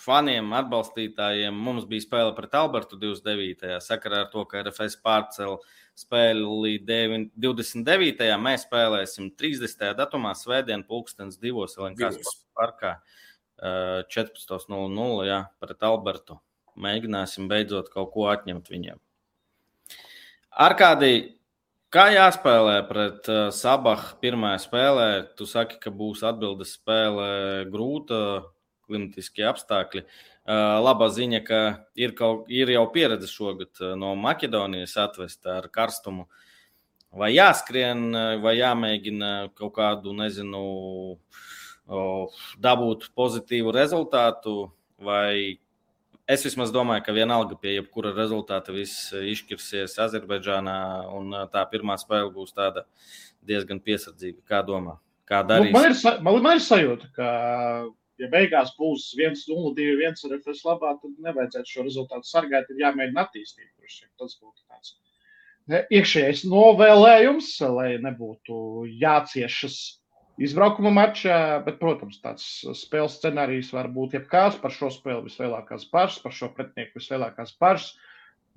faniem, 0.03 0.51
atbalstītājiem. 0.55 1.55
Mums 1.65 1.87
bija 1.89 2.05
spēle 2.05 2.33
pret 2.37 2.53
Albertu 2.59 2.99
29. 2.99 3.79
sakarā 3.83 4.23
ar 4.25 4.29
to, 4.31 4.43
ka 4.49 4.61
RFS 4.61 4.99
pārcēla 5.03 5.57
spēli 5.99 6.77
29. 6.85 8.29
Mēs 8.41 8.65
spēlēsim 8.67 9.31
30. 9.39 9.93
datumā, 9.99 10.33
Svētdien, 10.37 10.85
pulkstenis 10.87 11.39
divos 11.41 11.77
Lenkas 11.81 12.19
parkā 12.57 12.97
14.00 13.61 15.27
jā, 15.29 15.39
pret 15.61 15.87
Albertu. 15.87 16.39
Mēģināsim 16.83 17.47
beidzot 17.51 17.91
kaut 17.93 18.11
ko 18.15 18.27
atņemt 18.31 18.71
viņiem. 18.71 18.97
Ar 20.63 20.73
kādī 20.77 21.13
Kā 21.93 22.07
jāspēlē 22.09 22.79
pret 22.89 23.27
uh, 23.29 23.51
Sabahu 23.53 24.15
pirmajā 24.17 24.63
spēlē? 24.63 25.09
Tu 25.37 25.45
saki, 25.45 25.75
ka 25.77 25.91
būs 25.93 26.23
atbildes 26.25 26.71
spēle 26.79 27.27
grūta, 27.69 28.17
klimatiski 28.87 29.45
apstākļi. 29.45 30.01
Uh, 30.01 30.79
labā 30.81 31.11
ziņa, 31.13 31.41
ka 31.45 31.59
ir, 31.93 32.15
kaut, 32.17 32.49
ir 32.49 32.71
jau 32.73 32.87
pieredze 32.95 33.29
šogad 33.29 33.77
uh, 33.77 33.91
no 33.99 34.15
Maķedonijas 34.17 34.97
atvesta 35.05 35.59
ar 35.59 35.69
karstumu. 35.69 36.25
Vai 37.13 37.29
jāskrien, 37.35 38.07
vai 38.41 38.55
jāmēģina 38.57 39.29
kaut 39.53 39.75
kādu, 39.75 40.15
nezinu, 40.17 40.63
dabūt 42.57 43.11
pozitīvu 43.13 43.69
rezultātu, 43.75 44.55
vai 44.97 45.59
Es 46.33 46.45
vismaz 46.45 46.71
domāju, 46.73 47.03
ka 47.05 47.13
vienalga 47.13 47.57
pie 47.59 47.75
jebkura 47.75 48.13
rezultāta 48.15 48.73
viss 48.73 49.11
izšķirsies 49.13 49.97
Azerbaidžānā, 50.05 50.77
un 51.13 51.35
tā 51.53 51.63
pirmā 51.69 51.97
spēle 52.01 52.31
būs 52.33 52.55
tāda 52.55 52.85
diezgan 53.45 53.81
piesardzīga. 53.83 54.39
Kā 54.49 54.63
domā? 54.65 54.97
Kā 55.29 55.43
darīs? 55.47 55.69
Nu, 55.69 55.77
man, 55.77 55.89
ir, 55.91 56.23
man, 56.25 56.39
man 56.45 56.57
ir 56.57 56.63
sajūta, 56.65 57.09
ka, 57.17 57.29
ja 58.21 58.29
beigās 58.33 58.73
būs 58.79 59.11
1-0, 59.19 59.73
2-1 59.77 60.25
ar 60.29 60.35
FS 60.39 60.65
labā, 60.67 60.95
tad 61.03 61.25
nevajadzētu 61.27 61.75
šo 61.75 61.87
rezultātu 61.87 62.29
sargāt, 62.31 62.71
ir 62.71 62.85
jāmēģina 62.85 63.27
attīstīt. 63.27 63.69
Tas 64.19 64.37
būtu 64.39 64.63
tāds 64.65 64.95
iekšējais 65.69 66.43
novēlējums, 66.51 67.51
lai 67.71 67.93
nebūtu 68.03 68.87
jāciešas 68.99 69.77
izbraukuma 70.41 70.91
mačā, 70.93 71.37
bet, 71.65 71.77
protams, 71.81 72.19
tāds 72.23 72.45
spēles 72.79 73.19
scenārijs 73.19 73.71
var 73.75 73.89
būt 73.93 74.17
jebkāds. 74.17 74.59
Par 74.61 74.73
šo 74.73 74.89
spēli 74.93 75.27
vislielākās 75.27 75.85
bažas, 75.91 76.21
par 76.23 76.35
šo 76.35 76.49
pretinieku 76.55 76.99
vislielākās 76.99 77.55
bažas. 77.61 77.93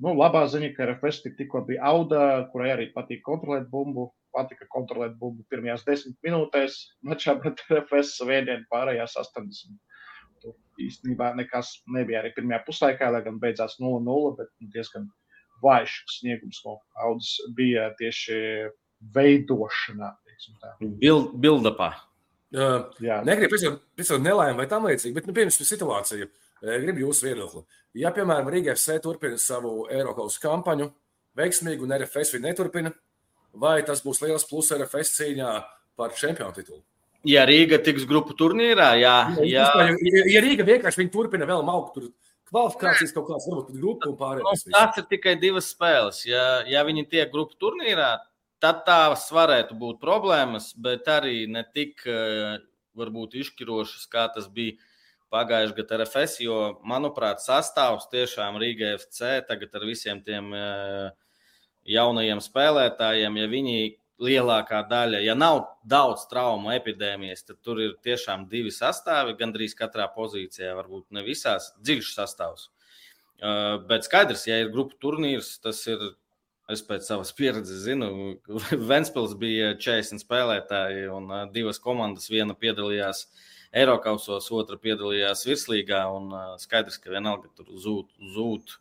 Nu, 0.02 0.12
labā 0.12 0.42
ziņa, 0.52 0.74
ka 0.76 0.86
RFS 0.90 1.22
tikko 1.38 1.62
bija 1.68 1.84
Auda, 1.88 2.22
kurai 2.52 2.74
arī 2.74 2.90
patīk 2.92 3.22
kontrolēt 3.24 3.68
bumbu. 3.72 4.10
Patika 4.36 4.66
kontrolēt 4.68 5.14
bumbu 5.16 5.46
pirmajās 5.48 5.86
desmit 5.86 6.18
minūtēs, 6.26 6.74
mačā 7.08 7.38
pret 7.40 7.62
RFS 7.70 8.18
vēdienu 8.28 8.66
pārējās 8.72 9.16
80. 9.22 9.78
Tur 10.42 10.52
īstenībā 10.84 11.30
nekas 11.38 11.78
nebija 11.88 12.20
arī 12.20 12.34
pirmajā 12.36 12.60
puslaikā, 12.66 13.08
lai 13.14 13.22
gan 13.24 13.40
beidzās 13.40 13.78
0-0, 13.80 14.34
bet 14.36 14.52
nu, 14.60 14.68
diezgan 14.74 15.08
vājš 15.64 15.96
sniegums 16.18 16.60
no 16.66 16.76
Audas 17.06 17.32
bija 17.56 17.88
tieši 17.96 18.36
veidošanā. 19.16 20.12
Bild, 20.80 21.32
Bildapā. 21.42 21.92
Uh, 22.56 22.86
Negribu 23.26 23.56
piesaistīt 23.58 24.22
nelaimi 24.22 24.60
vai 24.60 24.68
tam 24.70 24.86
līdzīgi, 24.88 25.14
bet, 25.16 25.26
nu, 25.28 25.34
piemēram, 25.36 25.66
situāciju. 25.66 26.28
Gribu 26.62 27.02
jūsu 27.04 27.26
viedokli. 27.26 27.62
Ja, 28.00 28.12
piemēram, 28.16 28.48
Rīga 28.52 28.74
FC 28.76 28.96
turpina 29.04 29.36
savu 29.40 29.86
Eiropas 29.92 30.38
kampaņu, 30.40 30.88
veiksmīgi 31.36 31.84
un 31.84 31.94
RFS 31.98 32.36
viņa 32.36 32.48
neturpina, 32.48 32.92
vai 33.60 33.80
tas 33.86 34.00
būs 34.04 34.22
liels 34.24 34.46
pluss 34.48 34.72
RFS 34.76 35.18
cīņā 35.18 35.50
par 35.98 36.14
čempionu 36.16 36.56
titulu? 36.56 36.80
Ja 37.26 37.42
Rīga 37.48 37.80
tiks 37.82 38.06
grupu 38.08 38.36
turnīrā, 38.38 38.92
jā. 39.00 39.16
jā. 39.42 39.66
Ja, 39.74 39.90
ja 40.30 40.42
Rīga 40.44 40.66
vienkārši 40.68 41.02
viņa 41.02 41.12
turpina 41.12 41.48
vēl 41.48 41.64
maukt, 41.66 41.96
tur 41.96 42.10
kvalifikācijas 42.52 43.14
kaut 43.16 43.28
kāds, 43.30 43.48
varbūt 43.50 43.70
pat 43.72 43.80
grupu 43.80 44.12
un 44.12 44.18
pārējais. 44.20 44.66
Nu, 44.68 44.74
tas 44.76 45.00
ir 45.00 45.08
tikai 45.10 45.34
divas 45.42 45.70
spēles. 45.72 46.22
Ja, 46.28 46.46
ja 46.70 46.84
viņi 46.86 47.08
tiek 47.10 47.32
grupu 47.32 47.58
turnīrā, 47.60 48.12
tad 48.62 48.84
tās 48.86 49.26
varētu 49.34 49.76
būt 49.78 50.00
problēmas, 50.02 50.72
bet 50.76 51.08
arī 51.10 51.44
ne 51.50 51.64
tik 51.74 52.02
eh, 52.08 52.58
varbūt 52.96 53.36
izšķirošas, 53.42 54.06
kā 54.12 54.26
tas 54.34 54.48
bija 54.52 54.78
pagājušajā 55.34 55.76
gadā 55.76 56.00
RFS. 56.00 56.40
Jo, 56.44 56.58
manuprāt, 56.86 57.42
sastāvs 57.44 58.08
tiešām 58.12 58.58
Rīgā 58.62 58.94
FC 59.00 59.40
tagad 59.48 59.76
ar 59.76 59.86
visiem 59.88 60.22
tiem 60.24 60.52
eh, 60.56 61.12
jaunajiem 61.96 62.42
spēlētājiem, 62.42 63.40
ja 63.42 63.48
viņi 63.50 63.78
lielākā 64.22 64.80
daļa, 64.88 65.20
ja 65.20 65.34
nav 65.36 65.62
daudz 65.84 66.24
traumu 66.30 66.72
epidēmijas, 66.72 67.44
tad 67.44 67.60
tur 67.64 67.82
ir 67.84 67.98
tiešām 68.04 68.46
divi 68.48 68.72
sastāvi, 68.72 69.36
gandrīz 69.36 69.76
katrā 69.76 70.06
pozīcijā, 70.14 70.72
varbūt 70.78 71.10
ne 71.12 71.24
visās, 71.26 71.74
dziļš 71.84 72.14
sastāvs. 72.16 72.70
Uh, 73.36 73.76
bet 73.84 74.06
skaidrs, 74.08 74.46
ja 74.48 74.56
ir 74.62 74.72
grupu 74.72 74.96
turnīrs, 75.02 75.58
tas 75.60 75.82
ir 75.92 76.00
Es 76.72 76.82
pēc 76.82 77.06
savas 77.06 77.32
pieredzes 77.38 77.84
zinu, 77.86 78.10
ka 78.46 78.76
Ventspils 78.90 79.36
bija 79.38 79.74
40 79.78 80.22
spēlētāji 80.24 81.06
un 81.14 81.30
divas 81.54 81.80
komandas. 81.82 82.30
Viena 82.32 82.56
piedalījās 82.58 83.26
Eiropausos, 83.76 84.46
otra 84.54 84.78
piedalījās 84.80 85.44
virslīgā. 85.46 86.04
Skaidrs, 86.62 87.00
ka 87.02 87.12
vienalga 87.12 87.50
tur 87.58 87.74
zūd, 87.82 88.08
zūd, 88.34 88.76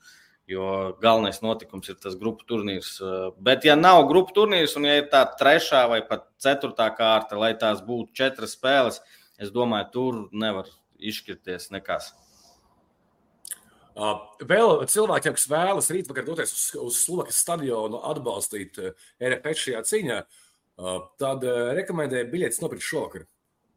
jo 0.50 0.68
galvenais 1.02 1.42
notikums 1.44 1.90
ir 1.92 1.98
tas 2.02 2.16
grupu 2.20 2.48
turnīrs. 2.50 2.96
Bet, 3.44 3.66
ja 3.68 3.76
nav 3.76 4.06
grupu 4.10 4.36
turnīrs 4.38 4.78
un 4.80 4.88
ja 4.88 5.00
ir 5.02 5.10
tā 5.12 5.26
trešā 5.40 5.84
vai 5.92 6.00
pat 6.06 6.30
ceturtā 6.42 6.88
kārta, 6.96 7.38
lai 7.42 7.54
tās 7.60 7.82
būtu 7.86 8.14
četras 8.16 8.56
spēles, 8.56 9.02
es 9.42 9.52
domāju, 9.52 9.90
tur 9.92 10.22
nevar 10.32 10.70
izšķirties 11.02 11.74
nekas. 11.76 12.14
Uh, 13.96 14.18
vēl 14.44 14.82
cilvēkiem, 14.92 15.38
kas 15.38 15.48
vēlas 15.48 15.88
rītvakar 15.96 16.26
doties 16.28 16.52
uz, 16.52 16.64
uz 16.84 17.00
Slovakas 17.00 17.38
stadionu, 17.40 18.02
atbalstīt 18.10 18.80
uh, 18.82 19.08
RFS 19.24 19.62
šajā 19.70 19.84
cīņā, 19.88 20.18
uh, 20.20 20.98
tad 21.22 21.46
rekomendēju 21.80 22.28
biļetes 22.34 22.60
nopirkt 22.64 22.84
šovakar. 22.84 23.24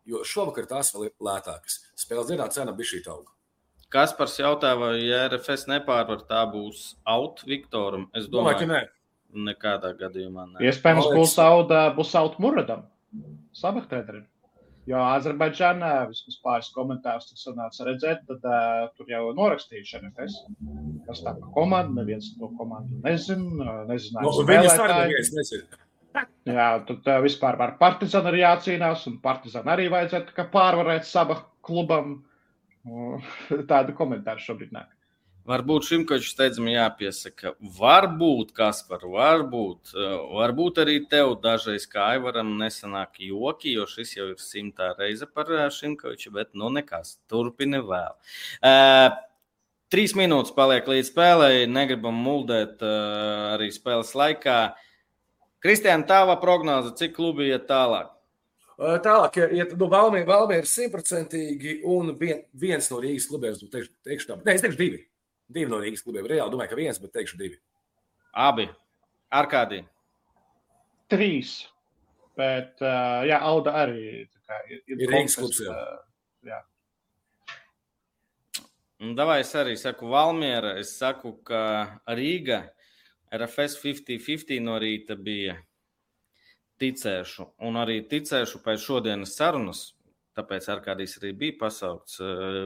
Jo 0.08 0.24
šovakar 0.26 0.66
tās 0.66 0.90
vēl 0.94 1.06
ir 1.06 1.14
lētākas. 1.22 1.82
Spēles 1.98 2.32
dienā 2.32 2.48
cena 2.50 2.74
bija 2.74 2.96
šī 2.96 3.02
auga. 3.12 3.30
Kaspars 3.92 4.34
jautā, 4.40 4.74
vai 4.76 4.96
ja 5.00 5.22
RFS 5.30 5.68
nepārvar, 5.70 6.24
tā 6.28 6.42
būs 6.50 6.96
out 7.08 7.44
Viktoram. 7.48 8.08
Es 8.12 8.26
domāju, 8.26 8.58
domāju 8.58 8.58
ka 8.64 8.72
nē. 8.72 8.80
Nekādā 9.48 9.92
gadījumā. 9.96 10.48
Ne. 10.50 10.64
Iespējams, 10.68 11.08
būs 11.14 11.36
out, 11.44 11.72
būs 11.96 12.12
out 12.18 12.36
Muradam. 12.42 12.88
Sabahtēdrim. 13.56 14.26
Jo 14.88 15.00
Azerbaidžānā 15.04 15.90
vismaz 16.08 16.38
pāris 16.44 16.68
komentārus 16.72 17.28
tas 17.28 17.42
sanāca 17.44 17.86
redzēt, 17.88 18.22
tad 18.28 18.46
uh, 18.48 18.86
tur 18.96 19.10
jau 19.10 19.24
norakstīja 19.36 20.00
NFS, 20.00 20.38
kas 21.08 21.20
tā 21.26 21.34
pa 21.36 21.50
komandu, 21.56 21.98
neviens 21.98 22.30
to 22.38 22.48
komandu 22.56 23.00
nezin, 23.04 23.44
nezināja. 23.90 24.24
No, 24.24 24.46
viņas 24.48 24.82
arī 24.84 24.98
neviens 25.02 25.32
nezin. 25.36 25.66
Jā, 26.48 26.68
tad 26.88 27.10
uh, 27.10 27.18
vispār 27.24 27.60
ar 27.60 27.74
Partizanu 27.80 28.32
arī 28.32 28.40
jācīnās, 28.46 29.04
un 29.10 29.18
Partizanu 29.24 29.74
arī 29.74 29.90
vajadzētu 29.92 30.48
pārvarēt 30.54 31.08
saba 31.08 31.42
klubam. 31.64 32.22
Tādu 33.72 33.92
komentāru 33.98 34.40
šobrīd 34.40 34.72
nāk. 34.72 34.88
Varbūt 35.48 35.86
Šimkočs 35.88 36.34
steidzami 36.34 36.74
jāpiesaka. 36.74 37.54
Varbūt, 37.78 38.50
kas 38.56 38.82
par 38.84 39.06
varbūt, 39.08 39.94
varbūt 40.36 40.80
arī 40.82 40.98
tev 41.08 41.38
dažreiz 41.40 41.86
kā 41.88 42.10
Aivaram 42.16 42.50
nesanāk 42.60 43.16
joki, 43.24 43.72
jo 43.78 43.86
šis 43.88 44.12
jau 44.18 44.26
ir 44.34 44.42
simtā 44.42 44.90
reize 44.98 45.24
par 45.32 45.48
eh, 45.54 45.64
Šimkoču, 45.72 46.34
bet 46.36 46.52
nu 46.52 46.68
nekas, 46.74 47.16
turpini 47.32 47.80
vēl. 47.80 48.12
Uh, 48.60 49.08
trīs 49.88 50.12
minūtes 50.18 50.52
paliek 50.52 50.84
līdz 50.84 51.14
spēlei, 51.14 51.64
negribam 51.70 52.20
muldēt 52.28 52.84
uh, 52.84 53.54
arī 53.54 53.72
spēles 53.72 54.12
laikā. 54.20 54.60
Kristiāna, 55.64 56.04
tava 56.06 56.36
prognoze, 56.42 56.92
cik 57.00 57.16
klubi 57.16 57.48
iet 57.48 57.64
tālāk? 57.72 58.12
Tālāk, 58.78 59.40
ja 59.56 59.64
nu, 59.72 59.88
Valmiera 59.90 60.60
ir 60.60 60.68
simtprocentīgi 60.70 61.80
un 61.88 62.12
vien, 62.20 62.44
viens 62.54 62.92
no 62.92 63.00
Rīgas 63.02 63.26
klubiem, 63.26 63.56
teikšu, 63.58 63.94
teikšu 64.06 64.28
tā, 64.28 64.36
ne, 64.44 64.54
es 64.54 64.62
teikšu 64.62 64.78
divi. 64.78 65.08
Divi 65.48 65.70
no 65.72 65.80
Rīgas 65.80 66.04
klubiem. 66.04 66.26
Reāli 66.28 66.52
domāju, 66.52 66.72
ka 66.72 66.78
viens, 66.78 67.00
bet 67.00 67.14
teikšu 67.16 67.38
divi. 67.40 67.58
Abi. 68.36 68.68
Ar 69.34 69.48
kādiem? 69.50 69.86
Trīs. 71.08 71.60
Bet, 72.38 72.76
uh, 72.84 73.24
jā, 73.26 73.40
Auda 73.48 73.74
arī 73.80 74.26
kā, 74.46 74.58
ir, 74.68 74.82
ir, 74.86 75.00
ir 75.00 75.14
Rīgas 75.14 75.38
klubs. 75.40 75.62
Jā. 75.64 75.72
Uh, 75.74 76.50
jā. 76.52 76.60
Davai 79.18 79.40
es 79.44 79.54
arī 79.54 79.76
saku 79.78 80.10
Valmiera. 80.10 80.74
Es 80.80 80.96
saku, 80.98 81.36
ka 81.46 81.62
Rīga 82.18 82.64
RFS 83.34 83.78
50-50 83.82 84.64
no 84.64 84.78
rīta 84.80 85.16
bija 85.16 85.58
ticēšu. 86.82 87.52
Un 87.68 87.78
arī 87.80 88.00
ticēšu 88.10 88.60
pēc 88.64 88.84
šodienas 88.84 89.36
sarunas 89.38 89.84
tāpēc 90.38 90.68
ar 90.70 90.82
kādīs 90.84 91.16
arī 91.18 91.32
bija 91.36 91.58
pasaukts. 91.64 92.20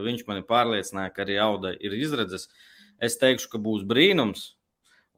Viņš 0.05 0.25
mani 0.29 0.45
pārliecināja, 0.49 1.13
ka 1.13 1.25
arī 1.25 1.39
Auda 1.41 1.73
ir 1.73 1.95
izredzes. 1.97 2.47
Es 3.03 3.19
teikšu, 3.19 3.49
ka 3.51 3.59
būs 3.63 3.83
brīnums. 3.87 4.53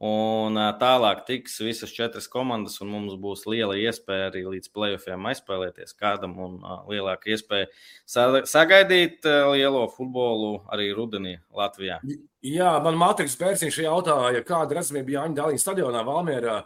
Un 0.06 0.58
tālāk 0.76 1.22
tiks 1.24 1.54
visas 1.64 1.94
četras 1.96 2.26
komandas, 2.28 2.82
un 2.84 2.90
mums 2.92 3.14
būs 3.16 3.46
liela 3.48 3.78
iespēja 3.80 4.28
arī 4.28 4.42
līdz 4.44 4.68
playoffiem 4.76 5.24
aizspēlēties 5.32 5.96
kādam, 5.96 6.34
un 6.44 6.58
lielāka 6.92 7.32
iespēja 7.32 7.70
sagaidīt 8.06 9.24
lielo 9.24 9.86
futbolu 9.94 10.66
arī 10.68 10.90
rudenī 10.98 11.38
Latvijā. 11.56 12.02
Jā, 12.44 12.74
man 12.84 13.00
Matriks 13.00 13.38
Bērziņš 13.40 13.80
jautāja, 13.86 14.44
kāda 14.46 14.82
redzamība 14.82 15.16
Jāņa 15.16 15.40
Dāļina 15.40 15.64
stadionā 15.64 16.04
Valmierā 16.06 16.58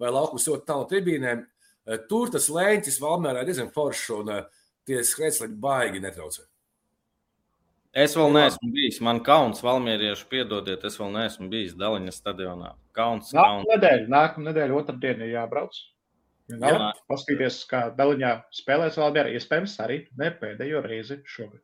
vai 0.00 0.14
laukums 0.16 0.48
ļoti 0.48 0.68
tālu 0.72 0.88
tribīnēm. 0.88 1.44
Tur 2.08 2.32
tas 2.32 2.48
lēņķis 2.48 3.00
Valmērā 3.04 3.44
ir 3.44 3.52
diezgan 3.52 3.74
foršs, 3.76 4.08
un 4.16 4.32
tie 4.88 5.04
skrēsleņi 5.04 5.60
baigi 5.60 6.00
netraucē. 6.00 6.48
Es 7.90 8.12
vēl 8.14 8.30
neesmu 8.34 8.68
bijis. 8.70 9.00
Man 9.02 9.18
kauns, 9.26 9.64
Valmērieši, 9.66 10.26
piedodiet, 10.30 10.84
es 10.86 10.98
vēl 11.00 11.10
neesmu 11.16 11.48
bijis 11.50 11.74
Daliņas 11.78 12.20
stadionā. 12.22 12.74
Kauns. 12.94 13.32
Nākamā 13.34 13.66
nedēļa, 13.72 14.04
nākamā 14.12 14.50
nedēļa, 14.50 14.76
otrdien 14.78 15.24
ir 15.26 15.32
jābrauc. 15.34 15.80
Jā, 16.50 16.92
paskatīties, 17.10 17.64
kā 17.70 17.88
Daliņā 17.98 18.36
spēlēs 18.54 18.98
Valmērā. 18.98 19.34
Iespējams, 19.38 19.74
arī 19.82 20.04
ne 20.18 20.30
pēdējo 20.38 20.84
reizi 20.86 21.18
šogad. 21.26 21.62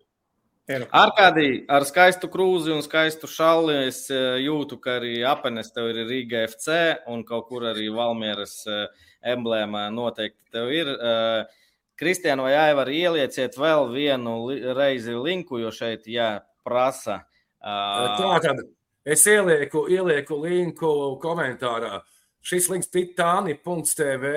Arkādī 0.67 1.63
ar 1.71 1.85
skaistu 1.87 2.27
krūzi 2.27 2.73
un 2.75 2.81
skaistu 2.83 3.29
šalli 3.31 3.85
es 3.87 4.01
eh, 4.11 4.41
jūtu, 4.43 4.81
ka 4.83 4.97
arī 4.99 5.21
apenes 5.23 5.71
tev 5.71 5.93
ir 5.93 6.01
Rīga 6.09 6.41
FC 6.49 6.79
un 7.07 7.23
kaut 7.29 7.47
kur 7.53 7.69
arī 7.71 7.87
Valmieras 7.95 8.57
eh, 8.67 8.89
emblēma 9.31 9.85
noteikti 9.95 10.57
tev 10.57 10.73
ir. 10.75 10.91
Uh, 10.91 11.63
Kristiāna 11.97 12.45
vai 12.45 12.53
Aivar, 12.61 12.91
ielieciet 12.93 13.57
vēl 13.57 13.87
vienu 13.95 14.37
reizi 14.77 15.17
linku, 15.17 15.63
jo 15.63 15.73
šeit 15.73 16.05
jāprasa. 16.11 17.23
Uh... 17.57 18.13
Tā 18.21 18.35
tad 18.45 18.61
es 19.07 19.25
ielieku, 19.31 19.87
ielieku 19.93 20.37
linku 20.43 20.93
komentārā. 21.23 22.03
Šis 22.45 22.69
links 22.71 22.93
titāni.tv. 22.93 24.37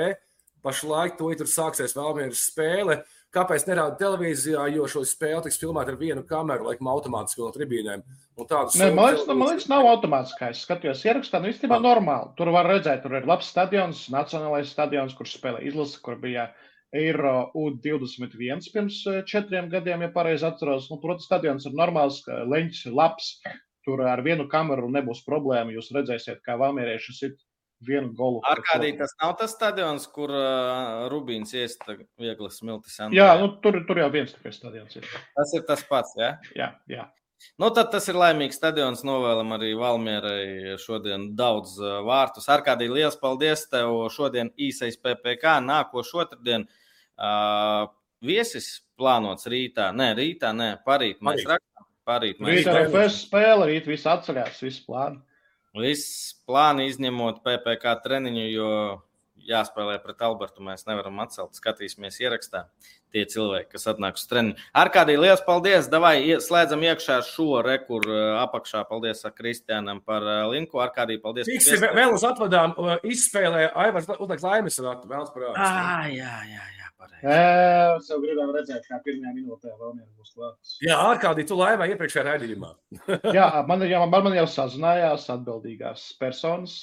Pašlaik 0.63 1.17
to 1.19 1.29
tur 1.39 1.47
sāksies 1.51 1.95
Valmieras 1.95 2.47
spēle. 2.47 3.01
Kāpēc 3.35 3.67
nerāda 3.67 3.93
televīzijā, 3.99 4.63
jo 4.73 4.87
šo 4.89 5.03
spēli 5.05 5.43
tiks 5.45 5.59
filmēta 5.61 5.93
ar 5.93 5.99
vienu 5.99 6.23
kameru, 6.25 6.65
laikam, 6.71 6.87
automātiski 6.89 7.43
no 7.43 7.51
tribīnēm. 7.53 8.01
Ne, 8.39 8.87
man 8.95 9.11
liekas, 9.11 9.27
man 9.29 9.43
liekas, 9.43 9.67
nav 9.69 9.85
automātiski. 9.85 10.47
Es 10.49 10.63
skatījos, 10.65 11.03
ierakstā, 11.05 11.43
nu, 11.43 11.51
īstenībā 11.51 11.77
normāli. 11.83 12.33
Tur 12.39 12.49
var 12.55 12.71
redzēt, 12.71 13.03
tur 13.03 13.19
ir 13.19 13.29
labs 13.29 13.51
stadions, 13.53 14.07
nacionālais 14.09 14.73
stadions, 14.73 15.13
kurš 15.13 15.35
spēlē 15.37 15.61
izlase, 15.69 16.01
kur 16.01 16.17
bija 16.23 16.47
uh, 16.49 16.65
Eiro 16.95 17.51
U21 17.53 18.71
pirms 18.73 19.01
eh, 19.07 19.19
četriem 19.29 19.69
gadiem, 19.69 20.05
ja 20.05 20.13
pareizi 20.13 20.47
atceros. 20.47 20.89
Nu, 20.89 20.97
protams, 21.03 21.27
stadions 21.29 21.67
ir 21.69 21.75
normāls, 21.77 22.23
leņķis 22.25 22.87
ir 22.89 22.95
labs. 22.97 23.35
Tur 23.85 24.01
ar 24.05 24.21
vienu 24.25 24.47
kameru 24.49 24.89
nebūs 24.91 25.21
problēma. 25.25 25.73
Jūs 25.73 25.93
redzēsiet, 25.95 26.41
kā 26.45 26.57
valmierieši 26.59 27.15
sit 27.15 27.37
vienu 27.85 28.11
golu. 28.15 28.41
Ar 28.49 28.59
kādī 28.67 28.91
tas 28.99 29.13
nav 29.21 29.37
tas 29.39 29.53
stadions, 29.55 30.07
kur 30.11 30.33
uh, 30.33 31.05
Rubīns 31.11 31.53
iest 31.55 31.85
viegli 32.19 32.49
smiltis. 32.51 32.99
Jā, 33.15 33.29
nu, 33.39 33.53
tur, 33.63 33.79
tur 33.87 34.01
jau 34.01 34.09
viens 34.13 34.33
tikai 34.35 34.51
stadions 34.55 34.99
ir. 34.99 35.07
Tas 35.37 35.55
ir 35.55 35.63
tas 35.69 35.85
pats, 35.87 36.17
jā? 36.19 36.33
Jā, 36.57 36.73
jā. 36.91 37.07
Nu, 37.59 37.69
tad 37.75 37.93
tas 37.93 38.07
ir 38.11 38.19
laimīgs 38.19 38.59
stadions. 38.59 39.05
Novēlam 39.07 39.55
arī 39.55 39.71
Valmierai 39.79 40.75
šodien 40.81 41.29
daudz 41.39 41.77
vārtus. 41.79 42.49
Ar 42.51 42.65
kādī 42.65 42.89
liels 42.91 43.19
paldies 43.19 43.65
tev 43.71 44.05
šodien 44.11 44.51
īsais 44.59 44.99
PPK. 44.99 45.59
Nākošais 45.63 46.23
otrdien 46.25 46.67
Uh, 47.19 47.89
viesis 48.23 48.77
plānots 48.99 49.47
rītā, 49.51 49.89
nē, 49.95 50.13
rītā, 50.15 50.53
nē, 50.55 50.69
parīt. 50.87 51.17
Mēs 51.19 51.41
parīt. 51.41 51.49
rakstām, 51.51 51.87
parīt. 52.07 52.39
Mēs 52.39 52.61
rītā 52.61 52.75
ir 52.85 52.93
pēc 52.93 53.17
spēle, 53.17 53.65
rīt 53.67 53.89
viss 53.91 54.07
atceļās, 54.07 54.61
viss 54.63 54.85
plāni. 54.87 55.19
Viss 55.75 56.31
plāni 56.47 56.87
izņemot 56.89 57.43
PPK 57.43 57.97
treniņu, 58.05 58.45
jo 58.53 58.71
jāspēlē 59.51 59.97
pret 60.03 60.23
Albertu. 60.25 60.63
Mēs 60.65 60.85
nevaram 60.87 61.19
atcelt. 61.23 61.57
Skatīsimies 61.57 62.19
ierakstā. 62.23 62.65
Tie 63.09 63.23
cilvēki, 63.25 63.71
kas 63.73 63.87
atnāk 63.89 64.19
uz 64.19 64.25
treniņu. 64.29 64.55
Ar 64.77 64.91
kādī 64.93 65.15
liels 65.17 65.41
paldies! 65.45 65.89
Davai 65.89 66.37
slēdzam 66.45 66.83
iekšā 66.85 67.19
šo 67.25 67.63
rekuru 67.65 68.19
apakšā. 68.43 68.83
Paldies 68.89 69.25
Kristiānam 69.33 70.03
par 70.05 70.25
linku. 70.53 70.81
Ar 70.83 70.93
kādī 70.95 71.17
paldies! 71.21 71.49
Fiks, 71.49 71.71
vēl 71.81 72.13
uz 72.13 72.25
atvadām 72.29 72.77
izspēlē 73.01 73.71
Aivars 73.85 74.11
uzliek 74.19 74.45
laimes 74.45 74.77
ratu. 74.85 75.09
Vēlas 75.09 75.33
parādīt. 75.33 75.63
Ah, 75.65 76.05
jā, 76.13 76.35
jā, 76.53 76.61
jā. 76.61 76.79
Es 77.19 78.07
jau 78.07 78.19
gribēju 78.19 78.53
redzēt, 78.55 78.85
kā 78.87 78.99
pirmajā 79.03 79.33
minūtē 79.35 79.71
vēl 79.75 79.93
viens 79.97 80.11
būs 80.15 80.31
klāts. 80.35 80.77
Jā, 80.83 80.95
ārkārtīgi 81.09 81.49
tu 81.51 81.57
laimē 81.59 81.89
iepriekšējā 81.93 82.23
raidījumā. 82.27 82.71
jā, 83.37 83.47
man, 83.67 83.83
jā, 83.87 83.99
man, 84.05 84.23
man 84.27 84.35
jau 84.37 84.45
sazinājās 84.47 85.27
atbildīgās 85.35 86.05
personas. 86.19 86.77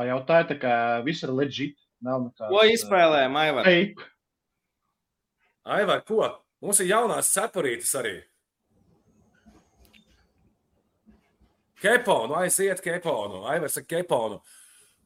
Pajautāja, 0.00 0.48
tā 0.48 0.56
kā 0.56 0.74
viss 1.04 1.26
ir 1.26 1.34
legit. 1.36 1.76
Nav 2.00 2.22
nekāds. 2.24 2.48
Ko 2.48 2.64
izspēlējām, 2.64 3.34
Aivar? 3.36 3.66
Fake. 3.68 4.06
Aivar, 5.76 6.00
ko? 6.08 6.22
Mums 6.64 6.80
ir 6.80 6.88
jaunās 6.94 7.28
cepurītes 7.34 7.92
arī. 8.00 8.14
Keponu, 11.80 12.36
aiziet 12.36 12.80
keponu. 12.84 13.44
Aivars 13.48 13.78
ar 13.80 13.86
keponu. 13.88 14.40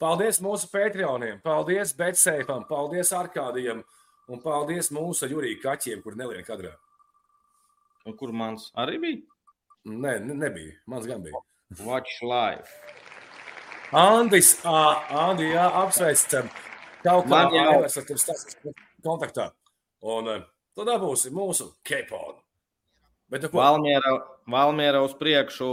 Paldies 0.03 0.41
mūsu 0.43 0.67
Patreoniem, 0.73 1.39
paldies 1.43 1.95
Betseifam, 1.95 2.65
paldies 2.71 3.13
Arkādijam. 3.15 3.85
Un 4.31 4.41
paldies 4.43 4.91
mūsu 4.95 5.29
Jurija 5.31 5.61
kaķiem, 5.63 6.03
kur 6.03 6.17
neliek 6.19 6.47
kadrā. 6.47 6.73
Un 8.09 8.17
kur 8.19 8.33
mans 8.35 8.71
arī 8.81 8.99
bija? 9.03 9.23
Nē, 9.85 10.17
ne, 10.25 10.39
nebija. 10.47 10.79
Mans 10.89 11.07
gan 11.07 11.23
bija. 11.23 11.43
Watch 11.85 12.23
live. 12.25 12.67
Andris, 13.95 14.57
Andi, 14.67 15.53
jā, 15.53 15.65
apsveicam. 15.83 16.49
Kaut 17.05 17.29
kā 17.31 17.43
jau 17.55 17.83
esat 17.87 18.09
kontaktā. 19.05 19.51
Un 20.03 20.31
tad 20.75 20.89
dabūsim 20.89 21.37
mūsu 21.37 21.69
keponu. 21.87 22.41
Bet, 23.31 23.47
nu, 23.47 23.53
Valmiera, 23.55 24.17
Valmiera 24.51 25.03
uz 25.05 25.15
priekšu. 25.19 25.69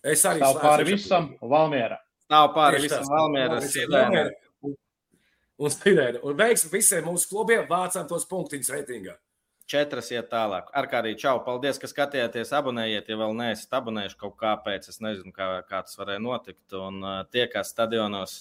Es 0.00 0.24
arī 0.24 0.40
stāvu 0.40 0.62
pāri 0.62 0.86
visam 0.88 1.28
Valmiera. 1.42 2.00
Stāvu 2.24 2.54
pāri 2.56 2.80
visam 2.86 3.04
Valmiera 3.10 3.60
un 3.60 3.68
sirēna. 5.76 6.22
Un 6.24 6.38
veiksmi 6.38 6.72
visiem 6.72 7.04
mūsu 7.04 7.28
klubiem, 7.28 7.66
vācām 7.68 8.08
tos 8.08 8.24
punktiņus 8.30 8.72
reitingā. 8.72 9.18
Četras 9.70 10.10
iet 10.10 10.26
tālāk. 10.32 10.70
Ar 10.74 10.88
kādī 10.90 11.12
čau, 11.18 11.36
paldies, 11.46 11.78
ka 11.78 11.86
skatījāties, 11.90 12.50
abonējiet, 12.58 13.06
ja 13.12 13.18
vēl 13.20 13.36
neesat 13.38 13.76
abonējuši 13.78 14.18
kaut 14.18 14.34
kāpēc. 14.40 14.88
Es 14.90 14.98
nezinu, 15.04 15.30
kā, 15.36 15.52
kā 15.68 15.84
tas 15.86 15.94
varēja 16.00 16.22
notikt. 16.24 16.64
Un 16.74 16.98
uh, 17.04 17.20
tie, 17.30 17.46
kas 17.52 17.70
stadionos, 17.70 18.36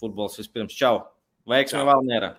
futbols 0.00 0.40
vispirms 0.40 0.74
čau. 0.74 1.06
Veiksmi 1.48 1.86
Valmiera! 1.86 2.34